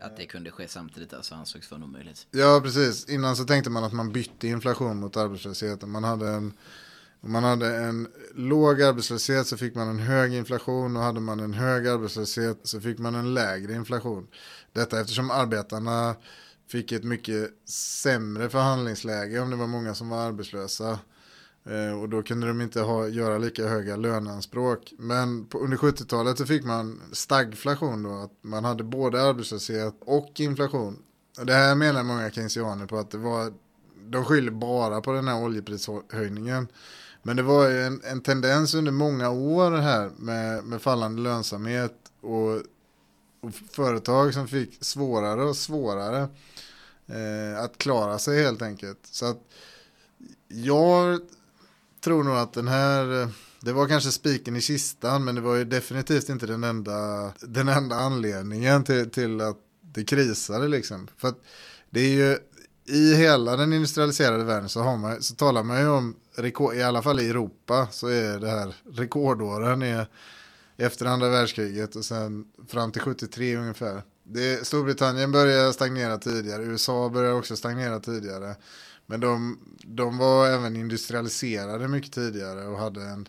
Att 0.00 0.16
det 0.16 0.26
kunde 0.26 0.50
ske 0.50 0.68
samtidigt 0.68 1.12
alltså 1.12 1.34
ansågs 1.34 1.70
vara 1.70 1.78
en 1.78 1.84
omöjlighet. 1.84 2.26
Ja, 2.30 2.60
precis. 2.62 3.08
Innan 3.08 3.36
så 3.36 3.44
tänkte 3.44 3.70
man 3.70 3.84
att 3.84 3.92
man 3.92 4.12
bytte 4.12 4.48
inflation 4.48 5.00
mot 5.00 5.16
arbetslösheten. 5.16 5.90
Man 5.90 6.04
hade 6.04 6.28
en 6.28 6.52
man 7.26 7.44
hade 7.44 7.76
en 7.76 8.08
låg 8.34 8.82
arbetslöshet 8.82 9.46
så 9.46 9.56
fick 9.56 9.74
man 9.74 9.88
en 9.88 9.98
hög 9.98 10.34
inflation 10.34 10.96
och 10.96 11.02
hade 11.02 11.20
man 11.20 11.40
en 11.40 11.54
hög 11.54 11.88
arbetslöshet 11.88 12.60
så 12.62 12.80
fick 12.80 12.98
man 12.98 13.14
en 13.14 13.34
lägre 13.34 13.74
inflation. 13.74 14.26
Detta 14.72 15.00
eftersom 15.00 15.30
arbetarna 15.30 16.14
fick 16.68 16.92
ett 16.92 17.04
mycket 17.04 17.50
sämre 17.68 18.48
förhandlingsläge 18.48 19.40
om 19.40 19.50
det 19.50 19.56
var 19.56 19.66
många 19.66 19.94
som 19.94 20.08
var 20.08 20.18
arbetslösa. 20.26 20.98
Eh, 21.66 22.00
och 22.00 22.08
då 22.08 22.22
kunde 22.22 22.46
de 22.46 22.60
inte 22.60 22.80
ha, 22.80 23.08
göra 23.08 23.38
lika 23.38 23.68
höga 23.68 23.96
löneanspråk. 23.96 24.94
Men 24.98 25.46
på, 25.46 25.58
under 25.58 25.76
70-talet 25.76 26.38
så 26.38 26.46
fick 26.46 26.64
man 26.64 27.00
stagflation 27.12 28.02
då. 28.02 28.10
Att 28.10 28.32
man 28.42 28.64
hade 28.64 28.84
både 28.84 29.22
arbetslöshet 29.22 29.94
och 30.00 30.40
inflation. 30.40 31.02
Och 31.38 31.46
det 31.46 31.52
här 31.52 31.74
menar 31.74 32.02
många 32.02 32.30
keynesianer 32.30 32.86
på 32.86 32.98
att 32.98 33.10
det 33.10 33.18
var, 33.18 33.52
de 34.06 34.24
skyller 34.24 34.50
bara 34.50 35.00
på 35.00 35.12
den 35.12 35.28
här 35.28 35.44
oljeprishöjningen. 35.44 36.68
Men 37.26 37.36
det 37.36 37.42
var 37.42 37.68
ju 37.68 37.82
en, 37.82 38.00
en 38.04 38.20
tendens 38.20 38.74
under 38.74 38.92
många 38.92 39.30
år 39.30 39.70
här 39.70 40.10
med, 40.16 40.64
med 40.64 40.82
fallande 40.82 41.22
lönsamhet 41.22 41.94
och, 42.20 42.52
och 43.40 43.54
företag 43.72 44.34
som 44.34 44.48
fick 44.48 44.84
svårare 44.84 45.42
och 45.42 45.56
svårare 45.56 46.28
eh, 47.06 47.64
att 47.64 47.78
klara 47.78 48.18
sig 48.18 48.42
helt 48.42 48.62
enkelt. 48.62 48.98
Så 49.02 49.26
att 49.26 49.40
jag 50.48 51.20
tror 52.00 52.24
nog 52.24 52.36
att 52.36 52.52
den 52.52 52.68
här, 52.68 53.28
det 53.60 53.72
var 53.72 53.88
kanske 53.88 54.12
spiken 54.12 54.56
i 54.56 54.60
kistan 54.60 55.24
men 55.24 55.34
det 55.34 55.40
var 55.40 55.54
ju 55.54 55.64
definitivt 55.64 56.28
inte 56.28 56.46
den 56.46 56.64
enda, 56.64 57.32
den 57.40 57.68
enda 57.68 57.96
anledningen 57.96 58.84
till, 58.84 59.10
till 59.10 59.40
att 59.40 59.58
det 59.80 60.04
krisade 60.04 60.68
liksom. 60.68 61.08
För 61.16 61.28
att 61.28 61.38
det 61.90 62.00
är 62.00 62.08
ju 62.08 62.38
i 62.86 63.14
hela 63.14 63.56
den 63.56 63.72
industrialiserade 63.72 64.44
världen 64.44 64.68
så, 64.68 64.80
har 64.80 64.96
man, 64.96 65.22
så 65.22 65.34
talar 65.34 65.62
man 65.62 65.80
ju 65.80 65.88
om, 65.88 66.16
rekord, 66.36 66.74
i 66.74 66.82
alla 66.82 67.02
fall 67.02 67.20
i 67.20 67.30
Europa, 67.30 67.88
så 67.90 68.08
är 68.08 68.38
det 68.38 68.48
här 68.48 68.74
rekordåren 68.90 69.82
är 69.82 70.06
efter 70.76 71.06
andra 71.06 71.28
världskriget 71.28 71.96
och 71.96 72.04
sen 72.04 72.44
fram 72.68 72.92
till 72.92 73.02
73 73.02 73.56
ungefär. 73.56 74.02
Det, 74.22 74.66
Storbritannien 74.66 75.32
började 75.32 75.72
stagnera 75.72 76.18
tidigare, 76.18 76.62
USA 76.62 77.08
började 77.08 77.34
också 77.34 77.56
stagnera 77.56 78.00
tidigare. 78.00 78.54
Men 79.06 79.20
de, 79.20 79.58
de 79.84 80.18
var 80.18 80.48
även 80.48 80.76
industrialiserade 80.76 81.88
mycket 81.88 82.12
tidigare 82.12 82.66
och 82.66 82.78
hade 82.78 83.02
en 83.02 83.28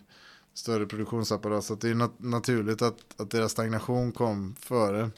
större 0.54 0.86
produktionsapparat. 0.86 1.64
Så 1.64 1.74
det 1.74 1.90
är 1.90 1.94
nat 1.94 2.14
naturligt 2.18 2.82
att, 2.82 2.98
att 3.16 3.30
deras 3.30 3.52
stagnation 3.52 4.12
kom 4.12 4.54
före. 4.60 5.10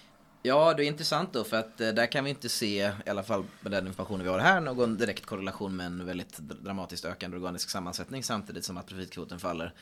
Ja, 0.43 0.75
det 0.75 0.85
är 0.85 0.87
intressant 0.87 1.33
då 1.33 1.45
för 1.45 1.57
att 1.57 1.81
eh, 1.81 1.89
där 1.89 2.07
kan 2.07 2.25
vi 2.25 2.31
inte 2.31 2.49
se, 2.49 2.93
i 3.07 3.11
alla 3.11 3.23
fall 3.23 3.45
med 3.61 3.73
den 3.73 3.87
informationen 3.87 4.25
vi 4.25 4.31
har 4.31 4.39
här, 4.39 4.61
någon 4.61 4.97
direkt 4.97 5.27
korrelation 5.27 5.77
med 5.77 5.87
en 5.87 6.07
väldigt 6.07 6.39
dramatiskt 6.39 7.05
ökande 7.05 7.37
organisk 7.37 7.71
sammansättning 7.71 8.23
samtidigt 8.23 8.65
som 8.65 8.77
att 8.77 8.87
profitkvoten 8.87 9.39
faller. 9.39 9.73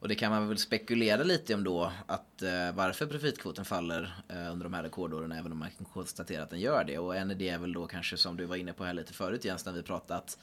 Och 0.00 0.08
det 0.08 0.14
kan 0.14 0.30
man 0.30 0.48
väl 0.48 0.58
spekulera 0.58 1.22
lite 1.22 1.54
om 1.54 1.64
då, 1.64 1.92
att 2.06 2.42
eh, 2.42 2.72
varför 2.74 3.06
profitkvoten 3.06 3.64
faller 3.64 4.14
eh, 4.28 4.52
under 4.52 4.64
de 4.64 4.74
här 4.74 4.82
rekordåren, 4.82 5.32
även 5.32 5.52
om 5.52 5.58
man 5.58 5.70
kan 5.70 5.86
konstatera 5.86 6.42
att 6.42 6.50
den 6.50 6.60
gör 6.60 6.84
det. 6.84 6.98
Och 6.98 7.16
en 7.16 7.30
idé 7.30 7.48
är 7.48 7.58
väl 7.58 7.72
då 7.72 7.86
kanske 7.86 8.16
som 8.16 8.36
du 8.36 8.44
var 8.44 8.56
inne 8.56 8.72
på 8.72 8.84
här 8.84 8.92
lite 8.92 9.12
förut 9.12 9.44
Jens, 9.44 9.66
när 9.66 9.72
vi 9.72 9.82
pratade 9.82 10.18
att 10.18 10.38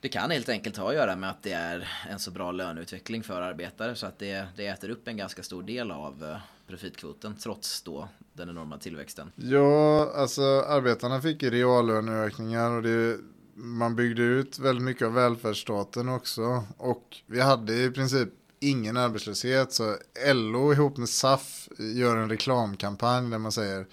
det 0.00 0.08
kan 0.08 0.30
helt 0.30 0.48
enkelt 0.48 0.76
ha 0.76 0.88
att 0.88 0.94
göra 0.94 1.16
med 1.16 1.30
att 1.30 1.42
det 1.42 1.52
är 1.52 1.88
en 2.10 2.18
så 2.18 2.30
bra 2.30 2.52
löneutveckling 2.52 3.22
för 3.22 3.42
arbetare 3.42 3.94
så 3.94 4.06
att 4.06 4.18
det, 4.18 4.46
det 4.56 4.66
äter 4.66 4.90
upp 4.90 5.08
en 5.08 5.16
ganska 5.16 5.42
stor 5.42 5.62
del 5.62 5.90
av 5.90 6.24
eh, 6.24 6.36
profitkvoten 6.72 7.36
trots 7.36 7.82
då 7.82 8.08
den 8.32 8.48
enorma 8.48 8.78
tillväxten. 8.78 9.32
Ja, 9.36 10.12
alltså 10.16 10.42
arbetarna 10.68 11.20
fick 11.20 11.42
ju 11.42 11.50
reallöneökningar 11.50 12.70
och 12.70 12.82
det, 12.82 13.18
man 13.54 13.96
byggde 13.96 14.22
ut 14.22 14.58
väldigt 14.58 14.84
mycket 14.84 15.06
av 15.06 15.12
välfärdsstaten 15.12 16.08
också 16.08 16.64
och 16.76 17.16
vi 17.26 17.40
hade 17.40 17.74
i 17.74 17.90
princip 17.90 18.28
ingen 18.60 18.96
arbetslöshet 18.96 19.72
så 19.72 19.96
LO 20.34 20.72
ihop 20.72 20.96
med 20.96 21.08
SAF 21.08 21.68
gör 21.78 22.16
en 22.16 22.28
reklamkampanj 22.28 23.30
där 23.30 23.38
man 23.38 23.52
säger 23.52 23.86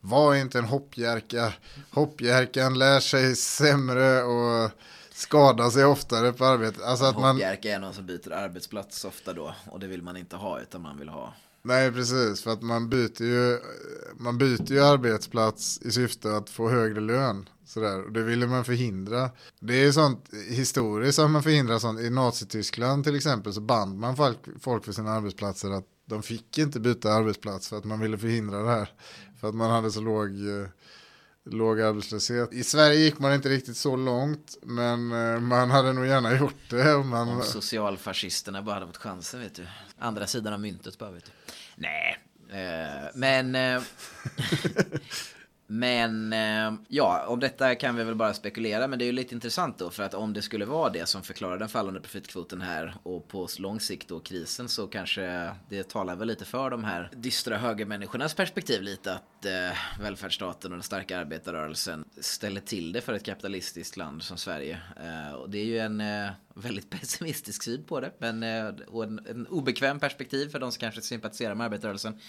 var 0.00 0.34
inte 0.34 0.58
en 0.58 0.64
hoppjerka, 0.64 1.52
hoppjerkan 1.90 2.78
lär 2.78 3.00
sig 3.00 3.36
sämre 3.36 4.22
och 4.22 4.70
skadar 5.10 5.70
sig 5.70 5.84
oftare 5.84 6.32
på 6.32 6.44
arbetet. 6.44 6.82
Alltså 6.82 7.04
att 7.04 7.18
man... 7.18 7.40
Är 7.40 7.78
någon 7.78 7.94
som 7.94 8.06
byter 8.06 8.32
arbetsplats 8.32 9.04
ofta 9.04 9.32
då 9.32 9.54
och 9.70 9.80
det 9.80 9.86
vill 9.86 10.02
man 10.02 10.16
inte 10.16 10.36
ha 10.36 10.60
utan 10.60 10.82
man 10.82 10.98
vill 10.98 11.08
ha 11.08 11.34
Nej, 11.66 11.92
precis. 11.92 12.42
För 12.42 12.50
att 12.52 12.62
man 12.62 12.88
byter 12.88 13.22
ju, 13.22 13.58
man 14.16 14.38
byter 14.38 14.72
ju 14.72 14.80
arbetsplats 14.80 15.80
i 15.82 15.90
syfte 15.90 16.36
att 16.36 16.50
få 16.50 16.68
högre 16.68 17.00
lön. 17.00 17.48
Sådär. 17.64 18.04
Och 18.04 18.12
det 18.12 18.22
ville 18.22 18.46
man 18.46 18.64
förhindra. 18.64 19.30
Det 19.60 19.84
är 19.84 19.92
sånt, 19.92 20.30
historiskt 20.48 21.18
att 21.18 21.30
man 21.30 21.42
förhindrar. 21.42 21.78
sånt. 21.78 22.00
I 22.00 22.10
Nazityskland 22.10 23.04
till 23.04 23.16
exempel 23.16 23.52
så 23.52 23.60
band 23.60 23.98
man 23.98 24.16
folk, 24.16 24.38
folk 24.60 24.84
för 24.84 24.92
sina 24.92 25.10
arbetsplatser 25.10 25.70
att 25.70 25.84
de 26.06 26.22
fick 26.22 26.58
inte 26.58 26.80
byta 26.80 27.12
arbetsplats 27.12 27.68
för 27.68 27.78
att 27.78 27.84
man 27.84 28.00
ville 28.00 28.18
förhindra 28.18 28.62
det 28.62 28.70
här. 28.70 28.92
För 29.40 29.48
att 29.48 29.54
man 29.54 29.70
hade 29.70 29.90
så 29.90 30.00
låg 30.00 30.28
eh, 30.28 30.66
låg 31.46 31.80
arbetslöshet. 31.80 32.52
I 32.52 32.64
Sverige 32.64 32.98
gick 32.98 33.18
man 33.18 33.34
inte 33.34 33.48
riktigt 33.48 33.76
så 33.76 33.96
långt, 33.96 34.56
men 34.62 35.12
eh, 35.12 35.40
man 35.40 35.70
hade 35.70 35.92
nog 35.92 36.06
gärna 36.06 36.36
gjort 36.36 36.70
det. 36.70 36.98
Man... 37.04 37.28
Om 37.28 37.42
socialfascisterna 37.42 38.62
bara 38.62 38.74
hade 38.74 38.86
fått 38.86 38.96
chansen, 38.96 39.40
vet 39.40 39.54
du. 39.54 39.66
Andra 39.98 40.26
sidan 40.26 40.52
av 40.52 40.60
myntet 40.60 40.98
bara, 40.98 41.10
vet 41.10 41.24
du. 41.24 41.32
Nej, 41.76 42.18
eh, 42.50 43.10
men... 43.14 43.54
Eh, 43.54 43.82
Men 45.66 46.32
eh, 46.32 46.74
ja, 46.88 47.26
om 47.26 47.40
detta 47.40 47.74
kan 47.74 47.96
vi 47.96 48.04
väl 48.04 48.14
bara 48.14 48.34
spekulera. 48.34 48.88
Men 48.88 48.98
det 48.98 49.04
är 49.04 49.06
ju 49.06 49.12
lite 49.12 49.34
intressant 49.34 49.78
då. 49.78 49.90
För 49.90 50.02
att 50.02 50.14
om 50.14 50.32
det 50.32 50.42
skulle 50.42 50.64
vara 50.64 50.90
det 50.90 51.06
som 51.06 51.22
förklarar 51.22 51.58
den 51.58 51.68
fallande 51.68 52.00
profitkvoten 52.00 52.60
här. 52.60 52.94
Och 53.02 53.28
på 53.28 53.48
lång 53.58 53.80
sikt 53.80 54.08
då 54.08 54.20
krisen. 54.20 54.68
Så 54.68 54.86
kanske 54.86 55.50
det 55.68 55.88
talar 55.88 56.16
väl 56.16 56.28
lite 56.28 56.44
för 56.44 56.70
de 56.70 56.84
här 56.84 57.10
dystra 57.16 57.56
högermänniskornas 57.56 58.34
perspektiv 58.34 58.82
lite. 58.82 59.14
Att 59.14 59.44
eh, 59.44 60.00
välfärdsstaten 60.00 60.72
och 60.72 60.76
den 60.76 60.82
starka 60.82 61.18
arbetarrörelsen 61.18 62.04
ställer 62.20 62.60
till 62.60 62.92
det 62.92 63.00
för 63.00 63.12
ett 63.12 63.24
kapitalistiskt 63.24 63.96
land 63.96 64.22
som 64.22 64.36
Sverige. 64.36 64.78
Eh, 64.96 65.34
och 65.34 65.50
det 65.50 65.58
är 65.58 65.64
ju 65.64 65.78
en 65.78 66.00
eh, 66.00 66.30
väldigt 66.54 66.90
pessimistisk 67.00 67.62
syn 67.62 67.84
på 67.84 68.00
det. 68.00 68.12
Men, 68.18 68.42
eh, 68.42 68.68
och 68.88 69.04
en, 69.04 69.20
en 69.30 69.46
obekväm 69.46 70.00
perspektiv 70.00 70.48
för 70.48 70.58
de 70.58 70.72
som 70.72 70.80
kanske 70.80 71.00
sympatiserar 71.00 71.54
med 71.54 71.64
arbetarrörelsen. 71.64 72.20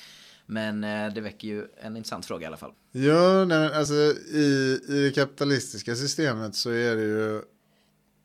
Men 0.50 0.84
eh, 0.84 1.14
det 1.14 1.22
väcker 1.22 1.48
ju 1.48 1.68
en 1.78 1.98
intressant 1.98 2.26
fråga 2.26 2.44
i 2.44 2.48
alla 2.48 2.58
fall. 2.58 2.74
Ja, 2.92 3.46
nej, 3.46 3.74
alltså 3.74 3.94
i, 3.94 4.80
i 4.88 5.04
det 5.04 5.12
kapitalistiska 5.16 5.96
systemet 5.96 6.56
så 6.56 6.70
är 6.70 6.96
det 6.96 7.04
ju 7.04 7.42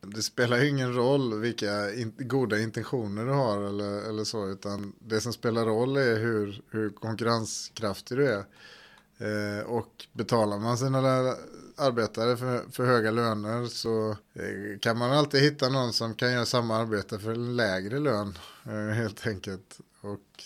det 0.07 0.23
spelar 0.23 0.59
ju 0.59 0.69
ingen 0.69 0.95
roll 0.95 1.41
vilka 1.41 1.95
in, 1.95 2.13
goda 2.19 2.59
intentioner 2.59 3.27
du 3.27 3.33
har 3.33 3.63
eller, 3.63 4.09
eller 4.09 4.25
så, 4.25 4.49
utan 4.49 4.93
det 4.99 5.21
som 5.21 5.33
spelar 5.33 5.67
roll 5.67 5.97
är 5.97 6.17
hur, 6.17 6.63
hur 6.71 6.91
konkurrenskraftig 6.91 8.19
du 8.19 8.29
är. 8.29 8.45
Eh, 9.19 9.65
och 9.65 10.07
betalar 10.13 10.59
man 10.59 10.79
sina 10.79 10.99
arbetare 11.77 12.37
för, 12.37 12.71
för 12.71 12.87
höga 12.87 13.11
löner 13.11 13.67
så 13.67 14.11
eh, 14.11 14.79
kan 14.81 14.99
man 14.99 15.13
alltid 15.13 15.41
hitta 15.41 15.69
någon 15.69 15.93
som 15.93 16.15
kan 16.15 16.33
göra 16.33 16.47
samma 16.47 16.77
arbete 16.77 17.19
för 17.19 17.31
en 17.31 17.57
lägre 17.57 17.99
lön, 17.99 18.39
eh, 18.65 18.95
helt 18.95 19.27
enkelt. 19.27 19.81
Och 20.01 20.45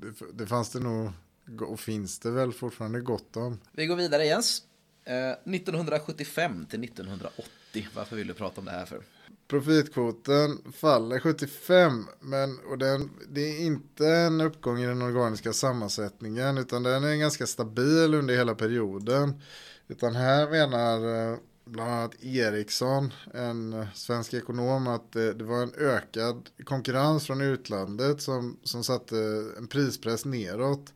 det, 0.00 0.14
det 0.34 0.46
fanns 0.46 0.70
det 0.70 0.80
nog 0.80 1.12
och 1.60 1.80
finns 1.80 2.18
det 2.18 2.30
väl 2.30 2.52
fortfarande 2.52 3.00
gott 3.00 3.36
om. 3.36 3.60
Vi 3.72 3.86
går 3.86 3.96
vidare 3.96 4.24
Jens. 4.24 4.62
Eh, 5.04 5.30
1975 5.54 6.66
till 6.70 6.84
1980. 6.84 7.88
Varför 7.94 8.16
vill 8.16 8.26
du 8.26 8.34
prata 8.34 8.60
om 8.60 8.64
det 8.64 8.70
här 8.70 8.86
för? 8.86 9.02
Profitkvoten 9.48 10.72
faller 10.72 11.18
75 11.18 12.04
men 12.20 12.58
och 12.58 12.78
den, 12.78 13.10
det 13.28 13.40
är 13.40 13.66
inte 13.66 14.08
en 14.08 14.40
uppgång 14.40 14.78
i 14.78 14.86
den 14.86 15.02
organiska 15.02 15.52
sammansättningen 15.52 16.58
utan 16.58 16.82
den 16.82 17.04
är 17.04 17.16
ganska 17.16 17.46
stabil 17.46 18.14
under 18.14 18.34
hela 18.36 18.54
perioden. 18.54 19.42
Utan 19.88 20.14
här 20.14 20.50
menar 20.50 21.30
eh, 21.32 21.38
bland 21.66 21.90
annat 21.90 22.24
Ericsson, 22.24 23.12
en 23.34 23.72
eh, 23.72 23.86
svensk 23.94 24.34
ekonom, 24.34 24.86
att 24.86 25.12
det, 25.12 25.32
det, 25.32 25.44
var 25.44 25.62
en 25.62 25.74
ökad 25.78 26.48
konkurrens 26.64 27.26
från 27.26 27.40
utlandet 27.40 28.22
som, 28.22 28.56
som 28.62 28.84
satte 28.84 29.16
en 29.58 29.66
prispress 29.66 30.24
neråt. 30.24 30.92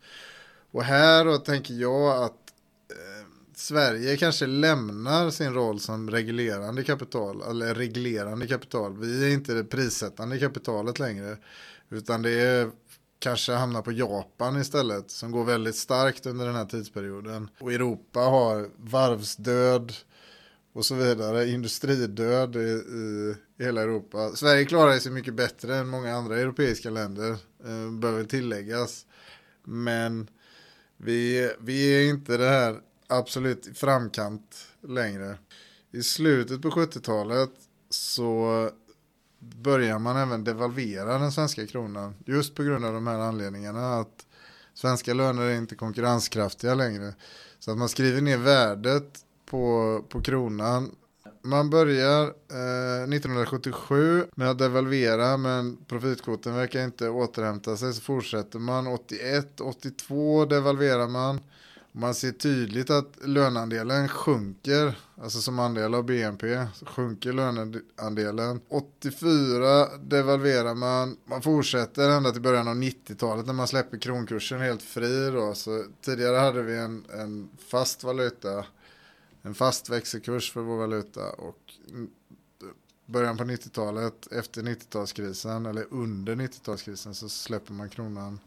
Och 0.70 0.85
här 0.85 1.24
då 1.24 1.38
tänker 1.38 1.74
jag 1.74 2.24
att 2.24 2.52
eh, 2.90 3.26
Sverige 3.54 4.16
kanske 4.16 4.46
lämnar 4.46 5.30
sin 5.30 5.54
roll 5.54 5.80
som 5.80 6.11
reglerande 6.11 6.85
kapital, 6.85 7.42
eller 7.42 7.74
reglerande 7.74 8.46
kapital. 8.46 8.96
Vi 8.96 9.24
är 9.24 9.35
inte 9.35 9.54
det 9.54 9.64
prissättande 9.64 10.38
kapitalet 10.38 10.98
längre, 10.98 11.37
utan 11.88 12.22
det 12.22 12.30
är 12.30 12.70
kanske 13.18 13.52
hamnar 13.52 13.83
på 13.83 13.92
Japan 13.92 14.61
istället 14.61 15.11
som 15.11 15.30
går 15.30 15.44
väldigt 15.44 15.76
starkt 15.76 16.26
under 16.26 16.46
den 16.46 16.54
här 16.54 16.64
tidsperioden. 16.64 17.48
Och 17.61 17.72
Europa 17.72 18.20
har 18.20 18.70
varvsdöd, 18.76 19.92
och 20.72 20.85
så 20.85 20.94
vidare. 20.94 21.48
Industridöd 21.48 22.56
i, 22.56 22.61
i, 22.61 23.35
hela 23.59 23.83
Europa. 23.83 24.30
Sverige 24.30 24.64
klarar 24.64 24.98
sig 24.98 25.12
mycket 25.12 25.35
bättre 25.35 25.76
än 25.76 25.88
många 25.88 26.14
andra 26.14 26.38
europeiska 26.38 26.90
länder, 26.90 27.30
eh, 27.64 27.90
behöver 27.92 28.24
tilläggas. 28.24 29.06
Men 29.64 30.30
vi, 30.96 31.52
vi 31.61 31.96
är 31.96 32.11
inte 32.11 32.37
det 32.37 32.48
här 32.48 32.80
absolut 33.06 33.78
framkant 33.78 34.66
längre. 34.80 35.38
I 35.92 36.02
slutet 36.02 36.62
på 36.62 36.70
70-talet 36.70 37.50
så 37.90 38.70
börjar 39.38 39.98
man 39.98 40.16
även 40.16 40.44
devalvera 40.44 41.18
den 41.18 41.33
svenska 41.33 41.66
kronan. 41.66 42.14
Just 42.26 42.54
på 42.54 42.62
grund 42.62 42.85
av 42.85 42.94
de 42.94 43.06
här 43.06 43.18
anledningarna 43.18 43.94
att 44.00 44.26
svenska 44.74 45.14
löner 45.14 45.42
är 45.42 45.56
inte 45.56 45.74
konkurrenskraftiga 45.74 46.74
längre. 46.74 47.14
Så 47.59 47.70
att 47.70 47.78
man 47.78 47.88
skriver 47.88 48.20
ner 48.20 48.38
värdet 48.38 49.24
på, 49.50 50.04
på 50.08 50.20
kronan. 50.20 50.90
Man 51.42 51.70
börjar 51.70 52.22
eh, 52.24 53.14
1977 53.14 54.24
med 54.34 54.50
att 54.50 54.58
devalvera 54.58 55.36
men 55.36 55.78
profitkvoten 55.86 56.54
verkar 56.54 56.84
inte 56.84 57.08
återhämta 57.08 57.76
sig 57.76 57.92
så 57.92 58.00
fortsätter 58.00 58.58
man 58.58 58.86
81, 58.86 59.60
82 59.60 60.44
devalverar 60.44 61.08
man. 61.08 61.40
Man 61.92 62.14
ser 62.14 62.32
tydligt 62.32 62.90
att 62.90 63.18
löneandelen 63.24 64.08
sjunker, 64.08 64.98
alltså 65.22 65.40
som 65.40 65.58
andel 65.58 65.94
av 65.94 66.04
BNP, 66.04 66.66
sjunker 66.86 67.32
löneandelen. 67.32 68.60
84 68.68 69.86
devalverar 69.96 70.74
man, 70.74 71.16
man 71.24 71.42
fortsätter 71.42 72.10
ända 72.10 72.30
till 72.30 72.42
början 72.42 72.68
av 72.68 72.74
90-talet 72.74 73.46
när 73.46 73.52
man 73.52 73.68
släpper 73.68 73.98
kronkursen 73.98 74.60
helt 74.60 74.82
fri 74.82 75.30
då. 75.30 75.54
Så 75.54 75.84
tidigare 76.04 76.36
hade 76.36 76.62
vi 76.62 76.78
en, 76.78 77.04
en 77.14 77.48
fast 77.70 78.04
valuta 78.04 78.64
en 79.42 79.55
fast 79.55 79.88
växelkurs 79.88 80.53
för 80.53 80.61
vår 80.61 80.76
valuta 80.76 81.31
och 81.31 81.72
början 83.07 83.37
på 83.37 83.44
90-talet, 83.44 84.33
efter 84.33 84.62
90-talskrisen 84.62 85.70
eller 85.70 85.87
under 85.90 86.35
90-talskrisen 86.35 87.12
så 87.12 87.29
släpper 87.29 87.72
man 87.72 87.88
kronan 87.88 88.40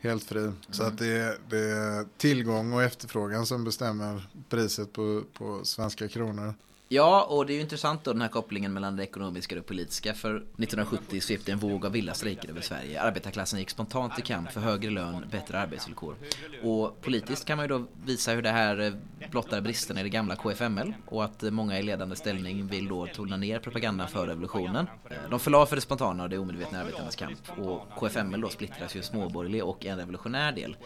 helt 0.00 0.24
fri. 0.24 0.40
Mm. 0.40 0.56
Så 0.70 0.82
att 0.82 0.98
det 0.98 1.06
är, 1.06 1.38
det 1.48 1.58
är, 1.58 2.06
tillgång 2.16 2.72
och 2.72 2.82
efterfrågan 2.82 3.46
som 3.46 3.64
bestämmer 3.64 4.30
priset 4.48 4.92
på, 4.92 5.22
på 5.32 5.64
svenska 5.64 6.08
kronor. 6.08 6.54
Ja, 6.94 7.24
och 7.24 7.46
det 7.46 7.52
är 7.52 7.54
ju 7.54 7.60
intressant 7.60 8.04
då 8.04 8.12
den 8.12 8.22
här 8.22 8.28
kopplingen 8.28 8.72
mellan 8.72 8.96
det 8.96 9.02
ekonomiska 9.02 9.54
och 9.54 9.60
det 9.60 9.66
politiska. 9.68 10.14
För 10.14 10.36
1970 10.36 11.20
svepte 11.20 11.52
en 11.52 11.58
våg 11.58 11.86
av 11.86 11.92
vilda 11.92 12.14
strejker 12.14 12.48
över 12.50 12.60
Sverige. 12.60 13.02
Arbetarklassen 13.02 13.58
gick 13.58 13.70
spontant 13.70 14.14
till 14.14 14.24
kamp 14.24 14.52
för 14.52 14.60
högre 14.60 14.90
lön, 14.90 15.26
bättre 15.30 15.58
arbetsvillkor. 15.58 16.16
Och 16.62 17.00
politiskt 17.00 17.44
kan 17.44 17.56
man 17.56 17.64
ju 17.64 17.68
då 17.68 17.86
visa 18.04 18.32
hur 18.32 18.42
det 18.42 18.50
här 18.50 18.80
eh, 18.80 18.92
blottar 19.30 19.60
bristerna 19.60 20.00
i 20.00 20.02
det 20.02 20.08
gamla 20.08 20.36
KFML 20.36 20.92
och 21.06 21.24
att 21.24 21.42
många 21.42 21.78
i 21.78 21.82
ledande 21.82 22.16
ställning 22.16 22.66
vill 22.66 22.88
då 22.88 23.06
tona 23.06 23.36
ner 23.36 23.58
propagandan 23.58 24.08
för 24.08 24.26
revolutionen. 24.26 24.86
Eh, 25.10 25.16
de 25.30 25.40
förlade 25.40 25.66
för 25.66 25.76
det 25.76 25.82
spontana 25.82 26.22
och 26.22 26.28
det 26.28 26.38
omedvetna 26.38 26.80
arbetarnas 26.80 27.16
kamp. 27.16 27.38
Och 27.58 27.88
KFML 27.98 28.40
då 28.40 28.48
splittras 28.48 28.96
ju 28.96 29.02
småborgerlig 29.02 29.64
och 29.64 29.86
en 29.86 29.98
revolutionär 29.98 30.52
del. 30.52 30.76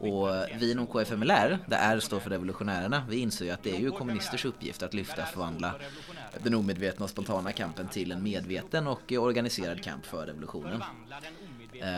Och 0.00 0.36
eh, 0.36 0.58
vi 0.58 0.72
inom 0.72 0.86
KFMLR, 0.86 1.58
där 1.66 1.78
R 1.94 2.00
står 2.00 2.20
för 2.20 2.30
revolutionärerna, 2.30 3.02
vi 3.08 3.16
inser 3.16 3.44
ju 3.44 3.50
att 3.50 3.62
det 3.62 3.76
är 3.76 3.80
ju 3.80 3.90
kommunisters 3.90 4.44
uppgift 4.44 4.82
att 4.82 4.94
lyfta 4.94 5.24
förvandla 5.24 5.74
den 6.42 6.54
omedvetna 6.54 7.04
och 7.04 7.10
spontana 7.10 7.52
kampen 7.52 7.88
till 7.88 8.12
en 8.12 8.22
medveten 8.22 8.86
och 8.86 9.12
organiserad 9.12 9.84
kamp 9.84 10.06
för 10.06 10.26
revolutionen. 10.26 10.82
Eh, 11.72 11.88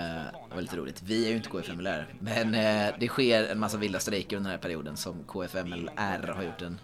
det 0.48 0.54
var 0.54 0.62
lite 0.62 0.76
roligt. 0.76 1.02
Vi 1.02 1.24
är 1.24 1.30
ju 1.30 1.36
inte 1.36 1.48
KFMLR, 1.48 2.14
men 2.18 2.54
eh, 2.54 2.94
det 3.00 3.08
sker 3.08 3.44
en 3.44 3.58
massa 3.58 3.76
vilda 3.76 4.00
strejker 4.00 4.36
under 4.36 4.50
den 4.50 4.58
här 4.58 4.62
perioden 4.62 4.96
som 4.96 5.24
KFMLR 5.24 6.32
har 6.34 6.42
gjort 6.42 6.62
en 6.62 6.80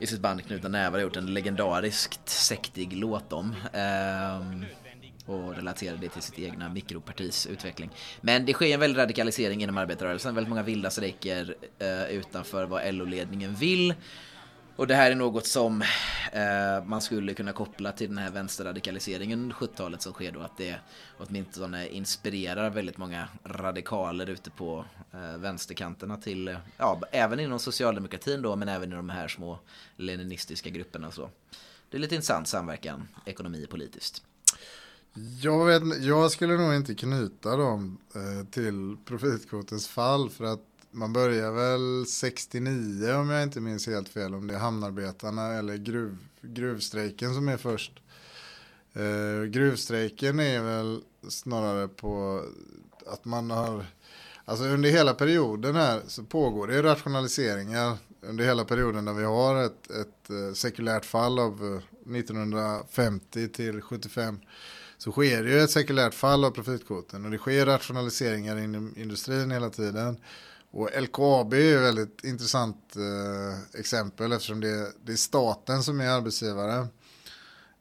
i 0.00 0.06
sitt 0.06 0.20
band 0.20 0.44
Knutna 0.44 0.68
Nävar 0.68 0.92
har 0.92 1.02
gjort 1.02 1.16
en 1.16 1.34
legendariskt 1.34 2.28
sektig 2.28 2.96
låt 2.96 3.32
om. 3.32 3.54
Eh, 3.72 4.40
och 5.26 5.56
relaterar 5.56 5.96
det 5.96 6.08
till 6.08 6.22
sitt 6.22 6.38
egna 6.38 6.68
mikropartis 6.68 7.46
utveckling. 7.46 7.90
Men 8.20 8.46
det 8.46 8.52
sker 8.52 8.74
en 8.74 8.80
väldig 8.80 9.00
radikalisering 9.00 9.62
inom 9.62 9.78
arbetarrörelsen, 9.78 10.34
väldigt 10.34 10.48
många 10.48 10.62
vilda 10.62 10.90
strejker 10.90 11.54
eh, 11.78 12.04
utanför 12.04 12.66
vad 12.66 12.94
LO-ledningen 12.94 13.54
vill. 13.54 13.94
Och 14.76 14.86
det 14.86 14.94
här 14.94 15.10
är 15.10 15.14
något 15.14 15.46
som 15.46 15.82
eh, 16.32 16.84
man 16.84 17.00
skulle 17.00 17.34
kunna 17.34 17.52
koppla 17.52 17.92
till 17.92 18.08
den 18.08 18.18
här 18.18 18.30
vänsterradikaliseringen 18.30 19.40
under 19.40 19.56
70-talet 19.56 20.02
som 20.02 20.12
sker 20.12 20.32
då 20.32 20.40
att 20.40 20.56
det 20.56 20.76
åtminstone 21.18 21.88
inspirerar 21.88 22.70
väldigt 22.70 22.98
många 22.98 23.28
radikaler 23.44 24.30
ute 24.30 24.50
på 24.50 24.84
eh, 25.12 25.38
vänsterkanterna 25.38 26.16
till, 26.16 26.56
ja, 26.76 27.00
även 27.12 27.40
inom 27.40 27.58
socialdemokratin 27.58 28.42
då 28.42 28.56
men 28.56 28.68
även 28.68 28.92
i 28.92 28.96
de 28.96 29.08
här 29.08 29.28
små 29.28 29.58
leninistiska 29.96 30.70
grupperna 30.70 31.06
och 31.06 31.14
så. 31.14 31.30
Det 31.90 31.96
är 31.96 32.00
lite 32.00 32.14
intressant 32.14 32.48
samverkan, 32.48 33.08
ekonomi 33.26 33.64
och 33.64 33.70
politiskt. 33.70 34.24
Jag, 35.14 35.66
vet, 35.66 36.02
jag 36.02 36.30
skulle 36.30 36.56
nog 36.56 36.74
inte 36.74 36.94
knyta 36.94 37.56
dem 37.56 37.98
eh, 38.14 38.46
till 38.50 38.96
profitkvotens 39.04 39.88
fall 39.88 40.30
för 40.30 40.44
att 40.44 40.66
man 40.90 41.12
börjar 41.12 41.52
väl 41.52 42.06
69 42.06 43.14
om 43.14 43.30
jag 43.30 43.42
inte 43.42 43.60
minns 43.60 43.86
helt 43.86 44.08
fel 44.08 44.34
om 44.34 44.46
det 44.46 44.54
är 44.54 44.58
hamnarbetarna 44.58 45.52
eller 45.52 45.76
gruv, 45.76 46.18
gruvstrejken 46.40 47.34
som 47.34 47.48
är 47.48 47.56
först. 47.56 47.92
Eh, 48.92 49.44
gruvstrejken 49.44 50.40
är 50.40 50.62
väl 50.62 51.00
snarare 51.28 51.88
på 51.88 52.42
att 53.06 53.24
man 53.24 53.50
har, 53.50 53.86
alltså 54.44 54.64
under 54.64 54.90
hela 54.90 55.14
perioden 55.14 55.76
här 55.76 56.02
så 56.06 56.24
pågår 56.24 56.66
det 56.66 56.82
rationaliseringar 56.82 57.96
under 58.20 58.44
hela 58.44 58.64
perioden 58.64 59.04
där 59.04 59.12
vi 59.12 59.24
har 59.24 59.64
ett, 59.64 59.90
ett 59.90 60.30
eh, 60.30 60.52
sekulärt 60.54 61.04
fall 61.04 61.38
av 61.38 61.82
eh, 62.06 62.16
1950 62.16 63.48
till 63.48 63.82
75 63.82 64.38
så 65.02 65.12
sker 65.12 65.42
det 65.42 65.50
ju 65.50 65.60
ett 65.60 65.70
sekulärt 65.70 66.14
fall 66.14 66.44
av 66.44 66.50
profitkvoten 66.50 67.24
och 67.24 67.30
det 67.30 67.38
sker 67.38 67.66
rationaliseringar 67.66 68.58
inom 68.58 68.94
industrin 68.96 69.50
hela 69.50 69.70
tiden. 69.70 70.16
Och 70.70 70.90
LKAB 71.02 71.54
är 71.54 71.76
ett 71.76 71.82
väldigt 71.82 72.24
intressant 72.24 72.96
eh, 72.96 73.80
exempel 73.80 74.32
eftersom 74.32 74.60
det, 74.60 74.92
det, 75.04 75.12
är 75.12 75.16
staten 75.16 75.82
som 75.82 76.00
är 76.00 76.08
arbetsgivare. 76.08 76.86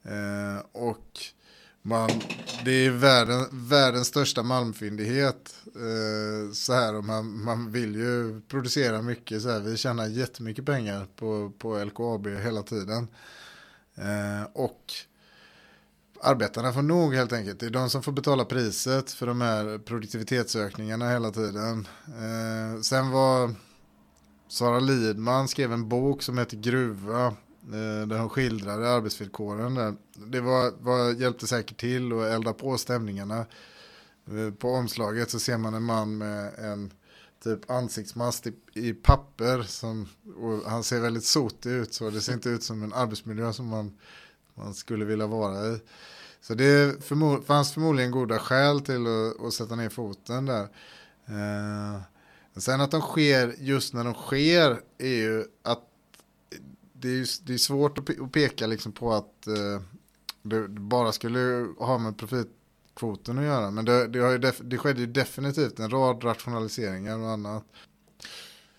Eh, 0.04 0.66
och 0.72 1.20
man, 1.82 2.10
det 2.66 2.72
är 2.72 2.90
världen, 2.90 3.46
världens 3.52 4.08
största 4.08 4.44
malmfyndighet. 4.44 5.56
Eh, 5.66 6.54
så 6.54 6.74
här, 6.74 6.96
och 6.96 7.04
man, 7.04 7.44
man 7.44 7.72
vill 7.72 7.96
ju 7.96 8.42
producera 8.42 9.02
mycket. 9.02 9.42
Så 9.42 9.50
här, 9.50 9.60
vi 9.60 9.78
tjänar 9.78 10.08
jättemycket 10.08 10.66
pengar 10.66 11.08
på, 11.16 11.52
på 11.58 11.84
LKAB 11.84 12.28
hela 12.28 12.64
tiden. 12.64 13.08
Eh, 13.96 14.44
och 14.54 14.94
arbetarna 16.24 16.74
får 16.74 16.82
nog 16.82 17.14
helt 17.14 17.34
enkelt. 17.34 17.60
Det 17.60 17.66
är 17.66 17.70
de 17.70 17.90
som 17.90 18.04
får 18.04 18.12
betala 18.12 18.46
priset 18.46 19.12
för 19.12 19.28
de 19.28 19.42
här 19.42 19.78
produktivitetsökningarna 19.78 21.10
hela 21.10 21.32
tiden. 21.32 21.88
Eh, 22.08 22.82
sen 22.82 23.12
var 23.12 23.56
Sara 24.48 24.80
Lidman 24.80 25.48
skrev 25.48 25.74
en 25.74 25.90
bok 25.90 26.22
som 26.22 26.38
heter 26.38 26.58
Gruva. 26.58 27.26
Eh, 27.64 28.08
där 28.08 28.20
hon 28.20 28.30
skildrade 28.30 28.90
arbetsvillkoren. 28.90 29.76
Där. 29.76 29.94
Det 30.14 30.42
var, 30.42 30.72
var, 30.80 31.22
hjälpte 31.22 31.48
säkert 31.48 31.80
till 31.80 32.14
att 32.14 32.26
elda 32.26 32.54
på 32.54 32.78
stämningarna. 32.78 33.46
Eh, 34.28 34.54
på 34.54 34.70
omslaget 34.70 35.30
så 35.30 35.40
ser 35.40 35.58
man 35.58 35.74
en 35.74 35.84
man 35.84 36.18
med 36.18 36.54
en 36.60 36.94
typ 37.44 37.72
ansiktsmask 37.72 38.48
i, 38.48 38.54
i 38.74 38.94
papper. 38.94 39.62
Som, 39.62 40.08
han 40.66 40.84
ser 40.84 41.00
väldigt 41.00 41.26
sotig 41.26 41.70
ut 41.70 41.94
så 41.94 42.10
det 42.10 42.22
ser 42.22 42.34
inte 42.34 42.50
ut 42.50 42.64
som 42.64 42.84
en 42.84 42.94
arbetsmiljö 42.94 43.54
som 43.54 43.68
man 43.68 43.98
man 44.56 44.74
skulle 44.74 45.06
vilja 45.06 45.28
vara 45.28 45.68
i. 45.68 45.80
Så 46.42 46.54
det 46.54 47.04
förmo 47.04 47.42
fanns 47.42 47.74
förmodligen 47.74 48.12
goda 48.12 48.40
skäl 48.40 48.82
till 48.82 49.06
att, 49.08 49.46
att 49.46 49.54
sätta 49.54 49.76
ner 49.76 49.90
foten 49.90 50.46
där. 50.46 50.64
Eh, 51.26 52.02
sen 52.58 52.82
att 52.82 52.92
de 52.92 53.02
sker 53.02 53.56
just 53.58 53.94
när 53.94 54.04
de 54.04 54.14
sker 54.14 54.82
är 54.98 55.16
ju 55.16 55.46
att 55.64 55.82
det 56.94 57.10
är, 57.10 57.28
det 57.46 57.54
är 57.54 57.58
svårt 57.58 57.98
att, 57.98 58.32
peka 58.32 58.68
liksom 58.68 58.92
på 58.92 59.14
att 59.14 59.48
eh, 59.48 59.82
det 60.42 60.68
bara 60.68 61.12
skulle 61.12 61.68
ha 61.78 61.98
med 61.98 62.18
profitkvoten 62.18 63.38
att 63.38 63.44
göra. 63.44 63.72
Men 63.72 63.86
det, 63.86 64.08
det, 64.08 64.20
har 64.20 64.32
ju 64.32 64.38
det 64.38 64.78
skedde 64.78 65.00
ju 65.00 65.08
definitivt 65.08 65.80
en 65.80 65.90
rad 65.90 66.24
rationaliseringar 66.24 67.20
och 67.20 67.30
annat. 67.30 67.64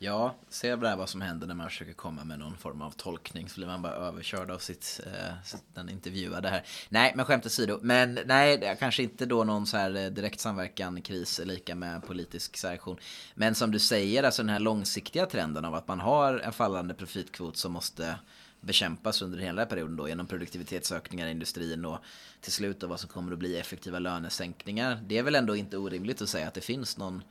Ja, 0.05 0.35
se 0.49 0.77
där 0.77 0.97
vad 0.97 1.09
som 1.09 1.21
händer 1.21 1.47
när 1.47 1.55
man 1.55 1.69
försöker 1.69 1.93
komma 1.93 2.25
med 2.25 2.39
någon 2.39 2.57
form 2.57 2.83
av 2.83 2.91
tolkning 2.91 3.49
så 3.49 3.55
blir 3.57 3.67
man 3.67 3.83
bara 3.83 3.93
överkörd 3.93 4.51
av 4.51 4.59
sitt, 4.59 5.01
eh, 5.07 5.53
den 5.75 5.89
intervjuade 5.89 6.49
här. 6.49 6.65
Nej, 6.89 7.13
men 7.17 7.25
skämt 7.25 7.47
åsido. 7.47 7.79
Men 7.83 8.19
nej, 8.27 8.77
kanske 8.79 9.03
inte 9.03 9.27
då 9.27 9.45
någon 9.45 9.67
så 9.67 9.77
här 9.77 9.97
eh, 9.97 10.11
direkt 10.11 10.41
samverkan, 10.41 11.03
kris 11.03 11.41
lika 11.45 11.75
med 11.75 12.07
politisk 12.07 12.57
sanktion. 12.57 12.97
Men 13.35 13.55
som 13.55 13.71
du 13.71 13.79
säger, 13.79 14.23
alltså 14.23 14.43
den 14.43 14.49
här 14.49 14.61
långsiktiga 14.61 15.27
trenden 15.27 15.65
av 15.65 15.75
att 15.75 15.89
man 15.89 16.01
har 16.01 16.39
en 16.39 16.53
fallande 16.53 16.95
profitkvot 16.95 17.57
som 17.57 17.73
måste 17.73 18.19
bekämpas 18.61 19.23
under 19.23 19.39
hela 19.39 19.67
perioden 19.67 19.97
då 19.97 20.09
genom 20.09 20.27
produktivitetsökningar 20.27 21.27
i 21.27 21.31
industrin 21.31 21.85
och 21.85 21.99
till 22.41 22.53
slut 22.53 22.81
då 22.81 22.87
vad 22.87 23.01
som 23.01 23.09
kommer 23.09 23.33
att 23.33 23.39
bli 23.39 23.59
effektiva 23.59 23.99
lönesänkningar. 23.99 25.01
Det 25.07 25.19
är 25.19 25.23
väl 25.23 25.35
ändå 25.35 25.57
inte 25.57 25.77
orimligt 25.77 26.23
att 26.23 26.29
säga 26.29 26.49
att 26.49 26.55
det 26.55 26.61
finns 26.61 26.99
någon 26.99 27.23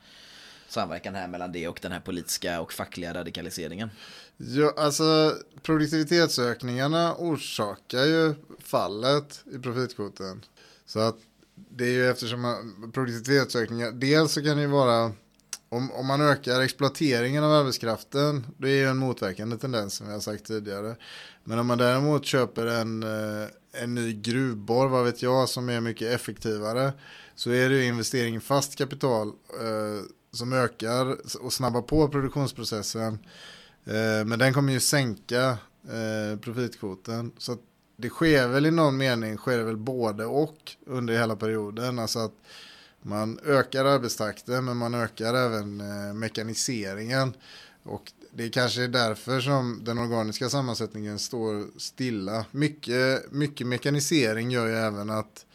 samverkan 0.72 1.14
här 1.14 1.28
mellan 1.28 1.52
det 1.52 1.68
och 1.68 1.78
den 1.82 1.92
här 1.92 2.00
politiska 2.00 2.60
och 2.60 2.72
fackliga 2.72 3.14
radikaliseringen? 3.14 3.90
Ja, 4.36 4.74
alltså 4.76 5.34
produktivitetsökningarna 5.62 7.14
orsakar 7.18 8.04
ju 8.04 8.34
fallet 8.58 9.44
i 9.54 9.58
profitkvoten. 9.58 10.44
Så 10.86 11.00
att 11.00 11.16
det 11.54 11.84
är 11.84 11.90
ju 11.90 12.10
eftersom 12.10 12.40
man, 12.40 12.92
produktivitetsökningar, 12.94 13.90
dels 13.90 14.32
så 14.32 14.42
kan 14.42 14.56
det 14.56 14.62
ju 14.62 14.68
vara 14.68 15.12
om, 15.72 15.92
om 15.92 16.06
man 16.06 16.20
ökar 16.20 16.60
exploateringen 16.60 17.44
av 17.44 17.52
arbetskraften, 17.52 18.46
det 18.58 18.68
är 18.70 18.76
ju 18.76 18.88
en 18.88 18.96
motverkande 18.96 19.56
tendens 19.56 19.94
som 19.94 20.06
jag 20.06 20.14
har 20.14 20.20
sagt 20.20 20.46
tidigare. 20.46 20.96
Men 21.44 21.58
om 21.58 21.66
man 21.66 21.78
däremot 21.78 22.24
köper 22.24 22.66
en, 22.66 23.02
eh, 23.02 23.48
en 23.72 23.94
ny 23.94 24.12
gruvborr, 24.12 24.88
vad 24.88 25.04
vet 25.04 25.22
jag, 25.22 25.48
som 25.48 25.68
är 25.68 25.80
mycket 25.80 26.12
effektivare, 26.12 26.92
så 27.34 27.50
är 27.50 27.68
det 27.68 27.74
ju 27.74 27.84
investering 27.84 28.36
i 28.36 28.40
fast 28.40 28.78
kapital 28.78 29.28
eh, 29.60 30.04
som 30.32 30.52
ökar 30.52 31.16
och 31.40 31.52
snabbar 31.52 31.82
på 31.82 32.08
produktionsprocessen. 32.08 33.18
Eh, 33.84 34.24
men 34.26 34.38
den 34.38 34.54
kommer 34.54 34.72
ju 34.72 34.80
sänka 34.80 35.58
eh, 35.88 36.38
profitkvoten. 36.40 37.32
Så 37.38 37.56
det 37.96 38.08
sker 38.08 38.48
väl 38.48 38.66
i 38.66 38.70
någon 38.70 38.96
mening, 38.96 39.36
sker 39.36 39.58
det 39.58 39.64
väl 39.64 39.76
både 39.76 40.24
och 40.24 40.72
under 40.86 41.14
hela 41.14 41.36
perioden. 41.36 41.98
Alltså 41.98 42.18
att 42.18 42.34
man 43.02 43.38
ökar 43.44 43.84
arbetstakten 43.84 44.64
men 44.64 44.76
man 44.76 44.94
ökar 44.94 45.34
även 45.34 45.80
eh, 45.80 46.14
mekaniseringen. 46.14 47.34
Och 47.82 48.12
det 48.30 48.44
är 48.44 48.48
kanske 48.48 48.86
därför 48.86 49.40
som 49.40 49.80
den 49.84 49.98
organiska 49.98 50.48
sammansättningen 50.48 51.18
står 51.18 51.78
stilla. 51.78 52.44
Mycket, 52.50 53.32
mycket 53.32 53.66
mekanisering 53.66 54.50
gör 54.50 54.66
ju 54.66 54.74
även 54.74 55.10
att 55.10 55.46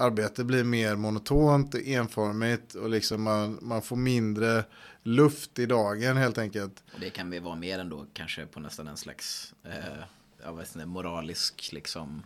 arbete 0.00 0.44
blir 0.44 0.64
mer 0.64 0.96
monotont, 0.96 1.74
enformigt 1.74 2.74
och 2.74 2.90
liksom 2.90 3.22
man, 3.22 3.58
man 3.62 3.82
får 3.82 3.96
mindre 3.96 4.64
luft 5.02 5.58
i 5.58 5.66
dagen 5.66 6.16
helt 6.16 6.38
enkelt. 6.38 6.82
Och 6.94 7.00
det 7.00 7.10
kan 7.10 7.30
vi 7.30 7.38
vara 7.38 7.56
mer 7.56 7.78
ändå 7.78 8.06
kanske 8.12 8.46
på 8.46 8.60
nästan 8.60 8.88
en 8.88 8.96
slags 8.96 9.54
eh, 9.64 10.04
jag 10.44 10.56
vet 10.56 10.74
inte, 10.74 10.86
moralisk 10.86 11.72
liksom 11.72 12.22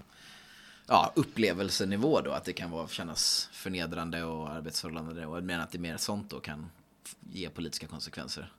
ja, 0.87 1.13
upplevelsenivå 1.17 2.21
då. 2.21 2.31
Att 2.31 2.45
det 2.45 2.53
kan 2.53 2.71
vara, 2.71 2.89
kännas 2.89 3.49
förnedrande 3.53 4.25
och 4.25 4.51
arbetsförhållande. 4.51 5.27
Och 5.27 5.37
jag 5.37 5.45
menar 5.45 5.65
att 5.65 5.71
det 5.71 5.79
är 5.79 5.81
mer 5.81 5.97
sånt 5.97 6.31
då 6.31 6.41
kan 6.41 6.71
ge 7.33 7.49
politiska 7.49 7.87
konsekvenser. 7.87 8.53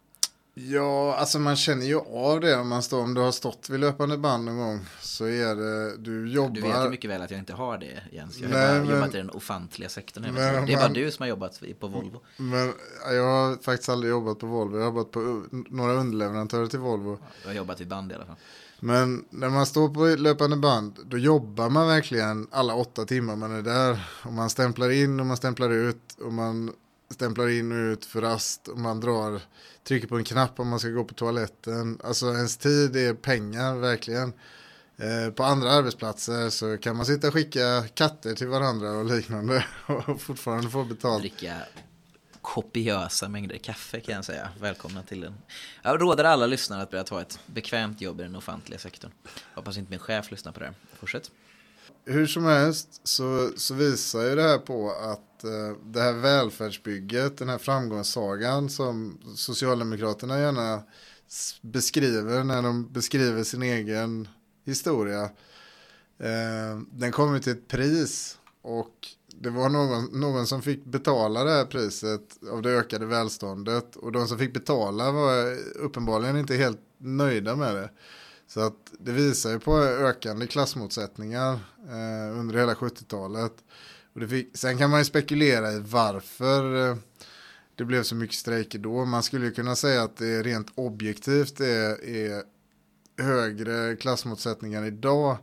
Ja, 0.58 1.16
alltså 1.16 1.39
man 1.39 1.56
känner 1.56 1.86
ju 1.86 1.99
av 1.99 2.39
det 2.39 2.56
om 2.56 2.68
man 2.70 2.84
står, 2.84 3.01
om 3.03 3.14
du 3.14 3.22
har 3.22 3.32
stått 3.32 3.70
vid 3.70 3.80
löpande 3.80 4.18
band 4.18 4.45
någon 4.45 4.58
gång 4.58 4.80
så 5.01 5.26
är 5.26 5.56
det, 5.56 5.97
du 5.97 6.32
jobbar. 6.34 6.53
Du 6.56 6.62
vet 6.62 6.86
ju 6.86 6.89
mycket 6.89 7.10
väl 7.10 7.22
att 7.22 7.32
jag 7.32 7.39
inte 7.39 7.53
har 7.53 7.78
det 7.78 8.03
Jens. 8.12 8.38
Jag 8.39 8.49
har 8.49 8.56
Nej, 8.56 8.68
bara 8.80 8.84
men- 8.86 8.95
jobbat 8.95 9.14
i 9.14 9.18
den 9.18 9.30
ofantliga 9.30 9.89
sektorn. 9.89 10.24
Men 10.24 10.36
det 10.66 10.74
är 10.74 10.78
bara 10.78 10.88
du 10.89 11.12
som 11.12 11.24
har 11.24 11.28
jobbat 11.30 11.62
på 11.80 11.88
Volvo. 11.88 12.22
Men 12.38 12.74
jag 13.08 13.24
har 13.24 13.64
faktiskt 13.64 13.89
aldrig 13.89 14.10
jobbat 14.12 14.39
på 14.39 14.45
Volvo, 14.47 14.78
jag 14.78 14.84
har 14.86 14.91
jobbat 14.91 15.12
på 15.12 15.22
u- 15.22 15.64
några 15.70 15.93
underleverantörer 15.93 16.68
till 16.68 16.80
Volvo. 16.80 17.18
Du 17.41 17.47
har 17.47 17.56
jobbat 17.56 17.82
i 17.82 17.86
band 17.86 18.12
i 18.12 18.16
alla 18.16 18.26
fall. 18.26 18.36
Men 18.80 19.26
när 19.30 19.49
man 19.49 19.66
står 19.66 19.89
på 19.89 20.22
löpande 20.22 20.56
band, 20.58 20.99
då 21.06 21.18
jobbar 21.18 21.70
man 21.70 21.88
verkligen 21.88 22.47
alla 22.51 22.76
åtta 22.76 23.06
timmar 23.06 23.36
man 23.36 23.51
är 23.51 23.62
där. 23.62 24.10
Och 24.26 24.34
man 24.34 24.49
stämplar 24.49 24.89
in 24.89 25.20
och 25.20 25.26
man 25.26 25.38
stämplar 25.38 25.70
ut 25.70 26.18
och 26.26 26.34
man 26.34 26.72
stämplar 27.16 27.49
in 27.49 27.72
och 27.72 27.91
ut 27.93 28.05
för 28.05 28.22
rast 28.22 28.68
och 28.68 28.78
man 28.78 28.99
drar, 28.99 29.41
trycker 29.84 30.07
på 30.07 30.18
en 30.18 30.24
knapp 30.24 30.59
om 30.59 30.68
man 30.68 30.80
ska 30.80 30.89
gå 30.89 31.03
på 31.03 31.13
toaletten. 31.13 31.99
Alltså 32.03 32.26
ens 32.26 32.57
tid 32.57 32.95
är 32.95 33.13
pengar 33.13 33.76
verkligen. 33.76 34.34
Eh, 34.97 35.34
på 35.34 35.43
andra 35.43 35.72
arbetsplatser 35.72 36.49
så 36.49 36.78
kan 36.78 36.95
man 36.95 37.05
sitta 37.05 37.28
och 37.28 37.34
skicka 37.34 37.84
katter 37.93 38.36
till 38.36 38.47
varandra 38.47 38.91
och 38.91 39.05
liknande 39.05 39.66
och 40.07 40.22
fortfarande 40.22 40.70
få 40.70 40.84
betalt. 40.84 41.22
Dricka 41.22 41.55
kopiösa 42.41 43.30
mängder 43.30 43.57
kaffe 43.57 43.99
kan 43.99 44.16
jag 44.16 44.26
säga. 44.26 44.49
Välkomna 44.59 45.03
till 45.03 45.22
den. 45.22 45.34
Jag 45.82 46.01
råder 46.01 46.24
alla 46.24 46.45
lyssnare 46.45 46.82
att 46.82 46.91
börja 46.91 47.03
ta 47.03 47.22
ett 47.22 47.39
bekvämt 47.45 48.01
jobb 48.01 48.20
i 48.20 48.24
den 48.24 48.36
offentliga 48.36 48.80
sektorn. 48.80 49.11
Hoppas 49.53 49.78
inte 49.78 49.89
min 49.89 49.99
chef 49.99 50.32
lyssnar 50.32 50.51
på 50.51 50.59
det 50.59 50.66
här. 50.66 50.76
Fortsätt. 50.99 51.32
Hur 52.08 52.26
som 52.28 52.45
helst 52.45 53.01
så, 53.03 53.51
så 53.56 53.74
visar 53.74 54.22
ju 54.22 54.36
det 54.36 54.41
här 54.41 54.58
på 54.58 54.91
att 54.91 55.43
eh, 55.43 55.78
det 55.86 56.01
här 56.01 56.14
välfärdsbygget, 56.14 57.38
den 57.38 57.49
här 57.49 57.58
framgångssagan 57.58 58.70
som 58.70 59.18
Socialdemokraterna 59.36 60.39
gärna 60.39 60.84
beskriver 61.62 62.43
när 62.43 62.62
de 62.62 62.93
beskriver 62.93 63.43
sin 63.43 63.64
egen 63.64 64.28
historia. 64.66 65.24
Eh, 66.20 66.80
den 66.91 67.12
kommer 67.12 67.39
till 67.39 67.51
ett 67.51 67.68
pris 67.68 68.38
och 68.62 69.08
det 69.28 69.49
var 69.49 69.70
någon, 69.70 70.20
någon 70.20 70.47
som 70.47 70.62
fick 70.62 70.86
betala 70.86 71.43
det 71.43 71.51
här 71.51 71.66
priset 71.66 72.22
av 72.51 72.62
det 72.62 72.70
ökade 72.70 73.06
välståndet 73.06 73.95
och 73.95 74.12
de 74.12 74.28
som 74.28 74.38
fick 74.38 74.53
betala 74.53 75.12
var 75.12 75.58
uppenbarligen 75.76 76.38
inte 76.38 76.56
helt 76.56 76.80
nöjda 76.97 77.56
med 77.56 77.76
det. 77.76 77.89
Så 78.48 78.60
att 78.60 78.93
det 79.00 79.12
visar 79.12 79.50
ju 79.50 79.60
på 79.60 79.78
ökande 79.80 80.48
klassmotsättningar 80.48 81.54
eh, 81.89 82.39
under 82.39 82.58
hela 82.58 82.74
70-talet. 82.74 83.54
Och 84.14 84.20
det 84.20 84.28
fick, 84.28 84.58
sen 84.58 84.78
kan 84.78 84.89
man 84.89 85.00
ju 85.00 85.06
spekulera 85.06 85.72
i 85.72 85.80
varför 85.80 86.89
eh, 86.89 86.98
det 87.76 87.86
blev 87.86 88.04
så 88.04 88.16
mycket 88.16 88.36
strejker 88.36 88.80
då. 88.80 89.06
Man 89.06 89.24
skulle 89.24 89.46
ju 89.46 89.52
kunna 89.52 89.76
säga 89.76 90.04
att 90.04 90.18
det 90.18 90.43
rent 90.43 90.68
objektivt 90.76 91.60
är, 91.60 92.06
är 92.10 92.43
högre 93.18 93.96
klassmotsättningar 93.96 94.86
idag. 94.86 95.38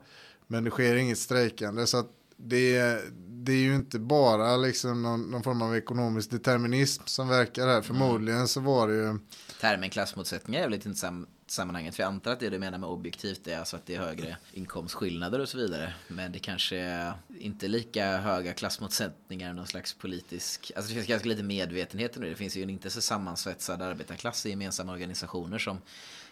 Men 0.47 0.65
det 0.65 0.71
sker 0.71 0.97
inget 0.97 1.19
strejkande. 1.19 1.87
Så 1.87 1.97
att 1.97 2.11
det, 2.37 2.99
det 3.29 3.53
är 3.53 3.57
ju 3.57 3.75
inte 3.75 3.99
bara 3.99 4.57
liksom 4.57 5.03
någon, 5.03 5.31
någon 5.31 5.43
form 5.43 5.63
av 5.63 5.77
ekonomisk 5.77 6.31
determinism 6.31 7.03
som 7.07 7.29
verkar 7.29 7.67
här. 7.67 7.83
Förmodligen 7.83 8.49
så 8.49 8.61
var 8.61 8.89
det 8.89 8.95
ju 8.95 9.19
Termen 9.61 9.91
klassmotsättningar 9.91 10.61
är 10.61 10.65
väl 10.65 10.73
lite 10.73 10.89
intressant 10.89 11.29
sammanhanget. 11.53 11.95
För 11.95 12.03
jag 12.03 12.09
antar 12.09 12.33
att 12.33 12.41
det 12.41 12.51
du 12.51 12.59
menar 12.59 12.79
med 12.79 12.89
objektivt 12.89 13.47
är 13.47 13.59
alltså 13.59 13.77
att 13.77 13.87
det 13.87 13.95
är 13.95 13.99
högre 13.99 14.37
inkomstskillnader 14.53 15.39
och 15.39 15.49
så 15.49 15.59
vidare. 15.59 15.95
Men 16.09 16.33
det 16.33 16.39
kanske 16.39 16.77
är 16.77 17.15
inte 17.39 17.69
lika 17.69 18.17
höga 18.17 18.53
klassmotsättningar 18.53 19.53
någon 19.53 19.67
slags 19.67 19.95
politisk... 19.95 20.73
Alltså 20.77 20.89
det 20.89 20.95
finns 20.95 21.07
ganska 21.07 21.29
lite 21.29 21.43
medvetenhet 21.43 22.17
nu. 22.17 22.31
Det 22.31 22.37
finns 22.37 22.57
ju 22.57 22.63
en 22.63 22.71
inte 22.71 22.91
så 22.91 23.01
sammansvetsad 23.01 23.83
arbetarklass 23.83 24.47
i 24.47 24.51
gemensamma 24.51 24.93
organisationer 24.93 25.59
som 25.59 25.79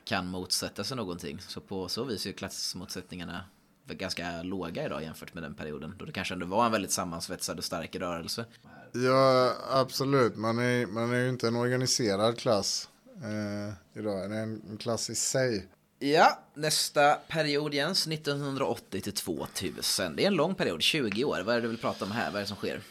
kan 0.04 0.26
motsätta 0.26 0.84
sig 0.84 0.96
någonting. 0.96 1.40
Så 1.40 1.60
på 1.60 1.88
så 1.88 2.04
vis 2.04 2.24
är 2.24 2.30
ju 2.30 2.34
klassmotsättningarna 2.34 3.44
ganska 3.86 4.42
låga 4.42 4.84
idag 4.84 5.02
jämfört 5.02 5.34
med 5.34 5.42
den 5.42 5.54
perioden. 5.54 5.94
Då 5.98 6.04
det 6.04 6.12
kanske 6.12 6.34
ändå 6.34 6.46
var 6.46 6.66
en 6.66 6.72
väldigt 6.72 6.92
sammansvetsad 6.92 7.58
och 7.58 7.64
stark 7.64 7.96
rörelse. 7.96 8.44
Ja, 8.92 9.54
absolut. 9.70 10.36
Man 10.36 10.58
är, 10.58 10.86
man 10.86 11.12
är 11.12 11.18
ju 11.18 11.28
inte 11.28 11.48
en 11.48 11.56
organiserad 11.56 12.38
klass 12.38 12.89
eh, 13.22 14.00
idag. 14.00 14.30
Det 14.30 14.36
är 14.36 14.42
en, 14.42 14.76
klass 14.80 15.10
i 15.10 15.14
sig. 15.14 15.66
Ja, 15.98 16.38
nästa 16.54 17.14
period 17.14 17.74
Jens, 17.74 18.06
1980 18.06 19.00
till 19.00 19.12
2000. 19.12 20.16
Det 20.16 20.22
är 20.22 20.26
en 20.26 20.34
lång 20.34 20.54
period, 20.54 20.82
20 20.82 21.24
år. 21.24 21.42
Vad 21.46 21.54
är 21.54 21.60
det 21.60 21.62
du 21.62 21.68
vill 21.68 21.78
prata 21.78 22.04
om 22.04 22.10
här? 22.10 22.30
Vad 22.30 22.36
är 22.36 22.40
det 22.40 22.46
som 22.46 22.56
sker? 22.56 22.82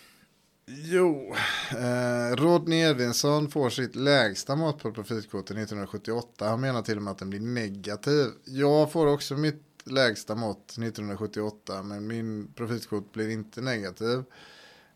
Jo, 0.71 1.35
eh, 1.71 2.35
Rodney 2.35 2.79
Edvinsson 2.79 3.51
får 3.51 3.69
sitt 3.69 3.95
lägsta 3.95 4.55
mått 4.55 4.79
på 4.79 4.91
profitkvoten 4.91 5.57
1978. 5.57 6.49
Han 6.49 6.61
menar 6.61 6.81
till 6.81 6.97
och 6.97 7.03
med 7.03 7.11
att 7.11 7.17
den 7.17 7.29
blir 7.29 7.39
negativ. 7.39 8.27
Jag 8.45 8.91
får 8.91 9.07
också 9.07 9.37
mitt 9.37 9.63
lägsta 9.83 10.35
mått 10.35 10.71
1978, 10.71 11.83
men 11.83 12.07
min 12.07 12.53
profitkvot 12.53 13.13
blir 13.13 13.29
inte 13.29 13.61
negativ. 13.61 14.23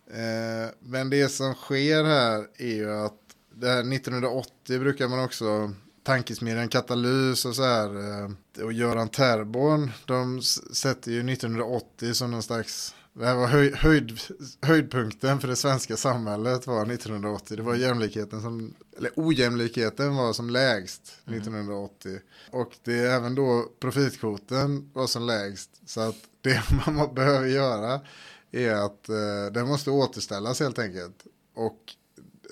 Eh, 0.08 0.70
men 0.80 1.10
det 1.10 1.30
som 1.30 1.54
sker 1.54 2.04
här 2.04 2.48
är 2.58 2.76
ju 2.76 2.92
att 2.92 3.23
det 3.64 3.70
här 3.70 3.94
1980 3.94 4.80
brukar 4.80 5.08
man 5.08 5.24
också 5.24 5.74
tankesmedjan 6.04 6.68
Katalys 6.68 7.46
och 7.46 7.56
så 7.56 7.64
här 7.64 8.22
eh, 8.24 8.66
och 8.66 8.74
Göran 8.74 9.10
Terborn 9.10 9.92
de 10.06 10.42
sätter 10.74 11.12
ju 11.12 11.34
1980 11.34 12.14
som 12.14 12.32
någon 12.32 12.44
slags 12.44 12.96
det 13.14 13.26
här 13.26 13.36
var 13.36 13.48
höj, 13.48 13.74
höjd, 13.76 14.20
höjdpunkten 14.62 15.40
för 15.40 15.48
det 15.48 15.56
svenska 15.56 15.98
samhället 15.98 16.68
var 16.68 16.92
1980. 16.92 17.58
Det 17.58 17.64
var 17.64 17.76
jämlikheten 17.76 18.42
som, 18.42 18.74
eller 18.98 19.12
ojämlikheten 19.16 20.16
var 20.16 20.34
som 20.34 20.50
lägst 20.50 21.18
1980. 21.26 22.20
Och 22.52 22.72
det 22.84 23.00
är 23.00 23.16
även 23.16 23.36
då 23.36 23.66
profitkvoten 23.80 24.90
var 24.94 25.08
som 25.08 25.24
lägst. 25.24 25.70
Så 25.86 26.02
att 26.02 26.16
det 26.42 26.64
man 26.88 27.16
behöver 27.16 27.48
göra 27.48 28.02
är 28.52 28.74
att 28.74 29.10
eh, 29.10 29.54
den 29.54 29.68
måste 29.68 29.92
återställas 29.92 30.60
helt 30.60 30.80
enkelt. 30.80 31.24
Och 31.56 31.80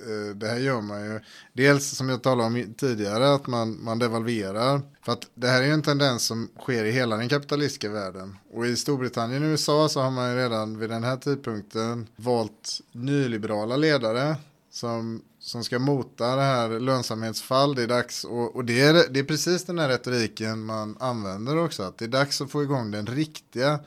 Eh, 0.08 0.36
det 0.36 0.48
här 0.48 0.58
gör 0.58 0.82
man 0.82 1.06
ju 1.06 1.20
dels 1.54 1.98
som 1.98 2.10
jag 2.10 2.22
talade 2.22 2.48
om 2.48 2.74
tidigare 2.78 3.34
att 3.34 3.48
man, 3.48 3.84
man 3.84 4.00
devalverar. 4.00 4.82
För 5.06 5.12
att 5.12 5.28
det 5.34 5.48
här 5.48 5.62
är 5.62 5.66
ju 5.66 5.74
en 5.74 5.82
tendens 5.82 6.24
som 6.24 6.50
sker 6.60 6.86
i 6.86 6.92
hela 6.92 7.18
den 7.18 7.30
kapitalistiska 7.30 7.90
världen. 7.90 8.38
Och 8.54 8.68
i 8.68 8.76
Storbritannien 8.76 9.44
och 9.44 9.48
USA 9.48 9.90
så 9.90 10.02
har 10.02 10.12
man 10.12 10.32
ju 10.32 10.38
redan 10.38 10.80
vid 10.80 10.90
den 10.90 11.04
här 11.04 11.18
tidpunkten 11.18 12.08
valt 12.16 12.82
nyliberala 12.92 13.78
ledare 13.78 14.36
som, 14.72 15.22
som 15.40 15.64
ska 15.64 15.80
mota 15.80 16.36
det 16.36 16.42
här 16.42 16.80
lönsamhetsfall. 16.80 17.76
Det 17.76 17.84
är 17.84 17.88
dags 17.88 18.24
och, 18.24 18.56
och 18.56 18.66
det, 18.66 18.82
är, 18.82 19.10
det 19.10 19.20
är 19.20 19.24
precis 19.24 19.66
den 19.66 19.80
här 19.80 19.90
retoriken 19.90 20.66
man 20.66 20.98
använder 21.00 21.58
också. 21.58 21.84
Att 21.84 21.98
det 21.98 22.06
är 22.06 22.10
dags 22.10 22.42
att 22.42 22.52
få 22.52 22.64
igång 22.64 22.92
den 22.92 23.08
riktiga 23.08 23.80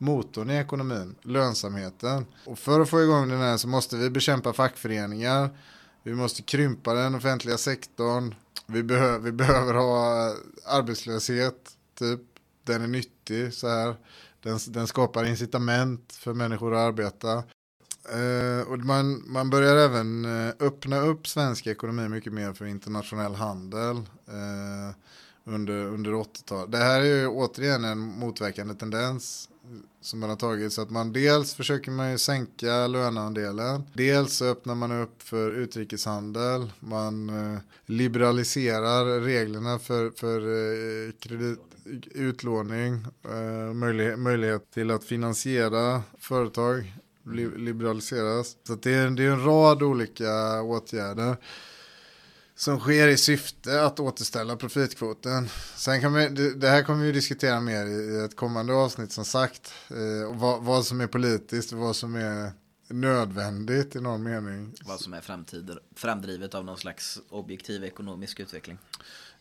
motorn 0.00 0.50
i 0.50 0.54
ekonomin, 0.54 1.14
lönsamheten. 1.22 2.26
Och 2.46 2.58
för 2.58 2.80
att 2.80 2.90
få 2.90 3.02
igång 3.02 3.28
den 3.28 3.40
här 3.40 3.56
så 3.56 3.68
måste 3.68 3.96
vi 3.96 4.10
bekämpa 4.10 4.52
fackföreningar. 4.52 5.50
Vi 6.02 6.14
måste 6.14 6.42
krympa 6.42 6.94
den 6.94 7.14
offentliga 7.14 7.58
sektorn. 7.58 8.34
Vi, 8.66 8.82
behö 8.82 9.18
vi 9.18 9.32
behöver 9.32 9.74
ha 9.74 10.26
eh, 10.28 10.34
arbetslöshet, 10.66 11.70
typ. 11.98 12.20
Den 12.64 12.82
är 12.82 12.86
nyttig 12.86 13.54
så 13.54 13.68
här. 13.68 13.96
Den, 14.42 14.58
den 14.66 14.86
skapar 14.86 15.24
incitament 15.24 16.12
för 16.12 16.34
människor 16.34 16.74
att 16.74 16.80
arbeta. 16.80 17.42
Uh, 18.14 18.72
och 18.72 18.78
man, 18.78 19.22
man 19.26 19.50
börjar 19.50 19.76
även 19.76 20.24
uh, 20.24 20.52
öppna 20.60 21.00
upp 21.00 21.28
svensk 21.28 21.66
ekonomi 21.66 22.08
mycket 22.08 22.32
mer 22.32 22.52
för 22.52 22.64
internationell 22.64 23.34
handel 23.34 23.96
uh, 23.96 24.94
under, 25.44 25.84
under 25.84 26.10
80-talet. 26.10 26.72
Det 26.72 26.78
här 26.78 27.00
är 27.00 27.04
ju 27.04 27.26
återigen 27.26 27.84
en 27.84 27.98
motverkande 27.98 28.74
tendens 28.74 29.49
som 30.00 30.20
man 30.20 30.28
har 30.28 30.36
tagit. 30.36 30.72
Så 30.72 30.82
att 30.82 30.90
man 30.90 31.12
dels 31.12 31.54
försöker 31.54 31.90
man 31.90 32.10
ju 32.10 32.18
sänka 32.18 32.86
löneandelen. 32.86 33.82
Dels 33.92 34.36
så 34.36 34.44
öppnar 34.44 34.74
man 34.74 34.92
upp 34.92 35.22
för 35.22 35.50
utrikeshandel. 35.50 36.72
Man 36.80 37.28
eh, 37.28 37.58
liberaliserar 37.86 39.20
reglerna 39.20 39.78
för, 39.78 40.10
för 40.10 40.40
eh, 40.40 41.12
kredit, 41.12 41.58
utlåning 42.10 43.06
eh, 43.24 43.74
möjlighet, 43.74 44.18
möjlighet 44.18 44.70
till 44.70 44.90
att 44.90 45.04
finansiera 45.04 46.02
företag. 46.18 46.92
Liberaliseras. 47.56 48.56
Så 48.66 48.72
att 48.72 48.82
det, 48.82 48.94
är, 48.94 49.10
det 49.10 49.24
är 49.24 49.30
en 49.30 49.44
rad 49.44 49.82
olika 49.82 50.62
åtgärder 50.62 51.36
som 52.60 52.80
sker 52.80 53.08
i 53.08 53.16
syfte 53.16 53.82
att 53.82 54.00
återställa 54.00 54.56
profitkvoten. 54.56 55.48
Sen 55.76 56.00
kan 56.00 56.14
vi, 56.14 56.28
det, 56.28 56.68
här 56.68 56.82
kommer 56.82 57.04
vi 57.04 57.12
diskutera 57.12 57.60
mer 57.60 57.86
i, 57.86 58.24
ett 58.24 58.36
kommande 58.36 58.72
avsnitt 58.72 59.12
som 59.12 59.24
sagt. 59.24 59.72
Eh, 59.88 60.28
och 60.28 60.36
vad, 60.36 60.62
vad 60.62 60.86
som 60.86 61.00
är 61.00 61.06
politiskt 61.06 61.72
och 61.72 61.78
vad 61.78 61.96
som 61.96 62.14
är 62.14 62.52
nödvändigt 62.88 63.96
i 63.96 64.00
någon 64.00 64.22
mening. 64.22 64.74
Vad 64.84 65.00
som 65.00 65.12
är 65.12 65.20
framtider, 65.20 65.80
framdrivet 65.96 66.54
av 66.54 66.64
någon 66.64 66.76
slags 66.76 67.18
objektiv 67.28 67.84
ekonomisk 67.84 68.40
utveckling. 68.40 68.78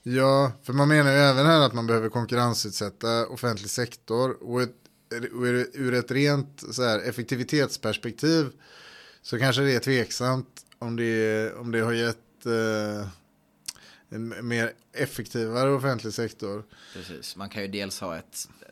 Ja, 0.04 0.52
för 0.64 0.74
man 0.74 0.88
menar 0.88 1.12
ju 1.12 1.18
även 1.18 1.46
här 1.46 1.60
att 1.60 1.74
man 1.74 1.88
behöver 1.88 2.10
konkurrensutsätta 2.10 3.28
offentlig 3.28 3.70
sektor 3.70 4.44
och, 4.44 4.62
ett, 4.62 4.76
och 5.34 5.44
ur 5.74 5.94
ett 5.94 6.12
rent 6.12 6.64
så 6.72 6.84
här, 6.84 7.00
effektivitetsperspektiv 7.00 8.50
så 9.22 9.40
kanske 9.40 9.62
det 9.62 9.76
är 9.76 9.80
tveksamt 9.80 10.66
om 10.80 10.96
det, 10.96 11.54
om 11.54 11.72
det 11.72 11.80
har 11.80 11.94
gett 11.94 12.29
eh, 12.46 13.08
en 14.10 14.48
mer 14.48 14.74
effektivare 14.94 15.70
offentlig 15.70 16.14
sektor. 16.14 16.64
Precis, 16.94 17.36
man 17.36 17.50
kan 17.50 17.62
ju 17.62 17.68
dels 17.68 18.00
ha 18.00 18.18
ett 18.18 18.50
eh, 18.62 18.70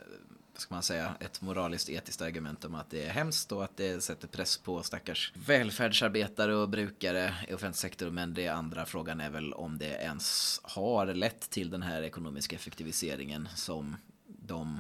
vad 0.53 0.61
ska 0.61 0.76
man 0.76 0.84
säga, 0.84 1.15
ett 1.20 1.41
moraliskt 1.41 1.89
etiskt 1.89 2.22
argument 2.22 2.65
om 2.65 2.76
att 2.76 2.89
det 2.89 3.05
är 3.05 3.09
hemskt 3.09 3.51
och 3.51 3.63
att 3.63 3.78
det 3.78 4.03
sätter 4.03 4.28
press 4.28 4.57
på 4.57 4.84
stackars 4.84 5.34
välfärdsarbetare 5.36 6.55
och 6.55 6.70
brukare 6.70 7.34
i 7.47 7.53
offentlig 7.53 7.76
sektor. 7.76 8.09
Men 8.09 8.34
det 8.34 8.47
andra 8.47 8.86
frågan 8.86 9.22
är 9.22 9.30
väl 9.30 9.53
om 9.53 9.78
det 9.78 9.86
ens 9.86 10.59
har 10.63 11.05
lett 11.05 11.49
till 11.49 11.70
den 11.70 11.82
här 11.82 12.01
ekonomiska 12.01 12.55
effektiviseringen 12.55 13.49
som 13.55 13.95
de 14.28 14.80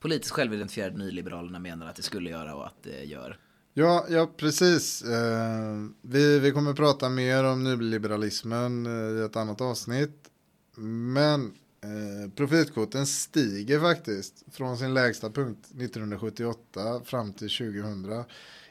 politiskt 0.00 0.32
självidentifierade 0.32 0.98
nyliberalerna 0.98 1.58
menar 1.58 1.86
att 1.86 1.96
det 1.96 2.02
skulle 2.02 2.30
göra 2.30 2.54
och 2.54 2.66
att 2.66 2.82
det 2.82 3.04
gör. 3.04 3.38
Ja, 3.78 4.06
ja 4.08 4.30
precis. 4.36 5.02
Eh, 5.02 5.76
vi, 6.02 6.38
vi 6.38 6.50
kommer 6.50 6.74
prata 6.74 7.08
mer 7.08 7.44
om 7.44 7.64
nyliberalismen 7.64 8.86
eh, 8.86 9.20
i 9.20 9.24
ett 9.24 9.36
annat 9.36 9.60
avsnitt. 9.60 10.30
Men 10.76 11.54
eh, 11.80 12.30
profitkvoten 12.36 13.06
stiger 13.06 13.80
faktiskt 13.80 14.44
från 14.52 14.78
sin 14.78 14.94
lägsta 14.94 15.30
punkt 15.30 15.64
1978 15.64 17.00
fram 17.04 17.32
till 17.32 17.50
2000. 17.50 18.24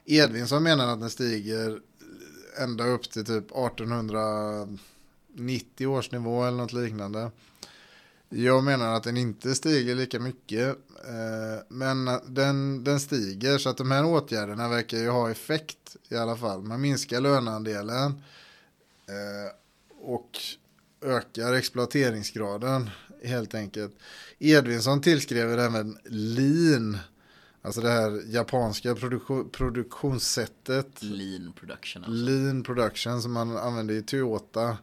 Edvinsson 0.06 0.64
menar 0.64 0.94
att 0.94 1.00
den 1.00 1.10
stiger 1.10 1.80
ända 2.60 2.88
upp 2.88 3.12
till 3.12 3.26
typ 3.26 3.52
1890 3.52 5.88
års 5.88 6.12
nivå 6.12 6.44
eller 6.44 6.58
något 6.58 6.74
liknande. 6.74 7.32
Jag 8.30 8.64
menar 8.64 8.94
att 8.94 9.04
den 9.04 9.18
inte 9.18 9.56
stiger 9.56 9.96
lika 9.96 10.20
mycket. 10.20 10.78
Eh, 11.08 11.64
men 11.70 12.06
den, 12.28 12.84
den 12.84 13.00
stiger 13.00 13.58
så 13.58 13.70
att 13.70 13.78
de 13.78 13.92
här 13.92 14.06
åtgärderna 14.06 14.70
verkar 14.70 14.98
ju 14.98 15.10
ha 15.10 15.32
effekt 15.32 15.96
i 16.10 16.16
alla 16.16 16.36
fall. 16.36 16.64
Man 16.64 16.82
minskar 16.82 17.22
löneandelen 17.22 18.12
eh, 19.08 19.52
och 20.02 20.40
ökar 21.02 21.54
exploateringsgraden 21.54 22.90
helt 23.24 23.56
enkelt. 23.56 23.96
Edvinsson 24.40 25.02
tillskrev 25.02 25.60
även 25.60 25.98
lean, 26.06 26.98
alltså 27.62 27.82
det 27.82 27.90
här 27.90 28.22
japanska 28.26 28.96
produktion, 28.96 29.50
produktionssättet. 29.50 31.04
Lean 31.04 31.54
production. 31.54 32.04
Alltså. 32.04 32.12
Lean 32.12 32.64
production 32.64 33.22
som 33.22 33.34
man 33.34 33.58
använder 33.58 33.94
i 33.96 34.02
Toyota 34.02 34.78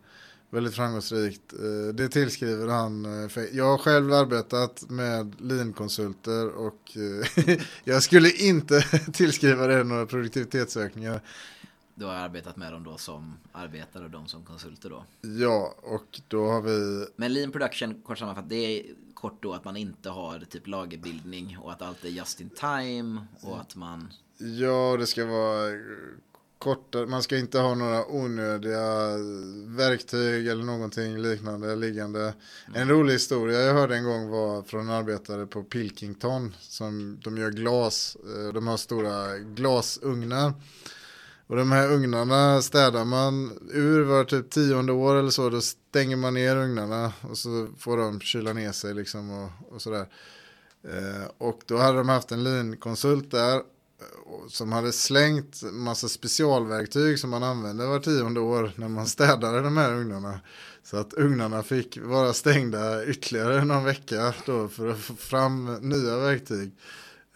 väldigt 0.55 0.75
framgångsrikt. 0.75 1.53
Eh, 1.53 1.95
det 1.95 2.09
tillskriver 2.09 2.69
han. 2.69 3.05
Eh, 3.05 3.43
jag 3.53 3.65
har 3.65 3.79
själv 3.79 4.13
arbetat 4.13 4.91
med 4.91 5.41
lean-konsulter 5.41 6.49
och 6.49 6.97
eh, 7.47 7.59
jag 7.85 8.03
skulle 8.03 8.31
inte 8.31 8.81
tillskriva 9.13 9.67
det 9.67 9.85
några 9.85 10.07
produktivitetsökningar. 10.07 11.21
Du 11.95 12.05
har 12.05 12.15
arbetat 12.15 12.57
med 12.57 12.73
dem 12.73 12.85
då 12.85 12.97
som 12.97 13.35
arbetare 13.53 14.05
och 14.05 14.11
de 14.11 14.27
som 14.27 14.45
konsulter 14.45 14.91
då? 14.91 15.05
Ja, 15.21 15.75
och 15.83 16.21
då 16.29 16.47
har 16.47 16.63
vi... 16.63 17.07
Men 17.17 17.33
lean 17.33 17.53
production, 17.53 18.03
kort 18.07 18.19
sammanfattat, 18.19 18.51
det 18.51 18.57
är 18.57 18.85
kort 19.15 19.43
då 19.43 19.53
att 19.53 19.65
man 19.65 19.77
inte 19.77 20.11
har 20.11 20.39
typ 20.39 20.67
lagerbildning 20.67 21.59
och 21.63 21.73
att 21.73 21.83
allt 21.83 22.05
är 22.05 22.09
just 22.09 22.41
in 22.41 22.51
time 22.51 23.27
och 23.41 23.61
att 23.61 23.77
man... 23.77 24.13
Ja, 24.39 24.97
det 24.99 25.07
ska 25.07 25.27
vara 25.27 25.71
korta, 26.59 27.07
man 27.07 27.23
ska 27.23 27.39
inte 27.39 27.59
ha 27.59 27.75
några 27.75 28.07
onödiga 28.07 29.17
verktyg 29.67 30.47
eller 30.49 30.65
någonting 30.65 31.19
liknande 31.19 31.77
liggande. 31.77 32.21
Mm. 32.21 32.83
En 32.83 32.89
rolig 32.89 33.13
historia 33.13 33.61
jag 33.61 33.75
hörde 33.75 33.97
en 33.97 34.05
gång 34.05 34.29
var 34.29 34.63
från 34.63 34.81
en 34.81 34.95
arbetare 34.95 35.47
på 35.47 35.63
Pilkington 35.63 36.55
som 36.61 37.19
de 37.25 37.37
gör 37.37 37.51
glas, 37.51 38.17
eh, 38.25 38.53
de 38.53 38.67
har 38.67 38.77
stora 38.77 39.39
glasugnar. 39.39 40.53
Och 41.47 41.57
de 41.57 41.73
här 41.73 41.93
ugnarna 41.93 42.63
städar 42.63 43.05
man 43.05 43.59
ur 43.73 44.03
var 44.03 44.25
typ 44.25 44.51
tionde 44.51 44.93
år 44.93 45.17
eller 45.17 45.31
så, 45.31 45.51
då 45.51 45.61
stänger 45.61 46.17
man 46.17 46.35
ner 46.35 46.57
ugnarna 46.57 47.13
och 47.21 47.39
så 47.39 47.69
får 47.79 47.97
de 47.97 48.21
kyla 48.21 48.53
ner 48.53 48.73
sig 48.73 48.95
liksom 48.95 49.31
och, 49.31 49.51
och 49.75 49.83
sådär. 49.83 50.07
Eh, 50.89 51.31
och 51.39 51.61
då 51.67 51.77
hade 51.77 51.99
de 51.99 52.09
haft 52.09 52.33
en 52.33 52.45
linkonsult 52.45 53.31
där 53.31 53.63
som 54.49 54.73
hade 54.73 54.93
slängt 54.93 55.63
massa 55.63 56.09
specialverktyg 56.09 57.19
som 57.19 57.31
man 57.31 57.43
använde 57.43 57.87
var 57.87 57.99
tionde 57.99 58.41
år 58.41 58.73
när 58.77 58.89
man 58.89 59.07
städade 59.17 59.61
de 59.61 59.77
här 59.77 59.95
ugnarna. 59.95 60.41
Så 60.83 60.97
att 60.97 61.15
ugnarna 61.15 61.63
fick 61.63 61.99
vara 62.03 62.33
stängda 62.33 63.07
ytterligare 63.07 63.65
någon 63.65 63.85
vecka 63.85 64.35
då 64.47 64.69
för 64.69 64.89
att 64.89 64.99
få 64.99 65.15
fram 65.15 65.75
nya 65.75 66.17
verktyg. 66.17 66.73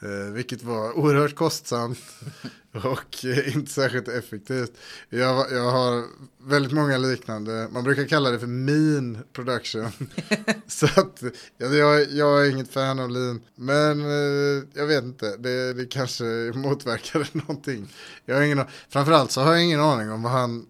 Eh, 0.03 0.33
vilket 0.33 0.63
var 0.63 0.99
oerhört 0.99 1.35
kostsamt 1.35 1.99
och 2.73 3.25
eh, 3.25 3.57
inte 3.57 3.73
särskilt 3.73 4.09
effektivt. 4.09 4.73
Jag, 5.09 5.53
jag 5.53 5.71
har 5.71 6.05
väldigt 6.49 6.73
många 6.73 6.99
liknande, 6.99 7.69
man 7.71 7.85
brukar 7.85 8.05
kalla 8.05 8.31
det 8.31 8.39
för 8.39 8.47
min 8.47 9.19
production. 9.33 9.91
så 10.67 10.87
att 10.87 11.23
jag, 11.57 12.11
jag, 12.11 12.47
är 12.47 12.51
inget 12.51 12.73
fan 12.73 12.99
av 12.99 13.11
lean. 13.11 13.41
Men 13.55 14.01
eh, 14.01 14.65
jag 14.75 14.87
vet 14.87 15.05
inte, 15.05 15.37
det, 15.37 15.73
det 15.73 15.87
kanske 15.87 16.25
motverkade 16.55 17.27
någonting. 17.33 17.89
Jag 18.25 18.35
har 18.35 18.43
ingen, 18.43 18.65
framförallt 18.89 19.31
så 19.31 19.41
har 19.41 19.53
jag 19.53 19.65
ingen 19.65 19.81
aning 19.81 20.11
om 20.13 20.23
vad 20.23 20.33
han 20.33 20.67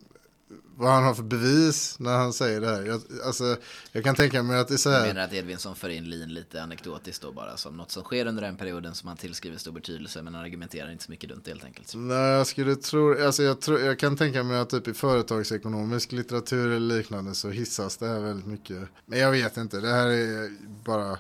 vad 0.79 0.93
han 0.93 1.05
har 1.05 1.15
för 1.15 1.23
bevis 1.23 1.99
när 1.99 2.17
han 2.17 2.33
säger 2.33 2.61
det 2.61 2.67
här. 2.67 2.83
Jag, 2.83 3.01
alltså, 3.25 3.57
jag 3.93 4.05
kan 4.05 4.15
tänka 4.15 4.43
mig 4.43 4.59
att 4.59 4.69
det 4.69 4.75
är 4.75 4.79
så 4.79 4.91
här. 4.91 4.99
Jag 4.99 5.07
menar 5.07 5.23
att 5.23 5.33
Edvinsson 5.33 5.77
för 5.77 5.89
in 5.89 6.11
Lin 6.11 6.35
lite 6.35 6.63
anekdotiskt 6.63 7.23
då 7.23 7.33
bara 7.33 7.57
som 7.57 7.77
något 7.77 7.91
som 7.91 8.03
sker 8.03 8.27
under 8.27 8.43
den 8.43 8.57
perioden 8.57 8.95
som 8.95 9.09
han 9.09 9.17
tillskriver 9.17 9.59
stor 9.59 9.73
betydelse 9.73 10.23
men 10.23 10.35
han 10.35 10.45
argumenterar 10.45 10.91
inte 10.93 11.05
så 11.05 11.11
mycket 11.11 11.31
runt 11.31 11.49
helt 11.49 11.65
enkelt. 11.65 11.93
Nej, 11.95 12.17
jag 12.17 12.47
skulle 12.47 12.77
tro, 12.77 13.25
alltså 13.25 13.43
jag, 13.43 13.61
tror, 13.61 13.81
jag 13.81 13.99
kan 13.99 14.17
tänka 14.17 14.43
mig 14.43 14.59
att 14.59 14.71
typ 14.71 14.89
i 14.89 14.95
företagsekonomisk 14.95 16.13
litteratur 16.13 16.71
eller 16.71 16.97
liknande 16.97 17.35
så 17.35 17.51
hissas 17.51 17.97
det 17.97 18.09
här 18.09 18.21
väldigt 18.21 18.47
mycket. 18.47 18.89
Men 19.07 19.19
jag 19.19 19.31
vet 19.31 19.57
inte, 19.57 19.81
det 19.81 19.93
här 19.93 20.07
är 20.07 20.51
bara 20.85 21.19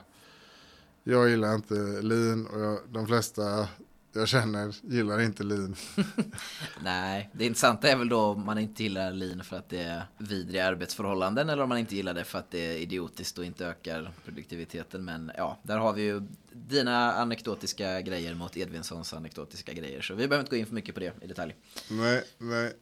jag 1.05 1.29
gillar 1.29 1.55
inte 1.55 1.75
lin 2.03 2.47
och 2.47 2.61
jag, 2.61 2.79
de 2.89 3.07
flesta 3.07 3.69
jag 4.13 4.29
känner 4.29 4.75
gillar 4.83 5.21
inte 5.21 5.45
lin. 5.45 5.77
Nej, 6.83 7.31
det 7.33 7.45
intressanta 7.45 7.89
är 7.89 7.97
väl 7.97 8.09
då 8.09 8.21
om 8.21 8.47
man 8.47 8.59
inte 8.59 8.83
gillar 8.83 9.13
lin 9.13 9.45
för 9.45 9.57
att 9.57 9.69
det 9.69 9.83
är 9.83 10.03
vidriga 10.19 10.67
arbetsförhållanden 10.67 11.49
eller 11.49 11.63
om 11.63 11.69
man 11.69 11.79
inte 11.79 11.97
gillar 11.97 12.15
det 12.15 12.25
för 12.25 12.39
att 12.39 12.51
det 12.51 12.59
är 12.59 12.77
idiotiskt 12.77 13.39
och 13.39 13.45
inte 13.45 13.67
ökar 13.67 14.13
produktiviteten. 14.25 15.05
Men 15.05 15.33
ja, 15.37 15.59
där 15.63 15.79
har 15.79 15.93
vi 15.93 16.03
ju 16.03 16.23
dina 16.53 17.13
anekdotiska 17.13 18.01
grejer 18.01 18.35
mot 18.35 18.57
Edvinssons 18.57 19.13
anekdotiska 19.13 19.73
grejer. 19.73 20.01
Så 20.01 20.15
vi 20.15 20.29
behöver 20.29 20.41
inte 20.41 20.51
gå 20.51 20.57
in 20.57 20.67
för 20.67 20.75
mycket 20.75 20.95
på 20.95 21.01
det 21.01 21.13
i 21.23 21.27
detalj. 21.27 21.55
Nej, 21.91 22.23
nej. 22.39 22.73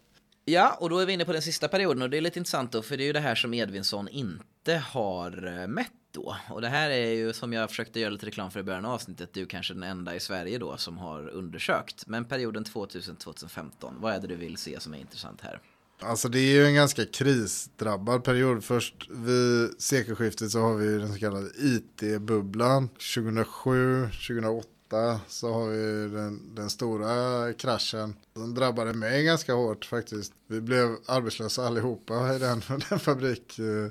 Ja, 0.44 0.76
och 0.80 0.90
då 0.90 0.98
är 0.98 1.06
vi 1.06 1.12
inne 1.12 1.24
på 1.24 1.32
den 1.32 1.42
sista 1.42 1.68
perioden 1.68 2.02
och 2.02 2.10
det 2.10 2.16
är 2.16 2.20
lite 2.20 2.38
intressant 2.38 2.72
då, 2.72 2.82
för 2.82 2.96
det 2.96 3.02
är 3.02 3.06
ju 3.06 3.12
det 3.12 3.20
här 3.20 3.34
som 3.34 3.54
Edvinsson 3.54 4.08
inte 4.08 4.74
har 4.76 5.60
eh, 5.60 5.66
mätt 5.66 5.92
då. 6.16 6.36
Och 6.50 6.60
det 6.60 6.68
här 6.68 6.90
är 6.90 7.12
ju 7.12 7.32
som 7.32 7.52
jag 7.52 7.70
försökte 7.70 8.00
göra 8.00 8.10
lite 8.10 8.26
reklam 8.26 8.50
för 8.50 8.60
i 8.60 8.62
början 8.62 8.84
av 8.84 8.92
avsnittet, 8.92 9.30
du 9.32 9.42
är 9.42 9.46
kanske 9.46 9.74
den 9.74 9.82
enda 9.82 10.14
i 10.14 10.20
Sverige 10.20 10.58
då 10.58 10.76
som 10.76 10.98
har 10.98 11.28
undersökt. 11.28 12.06
Men 12.06 12.24
perioden 12.24 12.64
2000-2015, 12.64 13.70
vad 13.98 14.14
är 14.14 14.20
det 14.20 14.26
du 14.26 14.36
vill 14.36 14.56
se 14.56 14.80
som 14.80 14.94
är 14.94 14.98
intressant 14.98 15.40
här? 15.40 15.60
Alltså 16.00 16.28
det 16.28 16.38
är 16.38 16.54
ju 16.54 16.66
en 16.66 16.74
ganska 16.74 17.04
krisdrabbad 17.04 18.24
period. 18.24 18.64
Först 18.64 19.10
vid 19.10 19.82
sekelskiftet 19.82 20.50
så 20.50 20.60
har 20.60 20.74
vi 20.74 20.98
den 20.98 21.12
så 21.12 21.18
kallade 21.18 21.50
IT-bubblan. 21.56 22.88
2007, 22.88 24.02
2008 24.02 25.20
så 25.28 25.52
har 25.52 25.68
vi 25.68 26.16
den, 26.16 26.54
den 26.54 26.70
stora 26.70 27.52
kraschen. 27.52 28.16
Den 28.34 28.54
drabbade 28.54 28.92
mig 28.92 29.24
ganska 29.24 29.54
hårt 29.54 29.84
faktiskt. 29.84 30.32
Vi 30.46 30.60
blev 30.60 30.96
arbetslösa 31.06 31.66
allihopa 31.66 32.34
i 32.34 32.38
den, 32.38 32.62
den 32.88 32.98
fabrik 32.98 33.58
eh, 33.58 33.90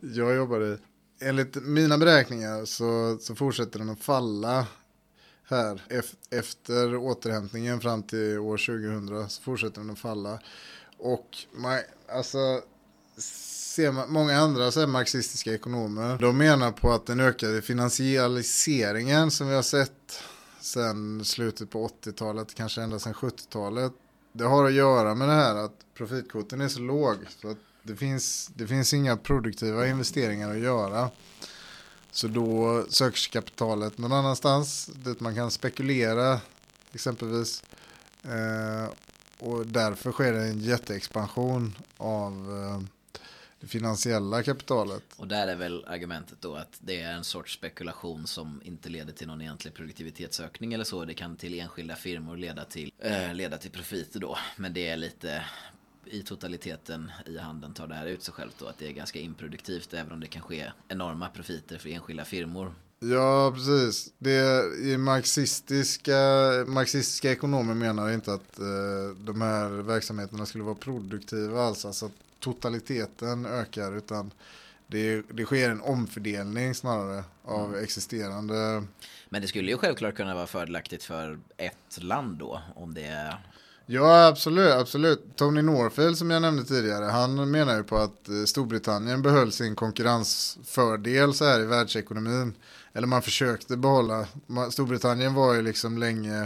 jag 0.00 0.34
jobbade 0.34 0.66
i 0.66 0.78
enligt 1.22 1.54
mina 1.54 1.98
beräkningar 1.98 2.64
så, 2.64 3.18
så 3.20 3.34
fortsätter 3.34 3.78
den 3.78 3.90
att 3.90 4.00
falla 4.00 4.66
här 5.44 5.82
efter 6.30 6.96
återhämtningen 6.96 7.80
fram 7.80 8.02
till 8.02 8.38
år 8.38 8.56
2000 8.56 9.30
så 9.30 9.42
fortsätter 9.42 9.80
den 9.80 9.90
att 9.90 9.98
falla. 9.98 10.38
Och 10.98 11.28
man, 11.52 11.78
alltså, 12.12 12.60
ser 13.16 13.92
man, 13.92 14.12
många 14.12 14.38
andra 14.38 14.70
så 14.70 14.80
här 14.80 14.86
marxistiska 14.86 15.54
ekonomer 15.54 16.18
de 16.18 16.38
menar 16.38 16.72
på 16.72 16.92
att 16.92 17.06
den 17.06 17.20
ökade 17.20 17.62
finansialiseringen 17.62 19.30
som 19.30 19.48
vi 19.48 19.54
har 19.54 19.62
sett 19.62 20.22
sen 20.60 21.24
slutet 21.24 21.70
på 21.70 21.88
80-talet, 21.88 22.54
kanske 22.54 22.82
ända 22.82 22.98
sedan 22.98 23.14
70-talet, 23.14 23.92
det 24.32 24.44
har 24.44 24.64
att 24.64 24.72
göra 24.72 25.14
med 25.14 25.28
det 25.28 25.34
här 25.34 25.54
att 25.54 25.74
profitkvoten 25.94 26.60
är 26.60 26.68
så 26.68 26.80
låg. 26.80 27.16
Så 27.40 27.50
att 27.50 27.58
det 27.82 27.96
finns, 27.96 28.50
det 28.54 28.66
finns 28.66 28.94
inga 28.94 29.16
produktiva 29.16 29.88
investeringar 29.88 30.50
att 30.50 30.58
göra. 30.58 31.10
Så 32.10 32.28
då 32.28 32.84
söks 32.88 33.26
kapitalet 33.26 33.98
någon 33.98 34.12
annanstans 34.12 34.86
dit 34.86 35.20
man 35.20 35.34
kan 35.34 35.50
spekulera 35.50 36.40
exempelvis. 36.92 37.62
Eh, 38.24 38.92
och 39.38 39.66
därför 39.66 40.12
sker 40.12 40.32
det 40.32 40.42
en 40.42 40.60
jätteexpansion 40.60 41.74
av 41.96 42.32
eh, 42.32 42.88
det 43.60 43.66
finansiella 43.66 44.42
kapitalet. 44.42 45.02
Och 45.16 45.28
där 45.28 45.48
är 45.48 45.56
väl 45.56 45.84
argumentet 45.84 46.40
då 46.40 46.54
att 46.54 46.78
det 46.80 47.00
är 47.00 47.12
en 47.12 47.24
sorts 47.24 47.54
spekulation 47.54 48.26
som 48.26 48.60
inte 48.64 48.88
leder 48.88 49.12
till 49.12 49.26
någon 49.26 49.40
egentlig 49.40 49.74
produktivitetsökning 49.74 50.72
eller 50.72 50.84
så. 50.84 51.04
Det 51.04 51.14
kan 51.14 51.36
till 51.36 51.60
enskilda 51.60 51.96
firmor 51.96 52.36
leda 52.36 52.64
till, 52.64 52.92
eh, 52.98 53.34
leda 53.34 53.58
till 53.58 53.70
profiter 53.70 54.20
då. 54.20 54.38
Men 54.56 54.74
det 54.74 54.88
är 54.88 54.96
lite 54.96 55.44
i 56.06 56.22
totaliteten 56.22 57.10
i 57.26 57.38
handeln 57.38 57.74
tar 57.74 57.86
det 57.86 57.94
här 57.94 58.06
ut 58.06 58.22
sig 58.22 58.34
självt 58.34 58.54
då. 58.58 58.66
Att 58.66 58.78
det 58.78 58.88
är 58.88 58.92
ganska 58.92 59.18
improduktivt 59.18 59.94
även 59.94 60.12
om 60.12 60.20
det 60.20 60.26
kan 60.26 60.42
ske 60.42 60.72
enorma 60.88 61.28
profiter 61.28 61.78
för 61.78 61.88
enskilda 61.88 62.24
firmor. 62.24 62.74
Ja, 62.98 63.52
precis. 63.54 64.12
Det 64.18 64.64
i 64.82 64.96
marxistiska, 64.96 66.12
marxistiska 66.66 67.32
ekonomer 67.32 67.74
menar 67.74 68.10
inte 68.10 68.32
att 68.32 68.58
eh, 68.58 69.16
de 69.16 69.40
här 69.40 69.68
verksamheterna 69.68 70.46
skulle 70.46 70.64
vara 70.64 70.74
produktiva 70.74 71.62
alls. 71.62 71.84
Alltså 71.84 72.06
att 72.06 72.12
totaliteten 72.38 73.46
ökar 73.46 73.96
utan 73.96 74.30
det, 74.86 75.22
det 75.30 75.44
sker 75.44 75.70
en 75.70 75.80
omfördelning 75.80 76.74
snarare 76.74 77.24
av 77.44 77.68
mm. 77.68 77.84
existerande. 77.84 78.84
Men 79.28 79.42
det 79.42 79.48
skulle 79.48 79.70
ju 79.70 79.76
självklart 79.76 80.14
kunna 80.14 80.34
vara 80.34 80.46
fördelaktigt 80.46 81.04
för 81.04 81.38
ett 81.56 82.02
land 82.02 82.38
då 82.38 82.62
om 82.74 82.94
det 82.94 83.04
är 83.04 83.36
Ja, 83.92 84.26
absolut, 84.26 84.72
absolut. 84.72 85.36
Tony 85.36 85.62
Norfield 85.62 86.18
som 86.18 86.30
jag 86.30 86.42
nämnde 86.42 86.64
tidigare, 86.64 87.04
han 87.04 87.50
menar 87.50 87.76
ju 87.76 87.82
på 87.82 87.96
att 87.96 88.28
eh, 88.28 88.44
Storbritannien 88.44 89.22
behöll 89.22 89.52
sin 89.52 89.74
konkurrensfördel 89.74 91.34
så 91.34 91.44
här 91.44 91.60
i 91.60 91.64
världsekonomin. 91.64 92.54
Eller 92.92 93.06
man 93.06 93.22
försökte 93.22 93.76
behålla, 93.76 94.26
Storbritannien 94.70 95.34
var 95.34 95.54
ju 95.54 95.62
liksom 95.62 95.98
länge 95.98 96.42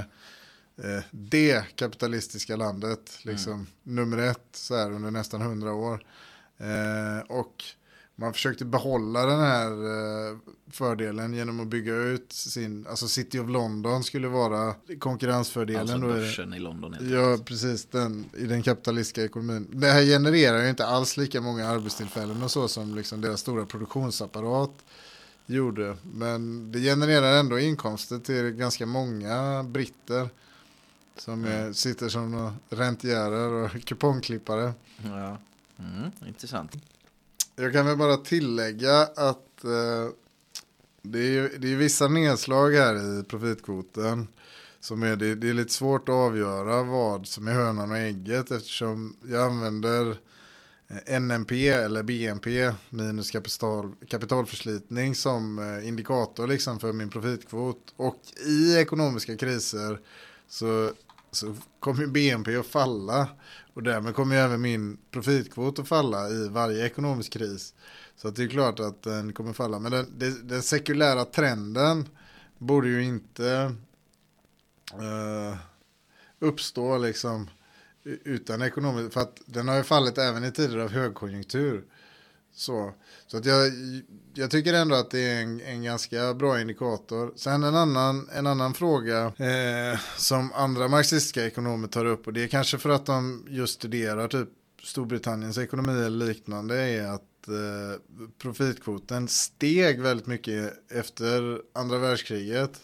eh, 0.77 1.05
det 1.11 1.77
kapitalistiska 1.77 2.57
landet, 2.57 3.19
liksom 3.23 3.53
mm. 3.53 3.67
nummer 3.83 4.19
ett 4.19 4.49
så 4.53 4.77
här 4.77 4.93
under 4.93 5.11
nästan 5.11 5.41
hundra 5.41 5.73
år. 5.73 6.05
Eh, 6.59 7.27
och 7.29 7.65
man 8.17 8.33
försökte 8.33 8.65
behålla 8.65 9.27
den 9.27 9.41
här 9.41 9.71
eh, 9.71 10.37
fördelen 10.71 11.35
genom 11.35 11.61
att 11.61 11.67
bygga 11.67 11.95
ut 11.95 12.33
sin, 12.33 12.87
alltså 12.87 13.09
City 13.09 13.39
of 13.39 13.49
London 13.49 14.05
skulle 14.05 14.29
vara 14.29 14.75
konkurrensfördelen. 14.99 15.81
Alltså 15.81 15.99
börsen 15.99 16.55
i 16.55 16.59
London. 16.59 16.97
Ja, 17.01 17.39
precis, 17.45 17.85
den, 17.85 18.25
i 18.37 18.45
den 18.45 18.63
kapitalistiska 18.63 19.25
ekonomin. 19.25 19.67
Det 19.73 19.87
här 19.87 20.03
genererar 20.03 20.63
ju 20.63 20.71
inte 20.71 20.87
alls 20.87 21.17
lika 21.17 21.41
många 21.41 21.69
arbetstillfällen 21.69 22.43
och 22.43 22.51
så 22.51 22.69
som 22.69 22.95
liksom 22.95 23.21
deras 23.21 23.41
stora 23.41 23.67
produktionsapparat 23.67 24.85
gjorde. 25.47 25.97
Men 26.03 26.73
det 26.73 26.81
genererar 26.81 27.39
ändå 27.39 27.59
inkomster 27.59 28.19
till 28.19 28.51
ganska 28.51 28.87
många 28.87 29.63
britter 29.63 30.29
som 31.17 31.45
är, 31.45 31.61
mm. 31.61 31.75
sitter 31.75 32.09
som 32.09 32.57
rentierer 32.71 33.53
och 33.53 33.85
kupongklippare. 33.85 34.73
Ja, 35.05 35.39
mm, 35.79 36.11
intressant. 36.27 36.77
Jag 37.59 37.73
kan 37.73 37.87
väl 37.87 37.97
bara 37.97 38.17
tillägga 38.17 39.01
att 39.03 39.65
eh, 39.65 40.11
det, 41.03 41.39
är, 41.39 41.59
det 41.59 41.73
är 41.73 41.77
vissa 41.77 42.09
nedslag 42.09 42.71
här 42.71 43.21
i 43.21 43.23
profitkvoten. 43.23 44.29
Som 44.81 45.03
är, 45.03 45.17
det, 45.17 45.35
det 45.35 45.49
är 45.49 45.55
lite 45.55 45.73
svårt 45.73 46.09
att 46.09 46.15
avgöra 46.15 46.83
vad 46.83 47.27
som 47.27 47.49
är 47.49 47.53
hönan 47.53 47.91
och 47.91 47.97
ägget 47.97 48.51
eftersom 48.51 49.17
jag 49.29 49.43
använder 49.43 50.19
eh, 50.89 51.21
NNP 51.21 51.69
eller 51.69 52.03
BNP 52.03 52.73
minus 52.91 53.31
kapital, 53.31 53.93
kapitalförslitning 54.09 55.15
som 55.15 55.59
eh, 55.59 55.89
indikator 55.89 56.47
liksom 56.47 56.81
för 56.81 56.93
min 56.93 57.11
profitkvot. 57.11 57.95
Och 57.97 58.21
i 58.47 58.77
ekonomiska 58.77 59.37
kriser 59.37 60.01
så, 60.49 60.91
så 61.37 61.57
kommer 61.81 62.07
BNP 62.07 62.57
att 62.57 62.67
falla 62.67 63.29
och 63.75 63.83
därmed 63.83 64.15
kommer 64.15 64.35
ju 64.35 64.41
även 64.41 64.61
min 64.61 64.99
profitkvot 65.11 65.79
att 65.79 65.89
falla 65.89 66.29
i 66.29 66.49
varje 66.49 66.87
ekonomisk 66.87 67.33
kris. 67.33 67.75
Så 68.17 68.31
det 68.31 68.43
är 68.43 68.49
klart 68.49 68.81
att 68.81 69.03
den 69.03 69.33
kommer 69.33 69.53
falla. 69.53 69.79
Men 69.79 69.93
den, 69.93 70.07
den, 70.19 70.49
den 70.49 70.63
sekulära 70.63 71.25
trenden 71.25 72.09
borde 72.59 72.89
ju 72.89 73.05
inte 73.05 73.75
uh, 74.95 75.57
uppstå 76.39 76.99
liksom 76.99 77.51
utan 78.05 78.63
ekonomiskt. 78.63 79.15
För 79.15 79.21
att 79.21 79.41
den 79.47 79.69
har 79.69 79.77
ju 79.77 79.83
fallit 79.83 80.19
även 80.19 80.45
i 80.45 80.53
tider 80.53 80.79
av 80.79 80.91
högkonjunktur. 80.91 81.85
Så, 82.57 82.95
så 83.27 83.37
att 83.37 83.45
jag, 83.45 83.73
jag 84.35 84.51
tycker 84.51 84.75
ändå 84.75 84.95
att 84.95 85.11
det 85.11 85.21
är 85.21 85.43
en, 85.43 85.61
en 85.61 85.83
ganska 85.83 86.35
bra 86.35 86.61
indikator. 86.61 87.33
Sen 87.37 87.65
en 87.65 87.75
annan, 87.75 88.29
en 88.33 88.47
annan 88.47 88.75
fråga 88.75 89.25
eh, 89.27 89.99
som 90.17 90.53
andra 90.53 90.89
marxistiska 90.89 91.47
ekonomer 91.47 91.89
tar 91.89 92.05
upp 92.05 92.27
och 92.27 92.33
det 92.33 92.45
är 92.45 92.49
kanske 92.49 92.79
för 92.79 92.91
att 92.91 93.07
de 93.07 93.47
just 93.49 93.75
studerar 93.75 94.29
typ 94.29 94.49
Storbritanniens 94.83 95.59
ekonomi 95.59 95.93
eller 95.93 96.27
liknande 96.27 96.77
är 96.77 97.07
att 97.07 97.49
eh, 97.49 98.01
profitkvoten 98.39 99.29
steg 99.29 100.01
väldigt 100.01 100.27
mycket 100.27 100.91
efter 100.91 101.61
andra 101.75 101.99
världskriget. 101.99 102.81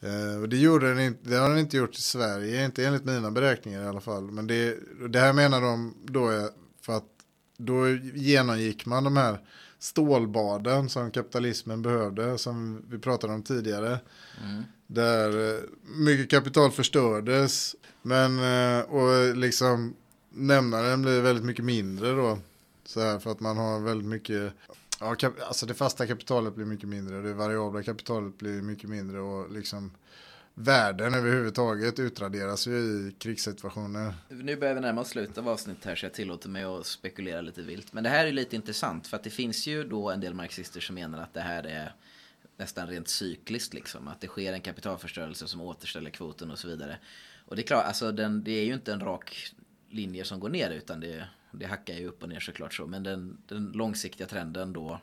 Eh, 0.00 0.42
och 0.42 0.48
det, 0.48 0.56
gjorde 0.56 0.88
den 0.88 1.00
inte, 1.00 1.30
det 1.30 1.36
har 1.36 1.48
den 1.48 1.58
inte 1.58 1.76
gjort 1.76 1.98
i 1.98 2.00
Sverige, 2.00 2.64
inte 2.64 2.86
enligt 2.86 3.04
mina 3.04 3.30
beräkningar 3.30 3.82
i 3.82 3.86
alla 3.86 4.00
fall. 4.00 4.30
Men 4.30 4.46
det, 4.46 4.76
det 5.08 5.18
här 5.18 5.32
menar 5.32 5.60
de 5.60 5.94
då 6.04 6.28
är 6.28 6.48
då 7.60 7.88
genomgick 8.14 8.86
man 8.86 9.04
de 9.04 9.16
här 9.16 9.38
stålbaden 9.78 10.88
som 10.88 11.10
kapitalismen 11.10 11.82
behövde, 11.82 12.38
som 12.38 12.82
vi 12.88 12.98
pratade 12.98 13.32
om 13.32 13.42
tidigare. 13.42 13.98
Mm. 14.44 14.62
Där 14.86 15.54
eh, 15.54 15.60
mycket 15.82 16.30
kapital 16.30 16.70
förstördes, 16.70 17.76
men 18.02 18.38
eh, 18.38 18.80
och 18.80 19.36
liksom 19.36 19.94
nämnaren 20.30 21.02
blir 21.02 21.20
väldigt 21.20 21.44
mycket 21.44 21.64
mindre 21.64 22.12
då. 22.12 22.38
Så 22.84 23.00
här, 23.00 23.18
för 23.18 23.30
att 23.30 23.40
man 23.40 23.56
har 23.56 23.80
väldigt 23.80 24.08
mycket, 24.08 24.52
ja, 25.00 25.16
alltså 25.48 25.66
det 25.66 25.74
fasta 25.74 26.06
kapitalet 26.06 26.54
blir 26.54 26.66
mycket 26.66 26.88
mindre, 26.88 27.22
det 27.22 27.34
variabla 27.34 27.82
kapitalet 27.82 28.38
blir 28.38 28.62
mycket 28.62 28.90
mindre 28.90 29.20
och 29.20 29.50
liksom 29.50 29.90
värden 30.54 31.14
överhuvudtaget 31.14 31.98
utraderas 31.98 32.66
ju 32.66 32.72
i 32.72 33.14
krigssituationer. 33.18 34.14
Nu 34.28 34.56
börjar 34.56 34.74
vi 34.74 34.80
närma 34.80 35.00
oss 35.00 35.08
slutet 35.08 35.38
av 35.38 35.48
avsnittet 35.48 35.84
här 35.84 35.94
så 35.94 36.06
jag 36.06 36.14
tillåter 36.14 36.48
mig 36.48 36.64
att 36.64 36.86
spekulera 36.86 37.40
lite 37.40 37.62
vilt. 37.62 37.92
Men 37.92 38.04
det 38.04 38.10
här 38.10 38.26
är 38.26 38.32
lite 38.32 38.56
intressant 38.56 39.06
för 39.06 39.16
att 39.16 39.24
det 39.24 39.30
finns 39.30 39.66
ju 39.66 39.84
då 39.84 40.10
en 40.10 40.20
del 40.20 40.34
marxister 40.34 40.80
som 40.80 40.94
menar 40.94 41.22
att 41.22 41.34
det 41.34 41.40
här 41.40 41.66
är 41.66 41.94
nästan 42.56 42.88
rent 42.88 43.08
cykliskt 43.08 43.74
liksom. 43.74 44.08
Att 44.08 44.20
det 44.20 44.26
sker 44.26 44.52
en 44.52 44.60
kapitalförstörelse 44.60 45.48
som 45.48 45.60
återställer 45.60 46.10
kvoten 46.10 46.50
och 46.50 46.58
så 46.58 46.68
vidare. 46.68 46.98
Och 47.46 47.56
det 47.56 47.62
är 47.62 47.66
klart, 47.66 47.84
alltså 47.84 48.12
den, 48.12 48.44
det 48.44 48.52
är 48.52 48.64
ju 48.64 48.74
inte 48.74 48.92
en 48.92 49.00
rak 49.00 49.52
linje 49.90 50.24
som 50.24 50.40
går 50.40 50.48
ner 50.48 50.70
utan 50.70 51.00
det, 51.00 51.28
det 51.52 51.66
hackar 51.66 51.94
ju 51.94 52.08
upp 52.08 52.22
och 52.22 52.28
ner 52.28 52.40
såklart 52.40 52.74
så. 52.74 52.86
Men 52.86 53.02
den, 53.02 53.38
den 53.46 53.72
långsiktiga 53.74 54.26
trenden 54.26 54.72
då 54.72 55.00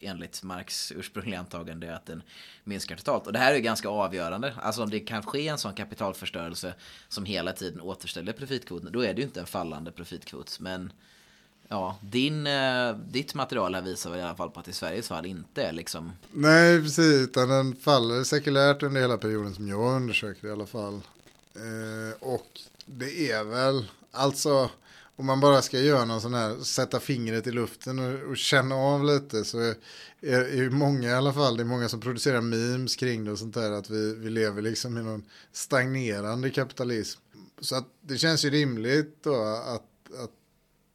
enligt 0.00 0.42
Marx 0.42 0.92
ursprungliga 0.92 1.38
antagande 1.38 1.86
är 1.86 1.92
att 1.92 2.06
den 2.06 2.22
minskar 2.64 2.96
totalt. 2.96 3.26
Och 3.26 3.32
det 3.32 3.38
här 3.38 3.50
är 3.50 3.56
ju 3.56 3.62
ganska 3.62 3.88
avgörande. 3.88 4.54
Alltså 4.62 4.82
om 4.82 4.90
det 4.90 5.00
kan 5.00 5.22
ske 5.22 5.48
en 5.48 5.58
sån 5.58 5.74
kapitalförstörelse 5.74 6.74
som 7.08 7.24
hela 7.24 7.52
tiden 7.52 7.80
återställer 7.80 8.32
profitkvoten, 8.32 8.92
då 8.92 9.00
är 9.04 9.14
det 9.14 9.20
ju 9.20 9.26
inte 9.26 9.40
en 9.40 9.46
fallande 9.46 9.92
profitkvot. 9.92 10.60
Men 10.60 10.92
ja, 11.68 11.98
din, 12.02 12.46
eh, 12.46 12.96
ditt 12.96 13.34
material 13.34 13.74
här 13.74 13.82
visar 13.82 14.10
väl 14.10 14.18
i 14.18 14.22
alla 14.22 14.36
fall 14.36 14.50
på 14.50 14.60
att 14.60 14.68
i 14.68 14.72
Sveriges 14.72 15.08
fall 15.08 15.26
inte 15.26 15.62
är 15.62 15.72
liksom... 15.72 16.12
Nej, 16.32 16.82
precis, 16.82 17.22
utan 17.22 17.48
den 17.48 17.76
faller 17.76 18.24
sekulärt 18.24 18.82
under 18.82 19.00
hela 19.00 19.18
perioden 19.18 19.54
som 19.54 19.68
jag 19.68 19.96
undersöker 19.96 20.48
i 20.48 20.52
alla 20.52 20.66
fall. 20.66 21.00
Eh, 21.54 22.16
och 22.20 22.60
det 22.86 23.30
är 23.30 23.44
väl, 23.44 23.84
alltså 24.12 24.70
om 25.16 25.26
man 25.26 25.40
bara 25.40 25.62
ska 25.62 25.80
göra 25.80 26.04
någon 26.04 26.20
sån 26.20 26.34
här, 26.34 26.56
sätta 26.62 27.00
fingret 27.00 27.46
i 27.46 27.50
luften 27.50 27.98
och, 27.98 28.30
och 28.30 28.36
känna 28.36 28.74
av 28.74 29.04
lite 29.04 29.44
så 29.44 29.58
är, 29.58 29.74
är, 30.20 30.62
är 30.62 30.70
många 30.70 31.08
i 31.08 31.12
alla 31.12 31.32
fall, 31.32 31.56
det 31.56 31.62
är 31.62 31.64
många 31.64 31.88
som 31.88 32.00
producerar 32.00 32.40
memes 32.40 32.96
kring 32.96 33.24
det 33.24 33.32
och 33.32 33.38
sånt 33.38 33.54
där, 33.54 33.72
att 33.72 33.90
vi, 33.90 34.14
vi 34.14 34.30
lever 34.30 34.62
liksom 34.62 34.98
i 34.98 35.02
någon 35.02 35.24
stagnerande 35.52 36.50
kapitalism. 36.50 37.20
Så 37.60 37.76
att 37.76 37.86
det 38.00 38.18
känns 38.18 38.44
ju 38.44 38.50
rimligt 38.50 39.18
då 39.22 39.34
att, 39.44 39.82
att 40.22 40.30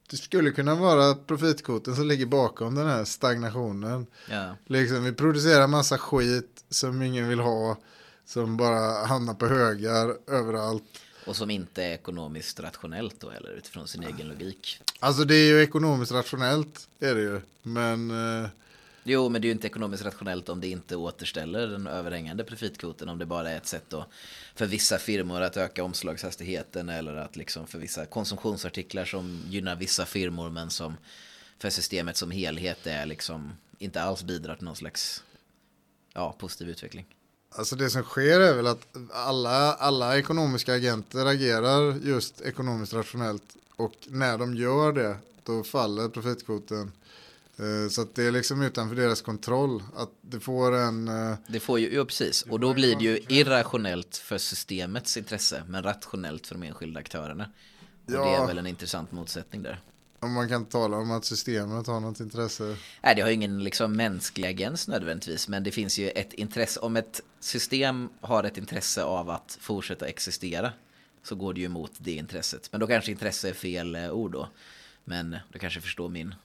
det 0.09 0.17
skulle 0.17 0.51
kunna 0.51 0.76
vara 0.76 1.15
profitkvoten 1.15 1.95
som 1.95 2.07
ligger 2.07 2.26
bakom 2.26 2.76
den 2.76 2.88
här 2.88 3.05
stagnationen. 3.05 4.07
Ja. 4.30 4.55
Liksom, 4.65 5.03
vi 5.03 5.13
producerar 5.13 5.67
massa 5.67 5.97
skit 5.97 6.63
som 6.69 7.01
ingen 7.01 7.30
vill 7.30 7.39
ha, 7.39 7.78
som 8.26 8.57
bara 8.57 9.05
hamnar 9.05 9.34
på 9.34 9.47
högar 9.47 10.15
överallt. 10.28 10.84
Och 11.26 11.36
som 11.36 11.49
inte 11.49 11.84
är 11.84 11.93
ekonomiskt 11.93 12.59
rationellt 12.59 13.19
då 13.19 13.30
eller 13.30 13.51
utifrån 13.51 13.88
sin 13.88 14.03
egen 14.03 14.28
logik. 14.28 14.80
Alltså 14.99 15.24
det 15.24 15.36
är 15.36 15.45
ju 15.45 15.63
ekonomiskt 15.63 16.11
rationellt 16.11 16.88
är 16.99 17.15
det 17.15 17.22
ju. 17.22 17.41
Men... 17.63 18.11
Eh... 18.43 18.49
Jo 19.03 19.30
men 19.30 19.41
det 19.41 19.45
är 19.45 19.49
ju 19.49 19.53
inte 19.53 19.67
ekonomiskt 19.67 20.05
rationellt 20.05 20.49
om 20.49 20.61
det 20.61 20.67
inte 20.67 20.95
återställer 20.95 21.67
den 21.67 21.88
överhängande 21.88 22.43
profitkvoten. 22.43 23.09
Om 23.09 23.17
det 23.17 23.26
bara 23.26 23.49
är 23.49 23.57
ett 23.57 23.67
sätt 23.67 23.86
då 23.89 24.05
för 24.55 24.65
vissa 24.65 24.97
firmor 24.97 25.41
att 25.41 25.57
öka 25.57 25.84
omslagshastigheten. 25.84 26.89
Eller 26.89 27.15
att 27.15 27.36
liksom 27.36 27.67
för 27.67 27.80
vissa 27.80 28.05
konsumtionsartiklar 28.05 29.05
som 29.05 29.41
gynnar 29.49 29.76
vissa 29.76 30.05
firmor. 30.05 30.49
Men 30.49 30.69
som 30.69 30.97
för 31.59 31.69
systemet 31.69 32.17
som 32.17 32.32
helhet 32.32 32.88
är 32.88 33.05
liksom 33.05 33.53
inte 33.78 34.01
alls 34.01 34.24
bidrar 34.24 34.55
till 34.55 34.65
någon 34.65 34.76
slags 34.76 35.24
ja, 36.13 36.36
positiv 36.39 36.69
utveckling. 36.69 37.05
Alltså 37.56 37.76
det 37.76 37.89
som 37.89 38.04
sker 38.04 38.39
är 38.39 38.56
väl 38.56 38.68
att 38.68 38.88
alla, 39.12 39.74
alla 39.74 40.18
ekonomiska 40.18 40.74
agenter 40.74 41.26
agerar 41.26 41.95
just 42.04 42.41
ekonomiskt 42.41 42.93
rationellt 42.93 43.43
och 43.76 43.93
när 44.08 44.38
de 44.38 44.56
gör 44.56 44.93
det 44.93 45.18
då 45.43 45.64
faller 45.64 46.10
profitkvoten. 46.10 46.91
Eh, 47.58 47.89
så 47.89 48.08
det 48.14 48.24
är 48.24 48.32
liksom 48.32 48.62
utanför 48.62 48.95
deras 48.95 49.22
kontroll 49.22 49.84
att 49.95 50.10
det 50.22 50.39
får 50.39 50.76
en... 50.76 51.08
Eh, 51.08 51.38
det 51.47 51.60
får 51.60 51.80
ju, 51.80 51.93
ja 51.95 52.06
precis, 52.06 52.41
och 52.41 52.60
då 52.60 52.74
blir 52.74 52.95
det 52.95 53.04
ju 53.04 53.20
irrationellt 53.28 54.18
för 54.18 54.38
systemets 54.38 55.18
intresse 55.18 55.64
men 55.68 55.84
rationellt 55.84 56.47
för 56.47 56.56
de 56.56 56.64
enskilda 56.64 56.99
aktörerna. 56.99 57.52
Och 58.06 58.12
Ja. 58.14 58.26
det 58.26 58.36
är 58.36 58.47
väl 58.47 58.58
en 58.58 58.68
intressant 58.68 59.12
motsättning 59.12 59.64
där. 59.64 59.82
Om 60.24 60.34
man 60.34 60.49
kan 60.49 60.65
tala 60.65 60.97
om 60.97 61.11
att 61.11 61.26
systemet 61.26 61.88
har 61.88 61.99
något 61.99 62.19
intresse. 62.19 62.78
Nej, 63.01 63.15
det 63.15 63.22
har 63.22 63.30
ingen 63.30 63.63
liksom 63.63 63.93
mänsklig 63.93 64.47
agens 64.47 64.88
nödvändigtvis, 64.88 65.47
men 65.47 65.63
det 65.63 65.72
finns 65.72 65.99
ju 65.99 66.09
ett 66.09 66.34
intresse. 66.34 66.80
Om 66.80 66.97
ett 66.97 67.22
system 67.39 68.09
har 68.22 68.43
ett 68.43 68.57
intresse 68.57 69.03
av 69.03 69.30
att 69.30 69.57
fortsätta 69.61 70.07
existera 70.07 70.72
så 71.24 71.36
går 71.36 71.53
det 71.53 71.59
ju 71.59 71.65
emot 71.65 71.91
det 71.97 72.11
intresset. 72.11 72.69
Men 72.72 72.80
då 72.80 72.88
kanske 72.88 73.11
intresse 73.11 73.49
är 73.49 73.53
fel 73.53 73.95
eh, 73.95 74.11
ord 74.11 74.32
då. 74.32 74.49
Men 75.03 75.38
du 75.51 75.59
kanske 75.59 75.82
förstår 75.82 76.09
min, 76.09 76.36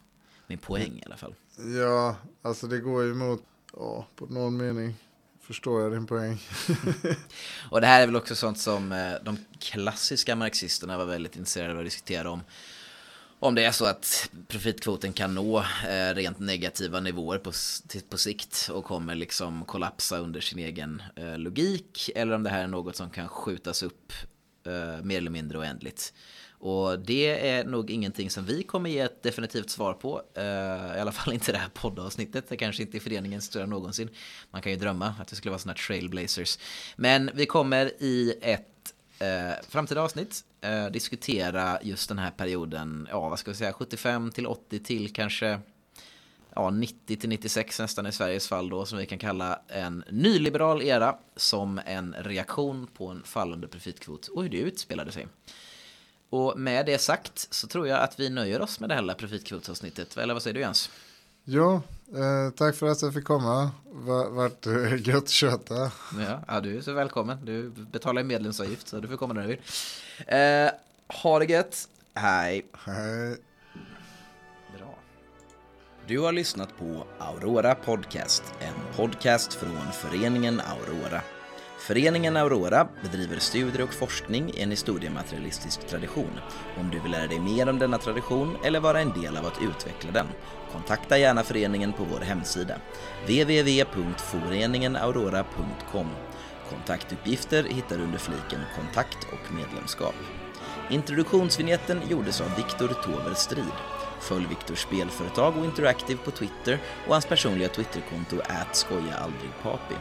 min 0.47 0.59
poäng 0.59 0.99
i 0.99 1.03
alla 1.07 1.16
fall. 1.16 1.35
Ja, 1.81 2.16
alltså 2.43 2.66
det 2.66 2.79
går 2.79 3.05
ju 3.05 3.11
emot, 3.11 3.43
ja, 3.72 4.07
på 4.16 4.27
någon 4.27 4.57
mening 4.57 4.95
förstår 5.41 5.83
jag 5.83 5.93
din 5.93 6.07
poäng. 6.07 6.43
Och 7.70 7.81
det 7.81 7.87
här 7.87 8.03
är 8.03 8.07
väl 8.07 8.16
också 8.16 8.35
sånt 8.35 8.59
som 8.59 8.93
eh, 8.93 9.14
de 9.22 9.39
klassiska 9.59 10.37
marxisterna 10.37 10.99
var 10.99 11.05
väldigt 11.05 11.37
intresserade 11.37 11.72
av 11.72 11.79
att 11.79 11.85
diskutera 11.85 12.31
om. 12.31 12.41
Om 13.39 13.55
det 13.55 13.64
är 13.64 13.72
så 13.72 13.84
att 13.84 14.30
profitkvoten 14.49 15.12
kan 15.12 15.34
nå 15.34 15.59
eh, 15.59 16.14
rent 16.14 16.39
negativa 16.39 17.01
nivåer 17.01 17.39
på, 17.39 17.53
på 18.09 18.18
sikt 18.18 18.68
och 18.72 18.84
kommer 18.84 19.14
liksom 19.14 19.64
kollapsa 19.64 20.18
under 20.18 20.41
sin 20.41 20.59
egen 20.59 21.03
eh, 21.16 21.39
logik. 21.39 22.11
Eller 22.14 22.34
om 22.34 22.43
det 22.43 22.51
här 22.51 22.62
är 22.62 22.66
något 22.66 22.97
som 22.97 23.11
kan 23.11 23.28
skjutas 23.28 23.82
upp 23.82 24.12
eh, 24.66 25.05
mer 25.05 25.18
eller 25.18 25.30
mindre 25.30 25.59
oändligt. 25.59 26.12
Och 26.59 26.99
det 26.99 27.49
är 27.49 27.64
nog 27.64 27.91
ingenting 27.91 28.30
som 28.30 28.45
vi 28.45 28.62
kommer 28.62 28.91
ge 28.91 29.01
ett 29.01 29.22
definitivt 29.22 29.70
svar 29.70 29.93
på. 29.95 30.22
Eh, 30.34 30.97
I 30.97 31.01
alla 31.01 31.12
fall 31.12 31.34
inte 31.34 31.53
det 31.53 31.59
här 31.59 31.68
poddavsnittet. 31.68 32.49
Det 32.49 32.57
kanske 32.57 32.82
inte 32.82 32.99
är 32.99 33.01
föreningens 33.01 33.45
större 33.45 33.66
någonsin. 33.66 34.09
Man 34.51 34.62
kan 34.62 34.72
ju 34.72 34.78
drömma 34.78 35.14
att 35.20 35.28
det 35.28 35.37
skulle 35.37 35.51
vara 35.51 35.59
såna 35.59 35.74
trailblazers. 35.74 36.59
Men 36.97 37.30
vi 37.34 37.47
kommer 37.47 38.03
i 38.03 38.34
ett 38.43 38.76
eh, 39.19 39.55
framtida 39.69 40.03
avsnitt 40.03 40.45
eh, 40.61 40.87
diskutera 40.87 41.79
just 41.83 42.09
den 42.09 42.19
här 42.19 42.31
perioden, 42.31 43.09
ja 43.11 43.29
vad 43.29 43.39
ska 43.39 43.51
vi 43.51 43.57
säga, 43.57 43.73
75 43.73 44.31
till 44.31 44.47
80 44.47 44.79
till 44.79 45.12
kanske 45.12 45.61
ja, 46.55 46.71
90 46.71 47.17
till 47.17 47.29
96 47.29 47.81
nästan 47.81 48.07
i 48.07 48.12
Sveriges 48.12 48.49
fall 48.49 48.69
då, 48.69 48.87
som 48.87 48.99
vi 48.99 49.07
kan 49.07 49.19
kalla 49.19 49.61
en 49.69 50.05
nyliberal 50.11 50.83
era 50.83 51.19
som 51.37 51.81
en 51.87 52.14
reaktion 52.19 52.87
på 52.87 53.09
en 53.09 53.23
fallande 53.23 53.69
profitkvot 53.69 54.29
och 54.29 54.43
hur 54.43 54.51
det 54.51 54.57
utspelade 54.57 55.12
sig. 55.12 55.27
Och 56.31 56.59
med 56.59 56.87
det 56.87 56.99
sagt 56.99 57.49
så 57.51 57.67
tror 57.67 57.89
jag 57.89 58.01
att 58.01 58.21
vi 58.21 58.31
nöjer 58.31 58.62
oss 58.62 58.81
med 58.81 58.89
det 58.89 58.95
här 58.95 59.14
profitkvotsavsnittet. 59.14 60.17
Eller 60.17 60.35
vad 60.35 60.43
säger 60.43 60.55
du 60.55 60.61
Jens? 60.61 60.91
Ja, 61.49 61.83
eh, 62.15 62.51
tack 62.57 62.75
för 62.77 62.87
att 62.87 63.03
jag 63.03 63.15
fick 63.15 63.25
komma. 63.25 63.71
Va- 63.93 64.29
Vart 64.29 64.67
eh, 64.67 65.09
gött 65.09 65.29
köta. 65.29 65.75
Ja, 66.19 66.41
ja, 66.49 66.61
du 66.61 66.77
är 66.77 66.81
så 66.81 66.93
välkommen. 66.93 67.39
Du 67.45 67.69
betalar 67.71 68.23
ju 68.23 68.29
medlemsavgift 68.29 68.89
så 68.89 69.01
du 69.01 69.09
får 69.09 69.17
komma 69.17 69.35
när 69.35 69.43
du 69.43 69.49
vill. 69.49 69.61
Eh, 70.27 70.71
ha 71.23 71.39
det 71.39 71.45
gött. 71.45 71.89
Hej. 72.15 72.67
Hej. 72.85 73.37
Bra. 74.79 74.95
Du 76.07 76.19
har 76.21 76.33
lyssnat 76.33 76.79
på 76.79 77.05
Aurora 77.19 77.75
Podcast, 77.75 78.43
en 78.61 78.97
podcast 78.97 79.53
från 79.55 79.93
föreningen 79.93 80.61
Aurora. 80.61 81.21
Föreningen 81.79 82.37
Aurora 82.37 82.89
bedriver 83.03 83.39
studier 83.39 83.83
och 83.83 83.93
forskning 83.95 84.51
i 84.55 84.63
en 84.63 84.71
historiematerialistisk 84.71 85.87
tradition. 85.87 86.31
Om 86.81 86.91
du 86.91 87.01
vill 87.01 87.13
lära 87.13 87.27
dig 87.27 87.39
mer 87.41 87.69
om 87.69 87.79
denna 87.79 87.99
tradition 87.99 88.57
eller 88.65 88.81
vara 88.81 89.01
en 89.01 89.21
del 89.23 89.37
av 89.37 89.47
att 89.47 89.63
utveckla 89.63 90.11
den, 90.13 90.27
kontakta 90.77 91.18
gärna 91.18 91.43
föreningen 91.43 91.93
på 91.93 92.05
vår 92.05 92.20
hemsida, 92.20 92.77
www.foreningenaurora.com. 93.27 96.11
Kontaktuppgifter 96.70 97.64
hittar 97.64 97.97
du 97.97 98.03
under 98.03 98.18
fliken 98.18 98.61
Kontakt 98.77 99.27
och 99.33 99.53
medlemskap. 99.55 100.14
Introduktionsvinjetten 100.91 102.01
gjordes 102.09 102.41
av 102.41 102.57
Viktor 102.57 102.89
Tover 102.89 103.35
Strid. 103.35 103.72
Följ 104.20 104.47
Viktors 104.47 104.79
spelföretag 104.79 105.57
och 105.57 105.64
Interactive 105.64 106.18
på 106.24 106.31
Twitter 106.31 106.79
och 107.07 107.12
hans 107.12 107.27
personliga 107.27 107.68
Twitterkonto 107.68 108.37
@skojaaldrigpapi. 108.72 109.95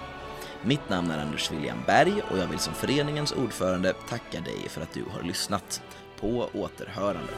Mitt 0.62 0.90
namn 0.90 1.12
är 1.12 1.22
Anders 1.22 1.52
William 1.52 1.78
Berg 1.86 2.22
och 2.32 2.38
jag 2.38 2.48
vill 2.48 2.60
som 2.60 2.74
föreningens 2.74 3.32
ordförande 3.32 3.94
tacka 4.10 4.42
dig 4.42 4.70
för 4.70 4.82
att 4.82 4.94
du 4.94 5.04
har 5.12 5.24
lyssnat. 5.24 5.82
På 6.20 6.50
återhörande. 6.54 7.34